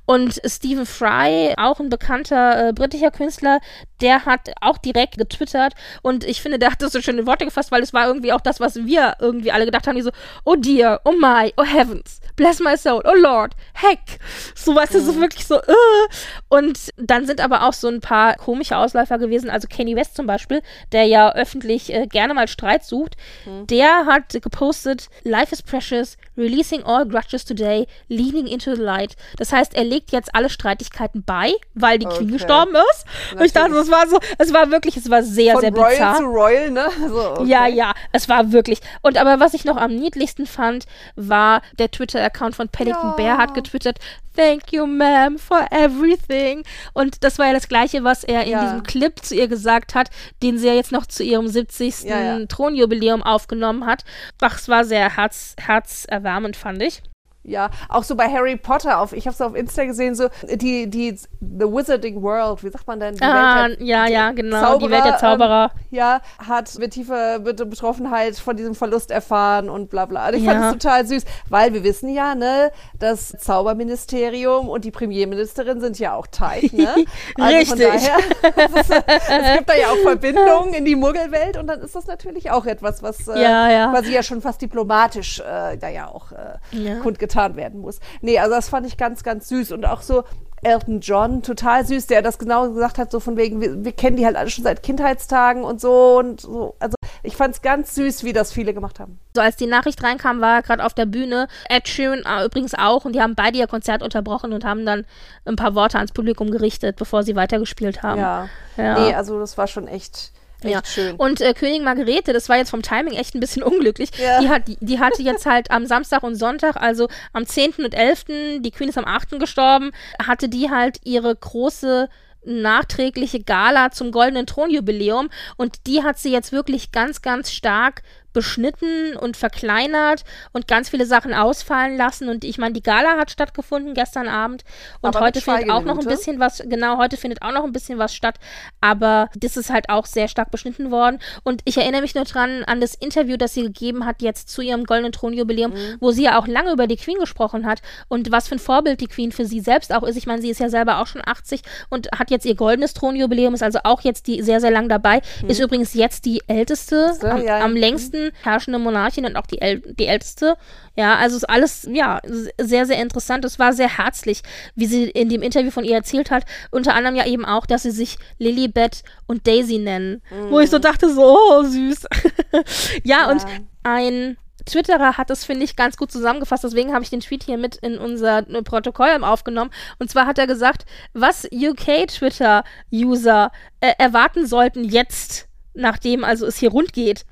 [0.05, 3.59] Und Stephen Fry, auch ein bekannter äh, britischer Künstler,
[4.01, 7.71] der hat auch direkt getwittert und ich finde, der hat das so schön Worte gefasst,
[7.71, 10.11] weil es war irgendwie auch das, was wir irgendwie alle gedacht haben, die so,
[10.43, 14.19] oh dear, oh my, oh heavens, bless my soul, oh Lord, heck.
[14.55, 15.21] So, du, so mhm.
[15.21, 16.07] wirklich so, uh.
[16.49, 20.27] Und dann sind aber auch so ein paar komische Ausläufer gewesen, also Kanye West zum
[20.27, 20.61] Beispiel,
[20.91, 23.15] der ja öffentlich äh, gerne mal Streit sucht,
[23.45, 23.67] mhm.
[23.67, 29.15] der hat gepostet, Life is precious, releasing all grudges today, leaning into the light.
[29.37, 32.17] Das heißt, er legt jetzt alle Streitigkeiten bei, weil die okay.
[32.17, 33.05] Queen gestorben ist.
[33.33, 35.91] Und ich dachte, es war so, es war wirklich, es war sehr, Von sehr Royal
[35.91, 36.17] bizarr.
[36.17, 36.89] zu Royal, ne?
[37.07, 37.45] So, okay.
[37.45, 38.79] Ja, ja, es war wirklich.
[39.01, 43.15] Und aber was ich noch am niedlichsten fand, war der Twitter-Account von Pelican ja.
[43.15, 43.99] Bear hat getwittert,
[44.33, 46.63] Thank you, ma'am, for everything.
[46.93, 48.61] Und das war ja das Gleiche, was er in ja.
[48.63, 50.09] diesem Clip zu ihr gesagt hat,
[50.41, 52.03] den sie ja jetzt noch zu ihrem 70.
[52.03, 52.45] Ja, ja.
[52.45, 54.05] Thronjubiläum aufgenommen hat.
[54.39, 57.01] Ach, es war sehr herz, herzerwärmend, fand ich.
[57.43, 60.87] Ja, auch so bei Harry Potter auf, ich habe es auf Insta gesehen, so die,
[60.87, 63.15] die, The Wizarding World, wie sagt man denn?
[63.15, 65.71] Die ah, Welt ja, ja, genau, Zauberer, die Welt der Zauberer.
[65.73, 70.21] Ähm, ja, hat mit tiefer Betroffenheit von diesem Verlust erfahren und bla bla.
[70.21, 70.51] Also ich ja.
[70.51, 75.97] fand es total süß, weil wir wissen ja, ne, das Zauberministerium und die Premierministerin sind
[75.97, 76.93] ja auch tight, ne?
[77.39, 77.87] Also Richtig.
[77.87, 78.17] Daher,
[78.79, 82.51] ist, es gibt da ja auch Verbindungen in die Muggelwelt und dann ist das natürlich
[82.51, 83.91] auch etwas, was äh, ja, ja.
[83.91, 86.99] quasi ja schon fast diplomatisch äh, da ja auch äh, ja.
[86.99, 87.99] kundgetan getan werden muss.
[88.21, 90.23] Nee, also das fand ich ganz, ganz süß und auch so
[90.63, 94.15] Elton John, total süß, der das genau gesagt hat, so von wegen, wir, wir kennen
[94.15, 96.75] die halt alle schon seit Kindheitstagen und so und so.
[96.79, 99.19] Also ich fand es ganz süß, wie das viele gemacht haben.
[99.35, 101.47] So als die Nachricht reinkam, war er gerade auf der Bühne.
[101.67, 105.05] Ed Sheeran äh, übrigens auch und die haben beide ihr Konzert unterbrochen und haben dann
[105.45, 108.21] ein paar Worte ans Publikum gerichtet, bevor sie weitergespielt haben.
[108.21, 108.49] Ja.
[108.77, 108.99] ja.
[108.99, 110.31] Nee, also das war schon echt
[110.63, 110.81] Echt ja.
[110.85, 111.15] schön.
[111.15, 114.11] Und äh, Königin Margarete, das war jetzt vom Timing echt ein bisschen unglücklich.
[114.17, 114.39] Ja.
[114.41, 117.73] Die, hat, die, die, hatte jetzt halt am Samstag und Sonntag, also am 10.
[117.79, 118.25] und 11.,
[118.59, 119.39] die Queen ist am 8.
[119.39, 119.91] gestorben,
[120.25, 122.09] hatte die halt ihre große
[122.43, 128.01] nachträgliche Gala zum goldenen Thronjubiläum und die hat sie jetzt wirklich ganz, ganz stark
[128.33, 130.23] beschnitten und verkleinert
[130.53, 132.29] und ganz viele Sachen ausfallen lassen.
[132.29, 134.63] Und ich meine, die Gala hat stattgefunden gestern Abend
[135.01, 137.71] und aber heute findet auch noch ein bisschen was, genau, heute findet auch noch ein
[137.71, 138.35] bisschen was statt,
[138.79, 141.19] aber das ist halt auch sehr stark beschnitten worden.
[141.43, 144.61] Und ich erinnere mich nur dran an das Interview, das sie gegeben hat jetzt zu
[144.61, 145.97] ihrem Goldenen Thronjubiläum, mhm.
[145.99, 149.01] wo sie ja auch lange über die Queen gesprochen hat und was für ein Vorbild
[149.01, 150.15] die Queen für sie selbst auch ist.
[150.15, 153.53] Ich meine, sie ist ja selber auch schon 80 und hat jetzt ihr goldenes Thronjubiläum,
[153.53, 155.49] ist also auch jetzt die sehr, sehr lang dabei, mhm.
[155.49, 159.61] ist übrigens jetzt die älteste, so, am, ja, am längsten herrschende Monarchin und auch die,
[159.61, 160.57] äl die älteste.
[160.95, 162.19] Ja, also ist alles, ja,
[162.57, 163.45] sehr, sehr interessant.
[163.45, 164.41] Es war sehr herzlich,
[164.75, 166.43] wie sie in dem Interview von ihr erzählt hat.
[166.69, 170.21] Unter anderem ja eben auch, dass sie sich Lilibet und Daisy nennen.
[170.29, 170.51] Mm.
[170.51, 170.81] Wo ich so mm.
[170.81, 172.07] dachte, so, oh, süß.
[173.03, 173.45] ja, ja, und
[173.83, 176.63] ein Twitterer hat das, finde ich, ganz gut zusammengefasst.
[176.63, 179.71] Deswegen habe ich den Tweet hier mit in unser äh, Protokoll aufgenommen.
[179.99, 186.69] Und zwar hat er gesagt, was UK-Twitter-User äh, erwarten sollten jetzt, nachdem also es hier
[186.69, 187.25] rund geht,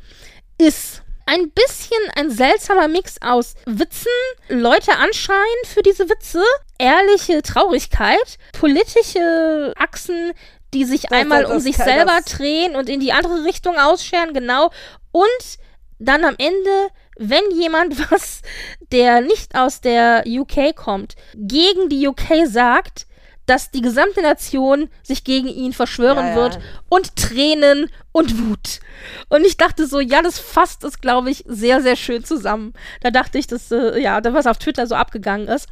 [0.60, 4.08] ist ein bisschen ein seltsamer Mix aus Witzen,
[4.48, 6.44] Leute anschreien für diese Witze,
[6.80, 10.34] ehrliche Traurigkeit, politische Achsen,
[10.74, 14.72] die sich das, einmal um sich selber drehen und in die andere Richtung ausscheren, genau.
[15.12, 15.60] Und
[16.00, 18.42] dann am Ende, wenn jemand was,
[18.92, 23.06] der nicht aus der UK kommt, gegen die UK sagt,
[23.50, 26.36] dass die gesamte Nation sich gegen ihn verschwören ja, ja.
[26.36, 28.80] wird und Tränen und Wut.
[29.28, 32.74] Und ich dachte so, ja, das fasst es, glaube ich, sehr, sehr schön zusammen.
[33.02, 35.68] Da dachte ich, dass, äh, ja, was auf Twitter so abgegangen ist.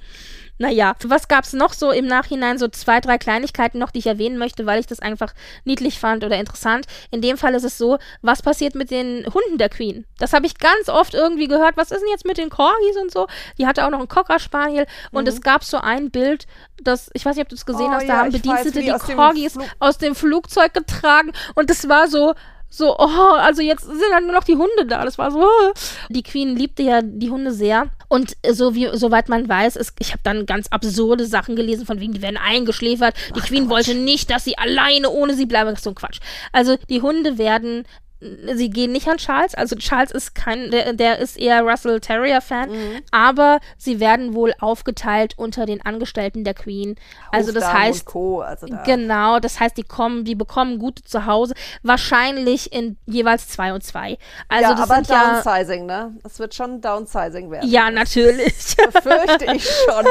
[0.57, 2.57] Naja, was gab es noch so im Nachhinein?
[2.57, 5.33] So zwei, drei Kleinigkeiten noch, die ich erwähnen möchte, weil ich das einfach
[5.65, 6.85] niedlich fand oder interessant.
[7.11, 10.05] In dem Fall ist es so, was passiert mit den Hunden der Queen?
[10.17, 11.77] Das habe ich ganz oft irgendwie gehört.
[11.77, 13.27] Was ist denn jetzt mit den Corgis und so?
[13.57, 15.29] Die hatte auch noch einen Cocker Spaniel und mhm.
[15.29, 16.47] es gab so ein Bild,
[16.81, 19.05] das, ich weiß nicht, ob du es gesehen oh, hast, da ja, haben Bedienstete weiß,
[19.05, 22.33] die Corgis aus dem Flugzeug getragen und das war so,
[22.69, 25.05] so, oh, also jetzt sind dann nur noch die Hunde da.
[25.05, 25.39] Das war so.
[25.39, 25.73] Oh.
[26.09, 27.87] Die Queen liebte ja die Hunde sehr.
[28.09, 31.99] Und so wie, soweit man weiß, ist, ich habe dann ganz absurde Sachen gelesen, von
[31.99, 33.15] wegen, die werden eingeschläfert.
[33.35, 33.87] Die Ach, Queen Quatsch.
[33.87, 35.69] wollte nicht, dass sie alleine ohne sie bleiben.
[35.69, 36.19] Das ist so ein Quatsch.
[36.51, 37.85] Also die Hunde werden
[38.19, 39.53] sie gehen nicht an Charles.
[39.53, 43.01] Also Charles ist kein, der, der ist eher Russell Terrier-Fan, mhm.
[43.11, 46.95] aber sie werden wohl aufgeteilt unter den Angestellten der Queen.
[47.31, 48.81] Also das heißt, Co, also da.
[48.83, 51.53] genau, das heißt, die kommen, die bekommen gute Zuhause,
[51.83, 54.17] wahrscheinlich in jeweils zwei und zwei.
[54.47, 56.17] Also ja, das aber Downsizing, ja, ne?
[56.23, 57.69] Es wird schon Downsizing werden.
[57.69, 58.53] Ja, natürlich.
[58.53, 60.05] Fürchte ich schon.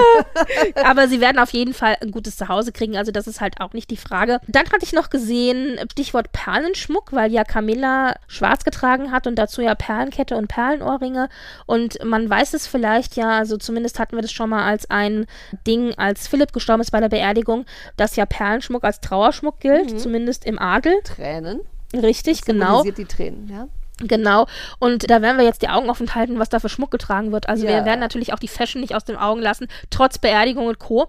[0.85, 2.97] aber sie werden auf jeden Fall ein gutes Zuhause kriegen.
[2.97, 4.41] Also das ist halt auch nicht die Frage.
[4.47, 7.96] Dann hatte ich noch gesehen, Stichwort Perlenschmuck, weil ja Camilla
[8.27, 11.29] schwarz getragen hat und dazu ja Perlenkette und Perlenohrringe.
[11.67, 15.27] Und man weiß es vielleicht ja, also zumindest hatten wir das schon mal als ein
[15.67, 17.67] Ding, als Philipp gestorben ist bei der Beerdigung,
[17.97, 19.99] dass ja Perlenschmuck als Trauerschmuck gilt, mhm.
[19.99, 20.95] zumindest im Adel.
[21.05, 21.61] Tränen.
[21.95, 22.83] Richtig, das genau.
[22.83, 23.69] die Tränen, ja.
[24.01, 24.47] Genau.
[24.79, 27.49] Und da werden wir jetzt die Augen offen halten, was da für Schmuck getragen wird.
[27.49, 27.77] Also Ja.
[27.77, 31.07] wir werden natürlich auch die Fashion nicht aus den Augen lassen, trotz Beerdigung und Co.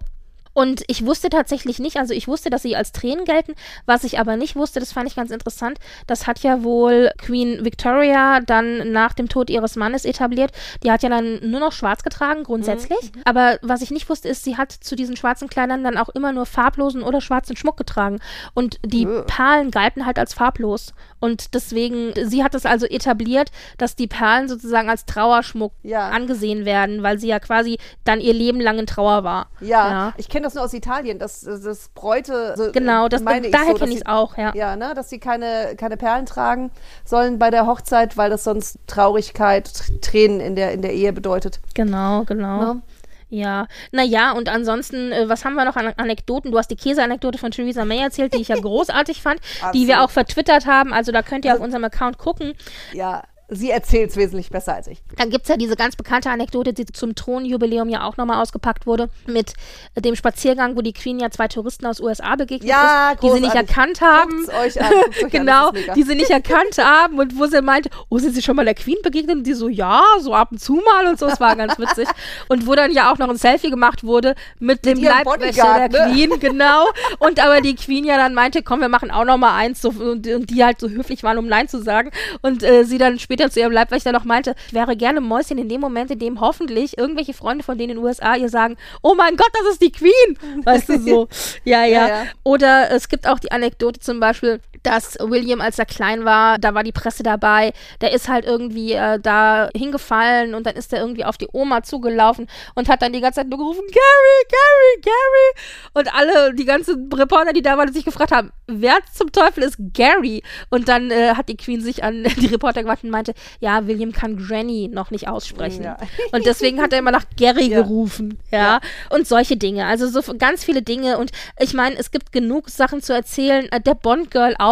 [0.58, 3.54] Und ich wusste tatsächlich nicht, also ich wusste, dass sie als Tränen gelten,
[3.86, 5.78] was ich aber nicht wusste, das fand ich ganz interessant,
[6.08, 10.50] das hat ja wohl Queen Victoria dann nach dem Tod ihres Mannes etabliert.
[10.82, 12.98] Die hat ja dann nur noch schwarz getragen, grundsätzlich.
[13.24, 16.32] Aber was ich nicht wusste, ist, sie hat zu diesen schwarzen Kleidern dann auch immer
[16.32, 18.18] nur farblosen oder schwarzen Schmuck getragen.
[18.52, 19.22] Und die Ugh.
[19.28, 20.92] Perlen galten halt als farblos.
[21.20, 26.08] Und deswegen, sie hat es also etabliert, dass die Perlen sozusagen als Trauerschmuck Ja.
[26.08, 29.50] angesehen werden, weil sie ja quasi dann ihr Leben lang in Trauer war.
[29.60, 32.54] Ja, ich kenne das nur aus Italien, dass das Bräute.
[32.56, 34.52] so, Genau, das, meine ich daher so, kenne ich es auch, ja.
[34.54, 36.70] Ja, ne, dass sie keine, keine Perlen tragen
[37.04, 41.12] sollen bei der Hochzeit, weil das sonst Traurigkeit, Tr- Tränen in der, in der Ehe
[41.12, 41.60] bedeutet.
[41.74, 42.58] Genau, genau.
[42.74, 42.82] Ne?
[43.30, 46.50] Ja, naja, und ansonsten, äh, was haben wir noch an Anekdoten?
[46.50, 49.38] Du hast die Käseanekdote von Theresa May erzählt, die ich ja großartig fand,
[49.74, 50.94] die wir auch vertwittert haben.
[50.94, 52.54] Also da könnt ihr auf unserem Account gucken.
[52.94, 54.98] Ja, sie erzählt es wesentlich besser als ich.
[55.16, 58.86] Dann gibt es ja diese ganz bekannte Anekdote, die zum Thronjubiläum ja auch nochmal ausgepackt
[58.86, 59.54] wurde, mit
[59.96, 63.40] dem Spaziergang, wo die Queen ja zwei Touristen aus USA begegnet Ja, ist, die sie
[63.40, 64.46] nicht erkannt haben.
[64.48, 65.94] Euch an, euch an, genau, mega.
[65.94, 68.74] die sie nicht erkannt haben und wo sie meinte, oh, sind sie schon mal der
[68.74, 69.36] Queen begegnet?
[69.36, 72.08] Und die so, ja, so ab und zu mal und so, es war ganz witzig.
[72.48, 76.06] Und wo dann ja auch noch ein Selfie gemacht wurde mit dem ihrem Leibwächter der
[76.06, 76.12] ne?
[76.12, 76.86] Queen, genau.
[77.18, 79.88] Und aber die Queen ja dann meinte, komm, wir machen auch noch mal eins so,
[79.88, 82.10] und, und die halt so höflich waren, um Nein zu sagen.
[82.42, 85.68] Und äh, sie dann später zu ihrem Leibwächter noch meinte, ich wäre gerne Mäuschen in
[85.68, 89.14] dem Moment, in dem hoffentlich irgendwelche Freunde von denen in den USA ihr sagen, oh
[89.16, 90.38] mein Gott, das ist die Queen.
[90.64, 91.28] Weißt du so.
[91.64, 92.08] Ja, ja.
[92.08, 92.26] Ja, ja.
[92.44, 96.74] Oder es gibt auch die Anekdote zum Beispiel, dass William, als er klein war, da
[96.74, 101.00] war die Presse dabei, der ist halt irgendwie äh, da hingefallen und dann ist er
[101.00, 105.02] irgendwie auf die Oma zugelaufen und hat dann die ganze Zeit nur gerufen, Gary, Gary,
[105.02, 105.64] Gary.
[105.94, 109.76] Und alle, die ganzen Reporter, die da waren, sich gefragt haben, wer zum Teufel ist
[109.94, 110.42] Gary?
[110.70, 114.12] Und dann äh, hat die Queen sich an die Reporter gewandt und meinte, ja, William
[114.12, 115.84] kann Granny noch nicht aussprechen.
[115.84, 115.96] Ja.
[116.32, 117.82] Und deswegen hat er immer nach Gary Ja.
[117.82, 118.38] gerufen.
[118.50, 118.58] Ja?
[118.58, 118.80] Ja.
[119.10, 119.86] Und solche Dinge.
[119.86, 121.18] Also so ganz viele Dinge.
[121.18, 123.68] Und ich meine, es gibt genug Sachen zu erzählen.
[123.70, 123.94] Äh, Der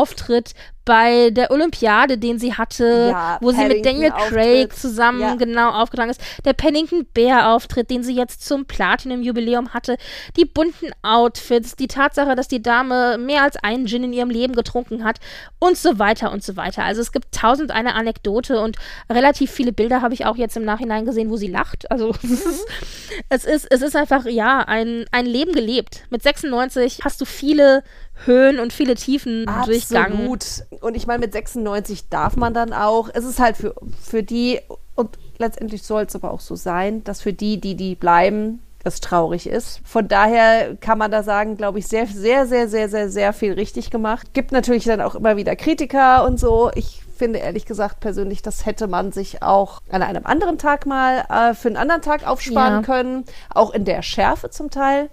[0.06, 0.54] Bond-Girl-Auftritt
[0.86, 4.32] bei der Olympiade, den sie hatte, Ja, wo sie mit Daniel Paddington-Auftritt.
[4.70, 5.34] Craig zusammen Ja.
[5.34, 6.20] genau aufgetragen ist.
[6.44, 9.96] Der Pennington Bear-Auftritt, den sie jetzt zum Platinum-Jubiläum hatte.
[10.36, 14.54] Die bunten Outfits, die Tatsache, dass die Dame mehr als einen Gin in ihrem Leben
[14.54, 15.18] getrunken hat
[15.58, 16.84] und so weiter und so weiter.
[16.84, 18.76] Also es gibt tausend eine Anekdote und
[19.10, 21.90] relativ viele Bilder habe ich auch jetzt im Nachhinein gesehen, wo sie lacht.
[21.90, 22.14] Also
[23.28, 26.04] es ist, es ist, einfach, ja, ein, ein Leben gelebt.
[26.10, 27.82] Mit 96 hast du viele
[28.24, 30.30] Höhen und viele Tiefen durchgangen.
[30.32, 30.75] Absolut.
[30.80, 33.08] Und ich meine, mit 96 darf man dann auch.
[33.12, 34.60] Es ist halt für, für die,
[34.94, 39.00] und letztendlich soll es aber auch so sein, dass für die, die, die bleiben, es
[39.00, 39.80] traurig ist.
[39.84, 43.52] Von daher kann man da sagen, glaube ich, sehr, sehr, sehr, sehr, sehr, sehr viel
[43.52, 44.32] richtig gemacht.
[44.32, 46.70] Gibt natürlich dann auch immer wieder Kritiker und so.
[46.74, 51.24] Ich finde ehrlich gesagt persönlich, das hätte man sich auch an einem anderen Tag mal
[51.28, 52.82] äh, für einen anderen Tag aufsparen Ja.
[52.82, 53.24] können.
[53.52, 55.10] Auch in der Schärfe zum Teil.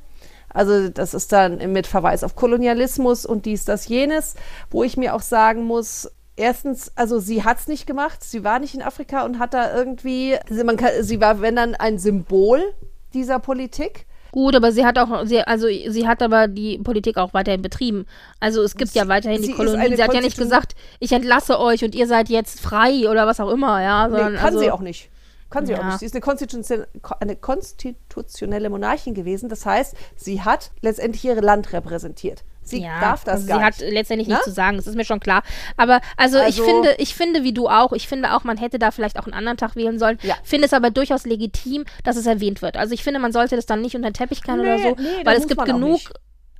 [0.54, 4.36] Also das ist dann mit Verweis auf Kolonialismus und dies, das, jenes,
[4.70, 8.60] wo ich mir auch sagen muss, erstens, also sie hat es nicht gemacht, sie war
[8.60, 12.00] nicht in Afrika und hat da irgendwie, sie, man kann, sie war, wenn dann, ein
[12.00, 12.62] Symbol
[13.14, 14.06] dieser Politik.
[14.32, 18.08] Gut, aber sie hat auch, sie, also sie hat aber die Politik auch weiterhin betrieben.
[18.40, 19.96] Also es gibt ja weiterhin sie die Kolonien.
[19.96, 23.40] Sie hat ja nicht gesagt, ich entlasse euch und ihr seid jetzt frei oder was
[23.40, 24.08] auch immer, ja.
[24.08, 25.12] Nee, Sondern, kann also, sie auch nicht.
[25.54, 25.86] Kann sie auch Ja.
[25.86, 26.00] nicht.
[26.00, 26.86] Sie ist eine, konstitution
[27.20, 29.50] eine konstitutionelle Monarchin gewesen.
[29.50, 32.44] Das heißt, sie hat letztendlich ihr Land repräsentiert.
[32.66, 33.92] Sie ja, darf das also gar sie hat nicht.
[33.94, 34.34] letztendlich Ne?
[34.36, 35.44] nichts zu sagen, das ist mir schon klar.
[35.78, 38.80] Aber also, ich Also- finde, ich finde, wie du auch, ich finde auch, man hätte
[38.80, 40.18] da vielleicht auch einen anderen Tag wählen sollen.
[40.24, 40.36] Ja.
[40.44, 42.78] Finde es aber durchaus legitim, dass es erwähnt wird.
[42.78, 44.96] Also ich finde, man sollte das dann nicht unter den Teppich kehren oder Nee, so,
[44.98, 46.12] nee, weil es gibt auch genug nicht.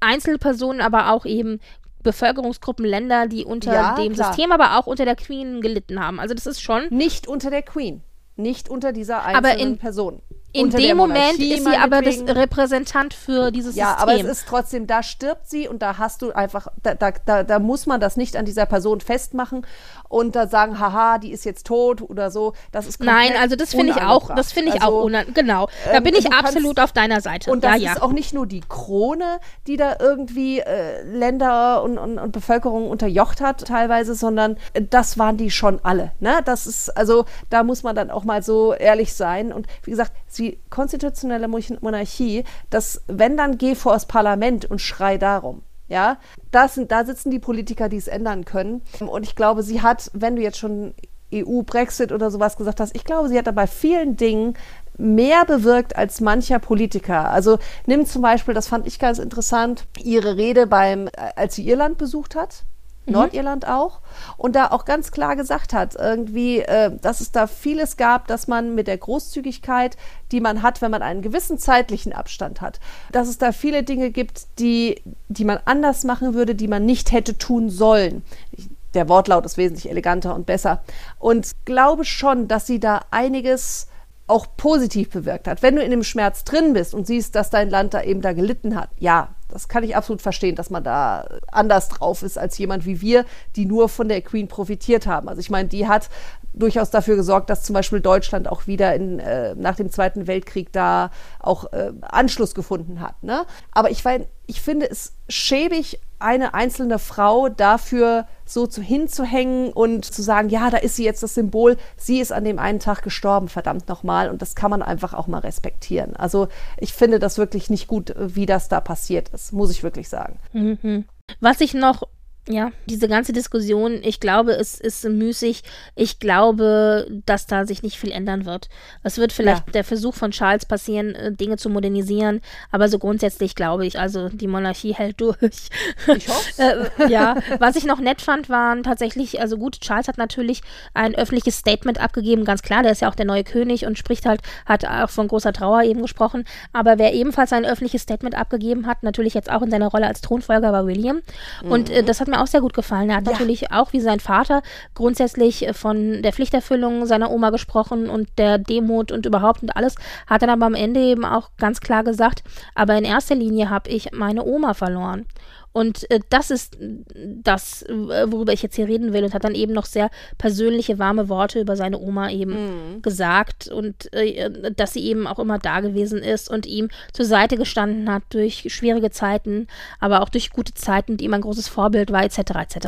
[0.02, 1.60] Einzelpersonen, aber auch eben
[2.04, 4.28] Bevölkerungsgruppen, Länder, die unter Ja, dem klar.
[4.34, 6.20] System, aber auch unter der Queen gelitten haben.
[6.20, 8.04] Also das ist schon Nicht unter der Queen.
[8.44, 10.22] Nicht unter dieser Aber einzelnen in- Person.
[10.56, 12.20] In unter dem Moment ist sie aber das.
[12.28, 14.04] Repräsentant für dieses Ja, System.
[14.04, 17.42] aber es ist trotzdem, da stirbt sie und da hast du einfach, da, da, da,
[17.44, 19.66] da muss man das nicht an dieser Person festmachen
[20.14, 22.54] und da sagen, haha, die ist jetzt tot oder so.
[22.72, 25.68] Das ist Nein, also das finde ich auch, das finde ich Also, auch genau.
[25.86, 27.50] Da ähm, bin ich du kannst- absolut auf deiner Seite.
[27.52, 27.92] Und ja, das ja.
[27.94, 32.90] ist auch nicht nur die Krone, die da irgendwie äh, Länder und, und, und Bevölkerung
[32.90, 34.58] unterjocht hat teilweise, sondern
[34.90, 36.12] das waren die schon alle.
[36.20, 36.42] Ne?
[36.46, 39.52] Das ist, also da muss man dann auch mal so ehrlich sein.
[39.52, 44.80] Und wie gesagt, die konstitutionelle Monarch- Monarchie, das, wenn dann geh vor das Parlament und
[44.80, 45.64] schrei darum.
[45.94, 46.18] Ja,
[46.50, 48.82] das sind, da sitzen die Politiker, die es ändern können.
[49.00, 50.96] Und ich glaube, sie hat, wenn du jetzt schon
[51.32, 54.56] EU-Brexit oder sowas gesagt hast, ich glaube, sie hat da bei vielen Dingen
[54.98, 57.30] mehr bewirkt als mancher Politiker.
[57.30, 61.68] Also nimm zum Beispiel, das fand ich ganz interessant, ihre Rede beim, äh, als sie
[61.70, 62.64] Irland besucht hat.
[63.06, 63.14] Mhm.
[63.14, 64.02] Nordirland auch,
[64.38, 68.48] und da auch ganz klar gesagt hat, irgendwie, äh, dass es da vieles gab, dass
[68.48, 69.98] man mit der Großzügigkeit,
[70.32, 72.80] die man hat, wenn man einen gewissen zeitlichen Abstand hat,
[73.12, 77.12] dass es da viele Dinge gibt, die, die man anders machen würde, die man nicht
[77.12, 78.24] hätte tun sollen.
[78.52, 80.84] Ich, der Wortlaut ist wesentlich eleganter und besser.
[81.20, 83.88] Und glaube schon, dass sie da einiges
[84.28, 85.62] auch positiv bewirkt hat.
[85.62, 88.34] Wenn du in dem Schmerz drin bist und siehst, dass dein Land da eben da
[88.34, 92.58] gelitten hat, ja, das kann ich absolut verstehen, dass man da anders drauf ist als
[92.58, 93.26] jemand wie wir,
[93.56, 95.30] die nur von der Queen profitiert haben.
[95.30, 96.10] Also ich meine, die hat
[96.54, 100.72] durchaus dafür gesorgt, dass zum Beispiel Deutschland auch wieder in, äh, nach dem Zweiten Weltkrieg
[100.72, 103.22] da auch äh, Anschluss gefunden hat.
[103.24, 103.46] Ne?
[103.72, 110.06] Aber ich, mein, ich finde es schäbig, eine einzelne Frau dafür so zu hinzuhängen und
[110.06, 113.04] zu sagen, ja, da ist sie jetzt das Symbol, sie ist an dem einen Tag
[113.04, 114.30] gestorben, verdammt nochmal.
[114.30, 116.16] Und das kann man einfach auch mal respektieren.
[116.16, 116.48] Also
[116.78, 120.40] ich finde das wirklich nicht gut, wie das da passiert ist, muss ich wirklich sagen.
[120.54, 121.06] Mhm.
[121.42, 122.04] Was ich noch
[122.50, 125.64] ja, diese ganze Diskussion, ich glaube, es ist müßig.
[125.96, 128.68] Ich glaube, dass da sich nicht viel ändern wird.
[129.02, 129.72] Es wird vielleicht ja.
[129.72, 134.28] der Versuch von Charles passieren, äh, Dinge zu modernisieren, aber so grundsätzlich glaube ich, also
[134.28, 135.70] die Monarchie hält durch.
[136.16, 136.92] Ich hoffe.
[136.98, 140.62] äh, ja, was ich noch nett fand, waren tatsächlich, also gut, Charles hat natürlich
[140.94, 144.26] ein öffentliches Statement abgegeben, ganz klar, der ist ja auch der neue König und spricht
[144.26, 146.44] halt, hat auch von großer Trauer eben gesprochen,
[146.74, 150.20] aber wer ebenfalls ein öffentliches Statement abgegeben hat, natürlich jetzt auch in seiner Rolle als
[150.20, 151.22] Thronfolger, war William.
[151.64, 151.72] Mhm.
[151.72, 153.10] Und äh, das hat mir auch sehr gut gefallen.
[153.10, 153.32] Er hat ja.
[153.32, 154.62] natürlich auch wie sein Vater
[154.94, 159.96] grundsätzlich von der Pflichterfüllung seiner Oma gesprochen und der Demut und überhaupt und alles.
[160.28, 162.44] Hat dann aber am Ende eben auch ganz klar gesagt,
[162.76, 165.26] aber in erster Linie habe ich meine Oma verloren.
[165.74, 166.78] Und äh, das ist
[167.16, 171.00] das, äh, worüber ich jetzt hier reden will und hat dann eben noch sehr persönliche,
[171.00, 173.02] warme Worte über seine Oma eben mhm.
[173.02, 177.58] gesagt und äh, dass sie eben auch immer da gewesen ist und ihm zur Seite
[177.58, 179.68] gestanden hat durch schwierige Zeiten,
[180.00, 182.38] aber auch durch gute Zeiten, die ihm ein großes Vorbild war, etc.
[182.38, 182.88] etc.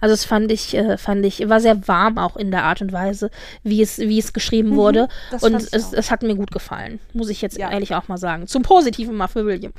[0.00, 2.92] Also das fand ich, äh, fand ich, war sehr warm auch in der Art und
[2.92, 3.30] Weise,
[3.64, 5.08] wie es, wie es geschrieben mhm, wurde.
[5.40, 7.70] Und es, es, hat mir gut gefallen, muss ich jetzt ja.
[7.70, 8.46] ehrlich auch mal sagen.
[8.46, 9.72] Zum Positiven mal für William.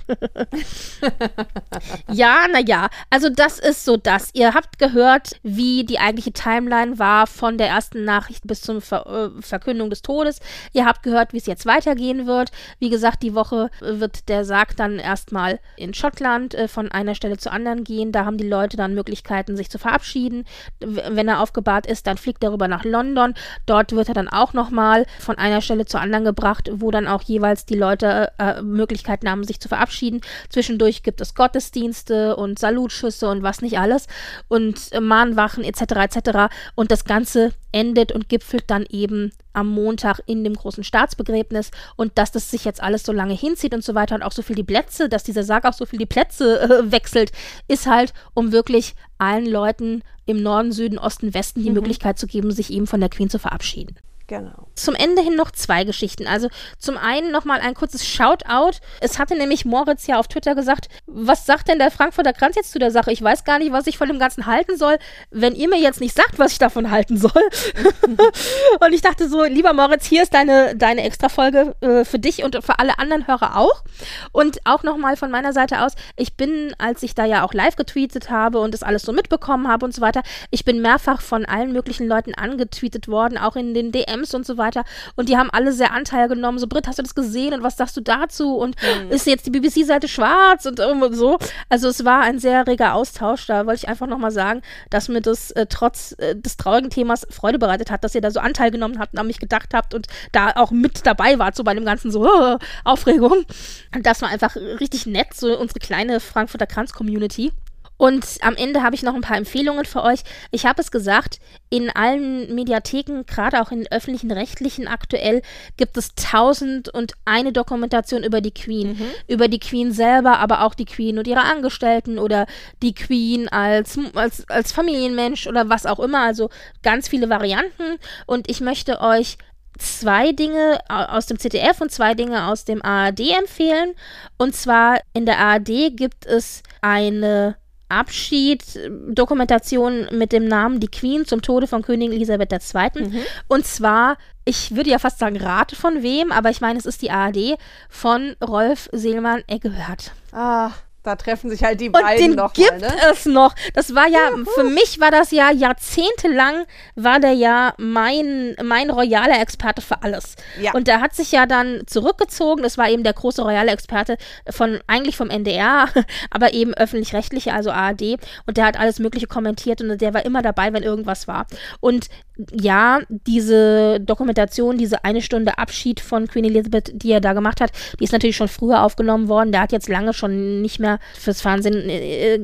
[2.12, 4.30] ja, naja, also das ist so das.
[4.34, 9.32] Ihr habt gehört, wie die eigentliche Timeline war von der ersten Nachricht bis zur Ver
[9.38, 10.40] äh, Verkündung des Todes.
[10.74, 12.52] Ihr habt gehört, wie es jetzt weitergehen wird.
[12.80, 17.38] Wie gesagt, die Woche wird der Sarg dann erstmal in Schottland äh, von einer Stelle
[17.38, 18.12] zur anderen gehen.
[18.12, 20.46] Da haben die Leute dann Möglichkeiten, sich zu verabschieden.
[20.80, 23.34] Wenn er aufgebahrt ist, dann fliegt er rüber nach London.
[23.66, 27.24] Dort wird er dann auch nochmal von einer Stelle zur anderen gebracht, wo dann auch
[27.24, 30.22] jeweils die Leute äh, Möglichkeiten haben, sich zu verabschieden.
[30.50, 34.08] Zwischendurch gibt es Gottesdienste und Salutschüsse und was nicht alles
[34.48, 35.82] und äh, Mahnwachen etc.
[35.82, 36.54] etc.
[36.76, 42.18] Und das Ganze endet und gipfelt dann eben am Montag in dem großen Staatsbegräbnis und
[42.18, 44.56] dass das sich jetzt alles so lange hinzieht und so weiter und auch so viel
[44.56, 47.32] die Plätze, dass dieser Sarg auch so viel die Plätze äh, wechselt,
[47.68, 51.76] ist halt, um wirklich allen Leuten im Norden, Süden, Osten, Westen die mhm.
[51.76, 53.96] Möglichkeit zu geben, sich eben von der Queen zu verabschieden.
[54.32, 54.70] Genau.
[54.76, 56.26] Zum Ende hin noch zwei Geschichten.
[56.26, 56.48] Also
[56.80, 58.78] zum einen nochmal ein kurzes Shoutout.
[59.02, 62.72] Es hatte nämlich Moritz ja auf Twitter gesagt, was sagt denn der Frankfurter Kranz jetzt
[62.72, 63.12] zu der Sache?
[63.12, 65.00] Ich weiß gar nicht, was ich von dem Ganzen halten soll,
[65.32, 67.32] wenn ihr mir jetzt nicht sagt, was ich davon halten soll.
[68.80, 72.56] und ich dachte so, lieber Moritz, hier ist deine, deine Extra-Folge äh, für dich und
[72.64, 73.84] für alle anderen Hörer auch.
[74.32, 77.76] Und auch nochmal von meiner Seite aus, ich bin, als ich da ja auch live
[77.76, 80.22] getweetet habe und das alles so mitbekommen habe und so weiter,
[80.52, 84.46] ich bin mehrfach von allen möglichen Leuten angetweetet worden, auch in den DMs Times und
[84.46, 84.84] so weiter.
[85.16, 86.60] Und die haben alle sehr Anteil genommen.
[86.60, 88.56] So, Britt, hast du das gesehen und was sagst du dazu?
[88.56, 89.12] Und mhm.
[89.12, 91.38] ist jetzt die BBC-Seite schwarz und, und so?
[91.70, 93.46] Also es war ein sehr reger Austausch.
[93.48, 97.28] Da wollte ich einfach nochmal sagen, dass mir das äh, trotz äh, des traurigen Themas
[97.30, 99.94] Freude bereitet hat, dass ihr da so Anteil genommen habt und an mich gedacht habt
[99.94, 103.46] und da auch mit dabei wart, so bei dem ganzen so äh, Aufregung.
[103.94, 107.52] Und das war einfach richtig nett, so unsere kleine Frankfurter Kranz-Community.
[108.02, 110.22] Und am Ende habe ich noch ein paar Empfehlungen für euch.
[110.50, 111.38] Ich habe es gesagt,
[111.70, 115.44] in allen Mediatheken, gerade auch in öffentlichen rechtlichen aktuell,
[115.78, 118.94] gibt es tausend und eine Dokumentation über die Queen.
[118.94, 119.12] Mhm.
[119.28, 122.48] Über die Queen selber, aber auch die Queen und ihre Angestellten oder
[122.82, 126.22] die Queen als, als, als Familienmensch oder was auch immer.
[126.22, 126.50] Also
[126.82, 128.00] ganz viele Varianten.
[128.26, 129.38] Und ich möchte euch
[129.78, 133.94] zwei Dinge aus dem ZDF und zwei Dinge aus dem ARD empfehlen.
[134.40, 137.61] Und zwar in der ARD gibt es eine
[137.92, 142.90] Abschied-Dokumentation mit dem Namen Die Queen zum Tode von Königin Elisabeth II.
[142.96, 143.22] Mhm.
[143.48, 147.02] Und zwar, ich würde ja fast sagen, rate von wem, aber ich meine, es ist
[147.02, 147.58] die ARD
[147.90, 150.14] von Rolf Seelmann Eggehört.
[150.32, 150.72] Ah,
[151.04, 152.94] Da treffen sich halt die Und beiden den noch gibt mal, ne?
[153.12, 153.56] es noch.
[153.74, 154.20] Das war ja,
[154.54, 156.66] für mich war das ja jahrzehntelang,
[156.96, 160.36] war der ja mein, mein royaler Experte für alles.
[160.60, 160.74] Ja.
[160.74, 162.62] Und der hat sich ja dann zurückgezogen.
[162.62, 164.18] Das war eben der große royale Experte
[164.50, 165.88] von, eigentlich vom NDR,
[166.30, 168.18] aber eben öffentlich-rechtliche, also ARD.
[168.46, 171.48] Und der hat alles Mögliche kommentiert und der war immer dabei, wenn irgendwas war.
[171.80, 172.10] Und
[172.52, 177.72] ja, diese Dokumentation, diese eine Stunde Abschied von Queen Elizabeth, die er da gemacht hat,
[178.00, 179.52] die ist natürlich schon früher aufgenommen worden.
[179.52, 182.40] Der hat jetzt lange schon nicht mehr fürs Fernsehen äh,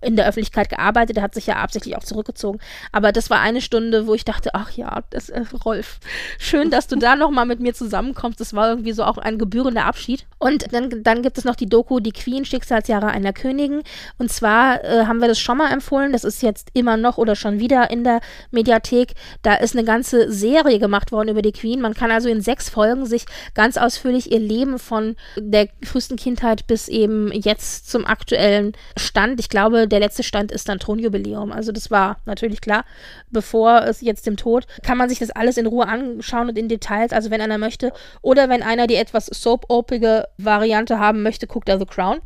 [0.00, 1.16] in der Öffentlichkeit gearbeitet.
[1.16, 2.58] Er hat sich ja absichtlich auch zurückgezogen.
[2.92, 5.98] Aber das war eine Stunde, wo ich dachte, ach ja, das, äh, Rolf,
[6.38, 8.40] schön, dass du da nochmal mit mir zusammenkommst.
[8.40, 10.26] Das war irgendwie so auch ein gebührender Abschied.
[10.38, 13.82] Und dann, dann gibt es noch die Doku Die Queen, Schicksalsjahre einer Königin.
[14.18, 16.12] Und zwar äh, haben wir das schon mal empfohlen.
[16.12, 18.20] Das ist jetzt immer noch oder schon wieder in der
[18.50, 19.12] Mediathek.
[19.42, 21.80] Da ist eine ganze Serie gemacht worden über die Queen.
[21.80, 26.66] Man kann also in sechs Folgen sich ganz ausführlich ihr Leben von der frühesten Kindheit
[26.66, 29.40] bis eben jetzt zum aktuellen Stand.
[29.40, 31.52] Ich glaube, der letzte Stand ist dann Thronjubiläum.
[31.52, 32.84] Also das war natürlich klar,
[33.30, 34.66] bevor es jetzt dem Tod.
[34.82, 37.92] Kann man sich das alles in Ruhe anschauen und in Details, also wenn einer möchte.
[38.22, 42.20] Oder wenn einer die etwas soap-opige Variante haben möchte, guckt er The Crown.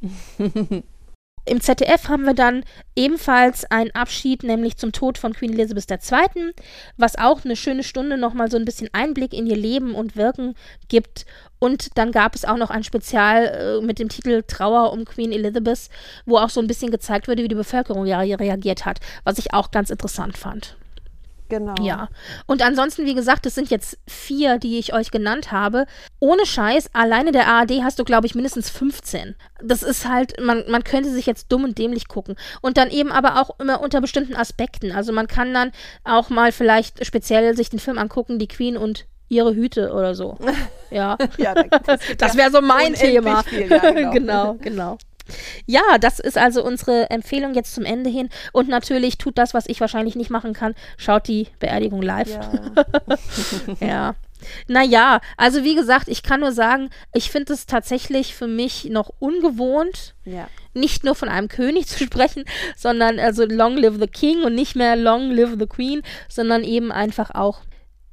[1.48, 2.64] Im ZDF haben wir dann
[2.94, 6.52] ebenfalls einen Abschied, nämlich zum Tod von Queen Elizabeth II.,
[6.96, 10.54] was auch eine schöne Stunde nochmal so ein bisschen Einblick in ihr Leben und Wirken
[10.88, 11.26] gibt.
[11.58, 15.32] Und dann gab es auch noch ein Spezial äh, mit dem Titel Trauer um Queen
[15.32, 15.88] Elizabeth,
[16.24, 19.52] wo auch so ein bisschen gezeigt wurde, wie die Bevölkerung ja reagiert hat, was ich
[19.52, 20.77] auch ganz interessant fand.
[21.48, 21.74] Genau.
[21.80, 22.08] Ja.
[22.46, 25.86] Und ansonsten, wie gesagt, das sind jetzt vier, die ich euch genannt habe.
[26.20, 29.34] Ohne Scheiß, alleine der ARD hast du, glaube ich, mindestens 15.
[29.62, 32.36] Das ist halt, man, man könnte sich jetzt dumm und dämlich gucken.
[32.60, 34.92] Und dann eben aber auch immer unter bestimmten Aspekten.
[34.92, 35.72] Also man kann dann
[36.04, 40.36] auch mal vielleicht speziell sich den Film angucken, die Queen und ihre Hüte oder so.
[40.90, 41.18] Ja.
[41.36, 43.42] Ja, da- das Das wäre so mein Thema.
[43.42, 44.10] viel, ja, genau.
[44.12, 44.98] genau, genau.
[45.66, 48.28] Ja, das ist also unsere Empfehlung jetzt zum Ende hin.
[48.52, 50.74] Und natürlich tut das, was ich wahrscheinlich nicht machen kann.
[50.96, 52.28] Schaut die Beerdigung live.
[52.28, 52.50] Ja.
[53.80, 54.14] Ja.
[54.66, 59.10] Naja, also wie gesagt, ich kann nur sagen, ich finde es tatsächlich für mich noch
[59.18, 60.48] ungewohnt, ja.
[60.74, 62.44] nicht nur von einem König zu sprechen,
[62.76, 66.92] sondern also Long Live the King und nicht mehr Long Live the Queen, sondern eben
[66.92, 67.60] einfach auch,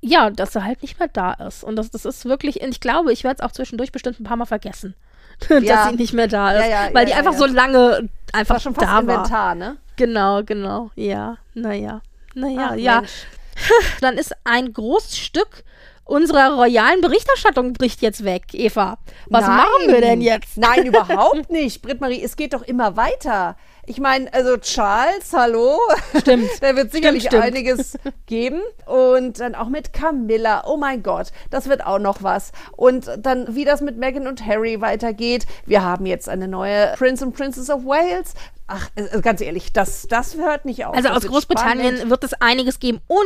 [0.01, 1.63] ja, dass er halt nicht mehr da ist.
[1.63, 4.37] Und das, das ist wirklich, ich glaube, ich werde es auch zwischendurch bestimmt ein paar
[4.37, 4.95] Mal vergessen,
[5.49, 5.88] dass Ja.
[5.90, 8.76] sie nicht mehr da ist, Ja, ja, weil die einfach so lange einfach War schon
[8.76, 9.02] fast da war.
[9.02, 9.78] Inventar, ne?
[9.95, 12.02] Genau, genau, ja, naja,
[12.34, 12.95] naja, Ach, ja.
[13.02, 13.12] Mensch.
[14.02, 15.64] Dann ist ein großes Stück
[16.03, 18.98] unserer royalen Berichterstattung bricht jetzt weg, Eva.
[19.28, 19.57] Was Nein.
[19.57, 20.57] machen wir denn jetzt?
[20.57, 21.82] Nein, überhaupt nicht.
[21.82, 23.56] Britt-Marie, es geht doch immer weiter.
[23.88, 25.78] Ich meine, also Charles, hallo.
[26.20, 26.49] Stimmt.
[26.62, 27.44] da wird sicherlich stimmt.
[27.44, 28.62] einiges geben.
[28.86, 30.64] Und dann auch mit Camilla.
[30.66, 32.52] Oh mein Gott, das wird auch noch was.
[32.76, 35.45] Und dann, wie das mit Meghan und Harry weitergeht.
[35.66, 38.34] Wir haben jetzt eine neue Prince und Princess of Wales.
[38.68, 40.95] Ach, äh, ganz ehrlich, das, das hört nicht auf.
[40.95, 42.10] Also Das aus Großbritannien spannend.
[42.10, 42.99] wird es einiges geben.
[43.07, 43.20] Und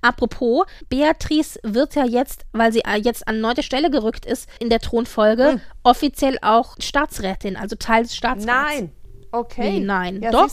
[0.00, 4.70] apropos, Beatrice wird ja jetzt, weil sie äh, jetzt an neunte Stelle gerückt ist in
[4.70, 8.46] der Thronfolge, offiziell auch Staatsrätin, also Teil des Staatsrats.
[8.46, 8.92] Nein.
[9.38, 9.72] Okay.
[9.72, 10.22] Wie, nein?
[10.22, 10.48] Ja, Doch.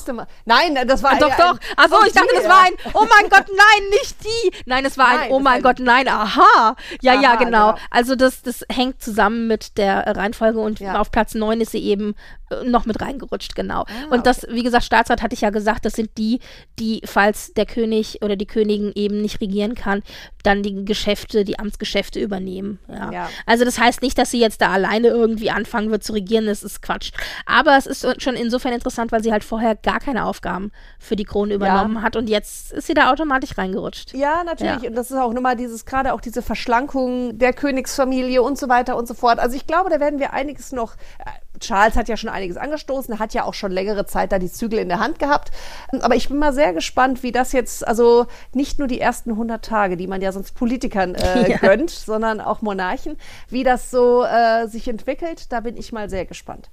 [0.45, 1.60] Nein, das war Ah, doch, ein- doch.
[1.77, 2.69] Achso, Oh, ich dachte, das war ja.
[2.69, 4.51] ein, oh mein Gott, nein, nicht die.
[4.65, 6.76] Nein, es war ein, Nein, oh das mein war Gott, nein, aha.
[7.01, 7.72] Ja, ja, Aha, genau.
[7.73, 7.77] genau.
[7.91, 10.99] Also das, das hängt zusammen mit der äh, Reihenfolge und Ja.
[10.99, 12.15] auf Platz 9 ist sie eben
[12.49, 13.81] äh, noch mit reingerutscht, genau.
[13.84, 16.39] Ah, und das, wie gesagt, Staatsrat hatte ich ja gesagt, das sind die,
[16.80, 20.03] die, falls der König oder die Königin eben nicht regieren kann,
[20.43, 22.80] dann die Geschäfte, die Amtsgeschäfte übernehmen.
[22.89, 23.11] Ja.
[23.11, 23.30] Ja.
[23.45, 26.64] Also das heißt nicht, dass sie jetzt da alleine irgendwie anfangen wird zu regieren, das
[26.64, 27.11] ist Quatsch.
[27.45, 31.23] Aber es ist schon insofern interessant, weil sie halt vorher gar keine Aufgaben für die
[31.25, 34.13] Krone übernommen hat und jetzt ist sie da automatisch reingerutscht.
[34.13, 34.83] Ja, natürlich.
[34.83, 34.89] Ja.
[34.89, 38.95] Und das ist auch nochmal dieses, gerade auch diese Verschlankung der Königsfamilie und so weiter
[38.97, 39.39] und so fort.
[39.39, 40.95] Also ich glaube, da werden wir einiges noch.
[41.19, 41.29] äh,
[41.59, 44.79] Charles hat ja schon einiges angestoßen, hat ja auch schon längere Zeit da die Zügel
[44.79, 45.51] in der Hand gehabt.
[46.01, 49.63] Aber ich bin mal sehr gespannt, wie das jetzt, also nicht nur die ersten 100
[49.63, 51.57] Tage, die man ja sonst Politikern äh, Ja.
[51.57, 53.17] gönnt, sondern auch Monarchen,
[53.49, 55.51] wie das so äh, sich entwickelt.
[55.51, 56.69] Da bin ich mal sehr gespannt.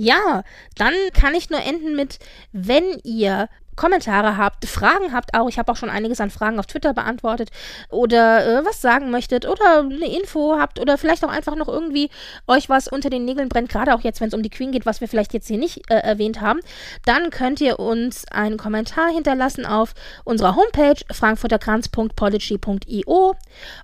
[0.00, 0.44] Ja,
[0.76, 2.20] dann kann ich nur enden mit,
[2.52, 3.48] wenn ihr
[3.78, 7.50] Kommentare habt, Fragen habt auch, ich habe auch schon einiges an Fragen auf Twitter beantwortet
[7.90, 12.10] oder äh, was sagen möchtet oder eine Info habt oder vielleicht auch einfach noch irgendwie
[12.48, 14.84] euch was unter den Nägeln brennt, gerade auch jetzt, wenn es um die Queen geht,
[14.84, 16.58] was wir vielleicht jetzt hier nicht äh, erwähnt haben,
[17.04, 19.94] dann könnt ihr uns einen Kommentar hinterlassen auf
[20.24, 23.36] unserer Homepage frankfurterkranz.podigy.io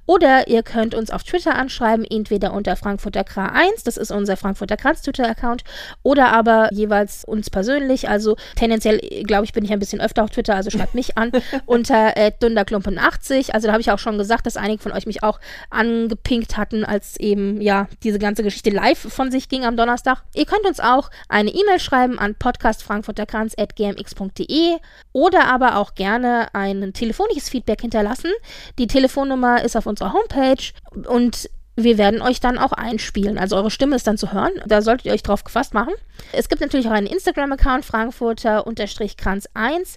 [0.06, 5.02] oder ihr könnt uns auf Twitter anschreiben, entweder unter frankfurterkra1, das ist unser Frankfurter Kranz
[5.02, 5.62] Twitter-Account,
[6.02, 8.08] oder aber jeweils uns persönlich.
[8.08, 11.18] Also tendenziell, glaube ich, bin ich ein bisschen bisschen öfter auf Twitter, also schreibt mich
[11.18, 11.30] an
[11.66, 13.50] unter äh, dunderklumpen80.
[13.52, 15.38] Also da habe ich auch schon gesagt, dass einige von euch mich auch
[15.70, 20.24] angepinkt hatten, als eben ja diese ganze Geschichte live von sich ging am Donnerstag.
[20.34, 24.78] Ihr könnt uns auch eine E-Mail schreiben an podcastfrankfurterkranz.gmx.de
[25.12, 28.30] oder aber auch gerne ein telefonisches Feedback hinterlassen.
[28.78, 30.72] Die Telefonnummer ist auf unserer Homepage
[31.08, 33.38] und wir werden euch dann auch einspielen.
[33.38, 34.52] Also eure Stimme ist dann zu hören.
[34.66, 35.92] Da solltet ihr euch drauf gefasst machen.
[36.32, 39.96] Es gibt natürlich auch einen Instagram-Account, Frankfurter-Kranz1.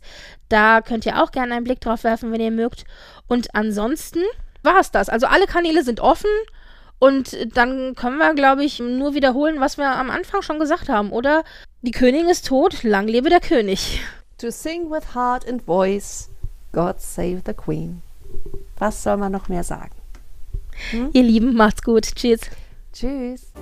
[0.50, 2.86] Da könnt ihr auch gerne einen Blick drauf werfen, wenn ihr mögt.
[3.28, 4.22] Und ansonsten
[4.64, 5.10] war es das.
[5.10, 6.30] Also alle Kanäle sind offen.
[7.00, 11.12] Und dann können wir, glaube ich, nur wiederholen, was wir am Anfang schon gesagt haben,
[11.12, 11.44] oder?
[11.84, 14.02] Die Königin ist tot, lang lebe der König.
[14.40, 16.32] To sing with heart and voice,
[16.72, 18.02] God save the Queen.
[18.80, 19.97] Was soll man noch mehr sagen?
[20.92, 21.10] Hm?
[21.14, 22.04] Ihr Lieben, macht's gut.
[22.16, 22.42] Tschüss.
[22.94, 23.54] Tschüss.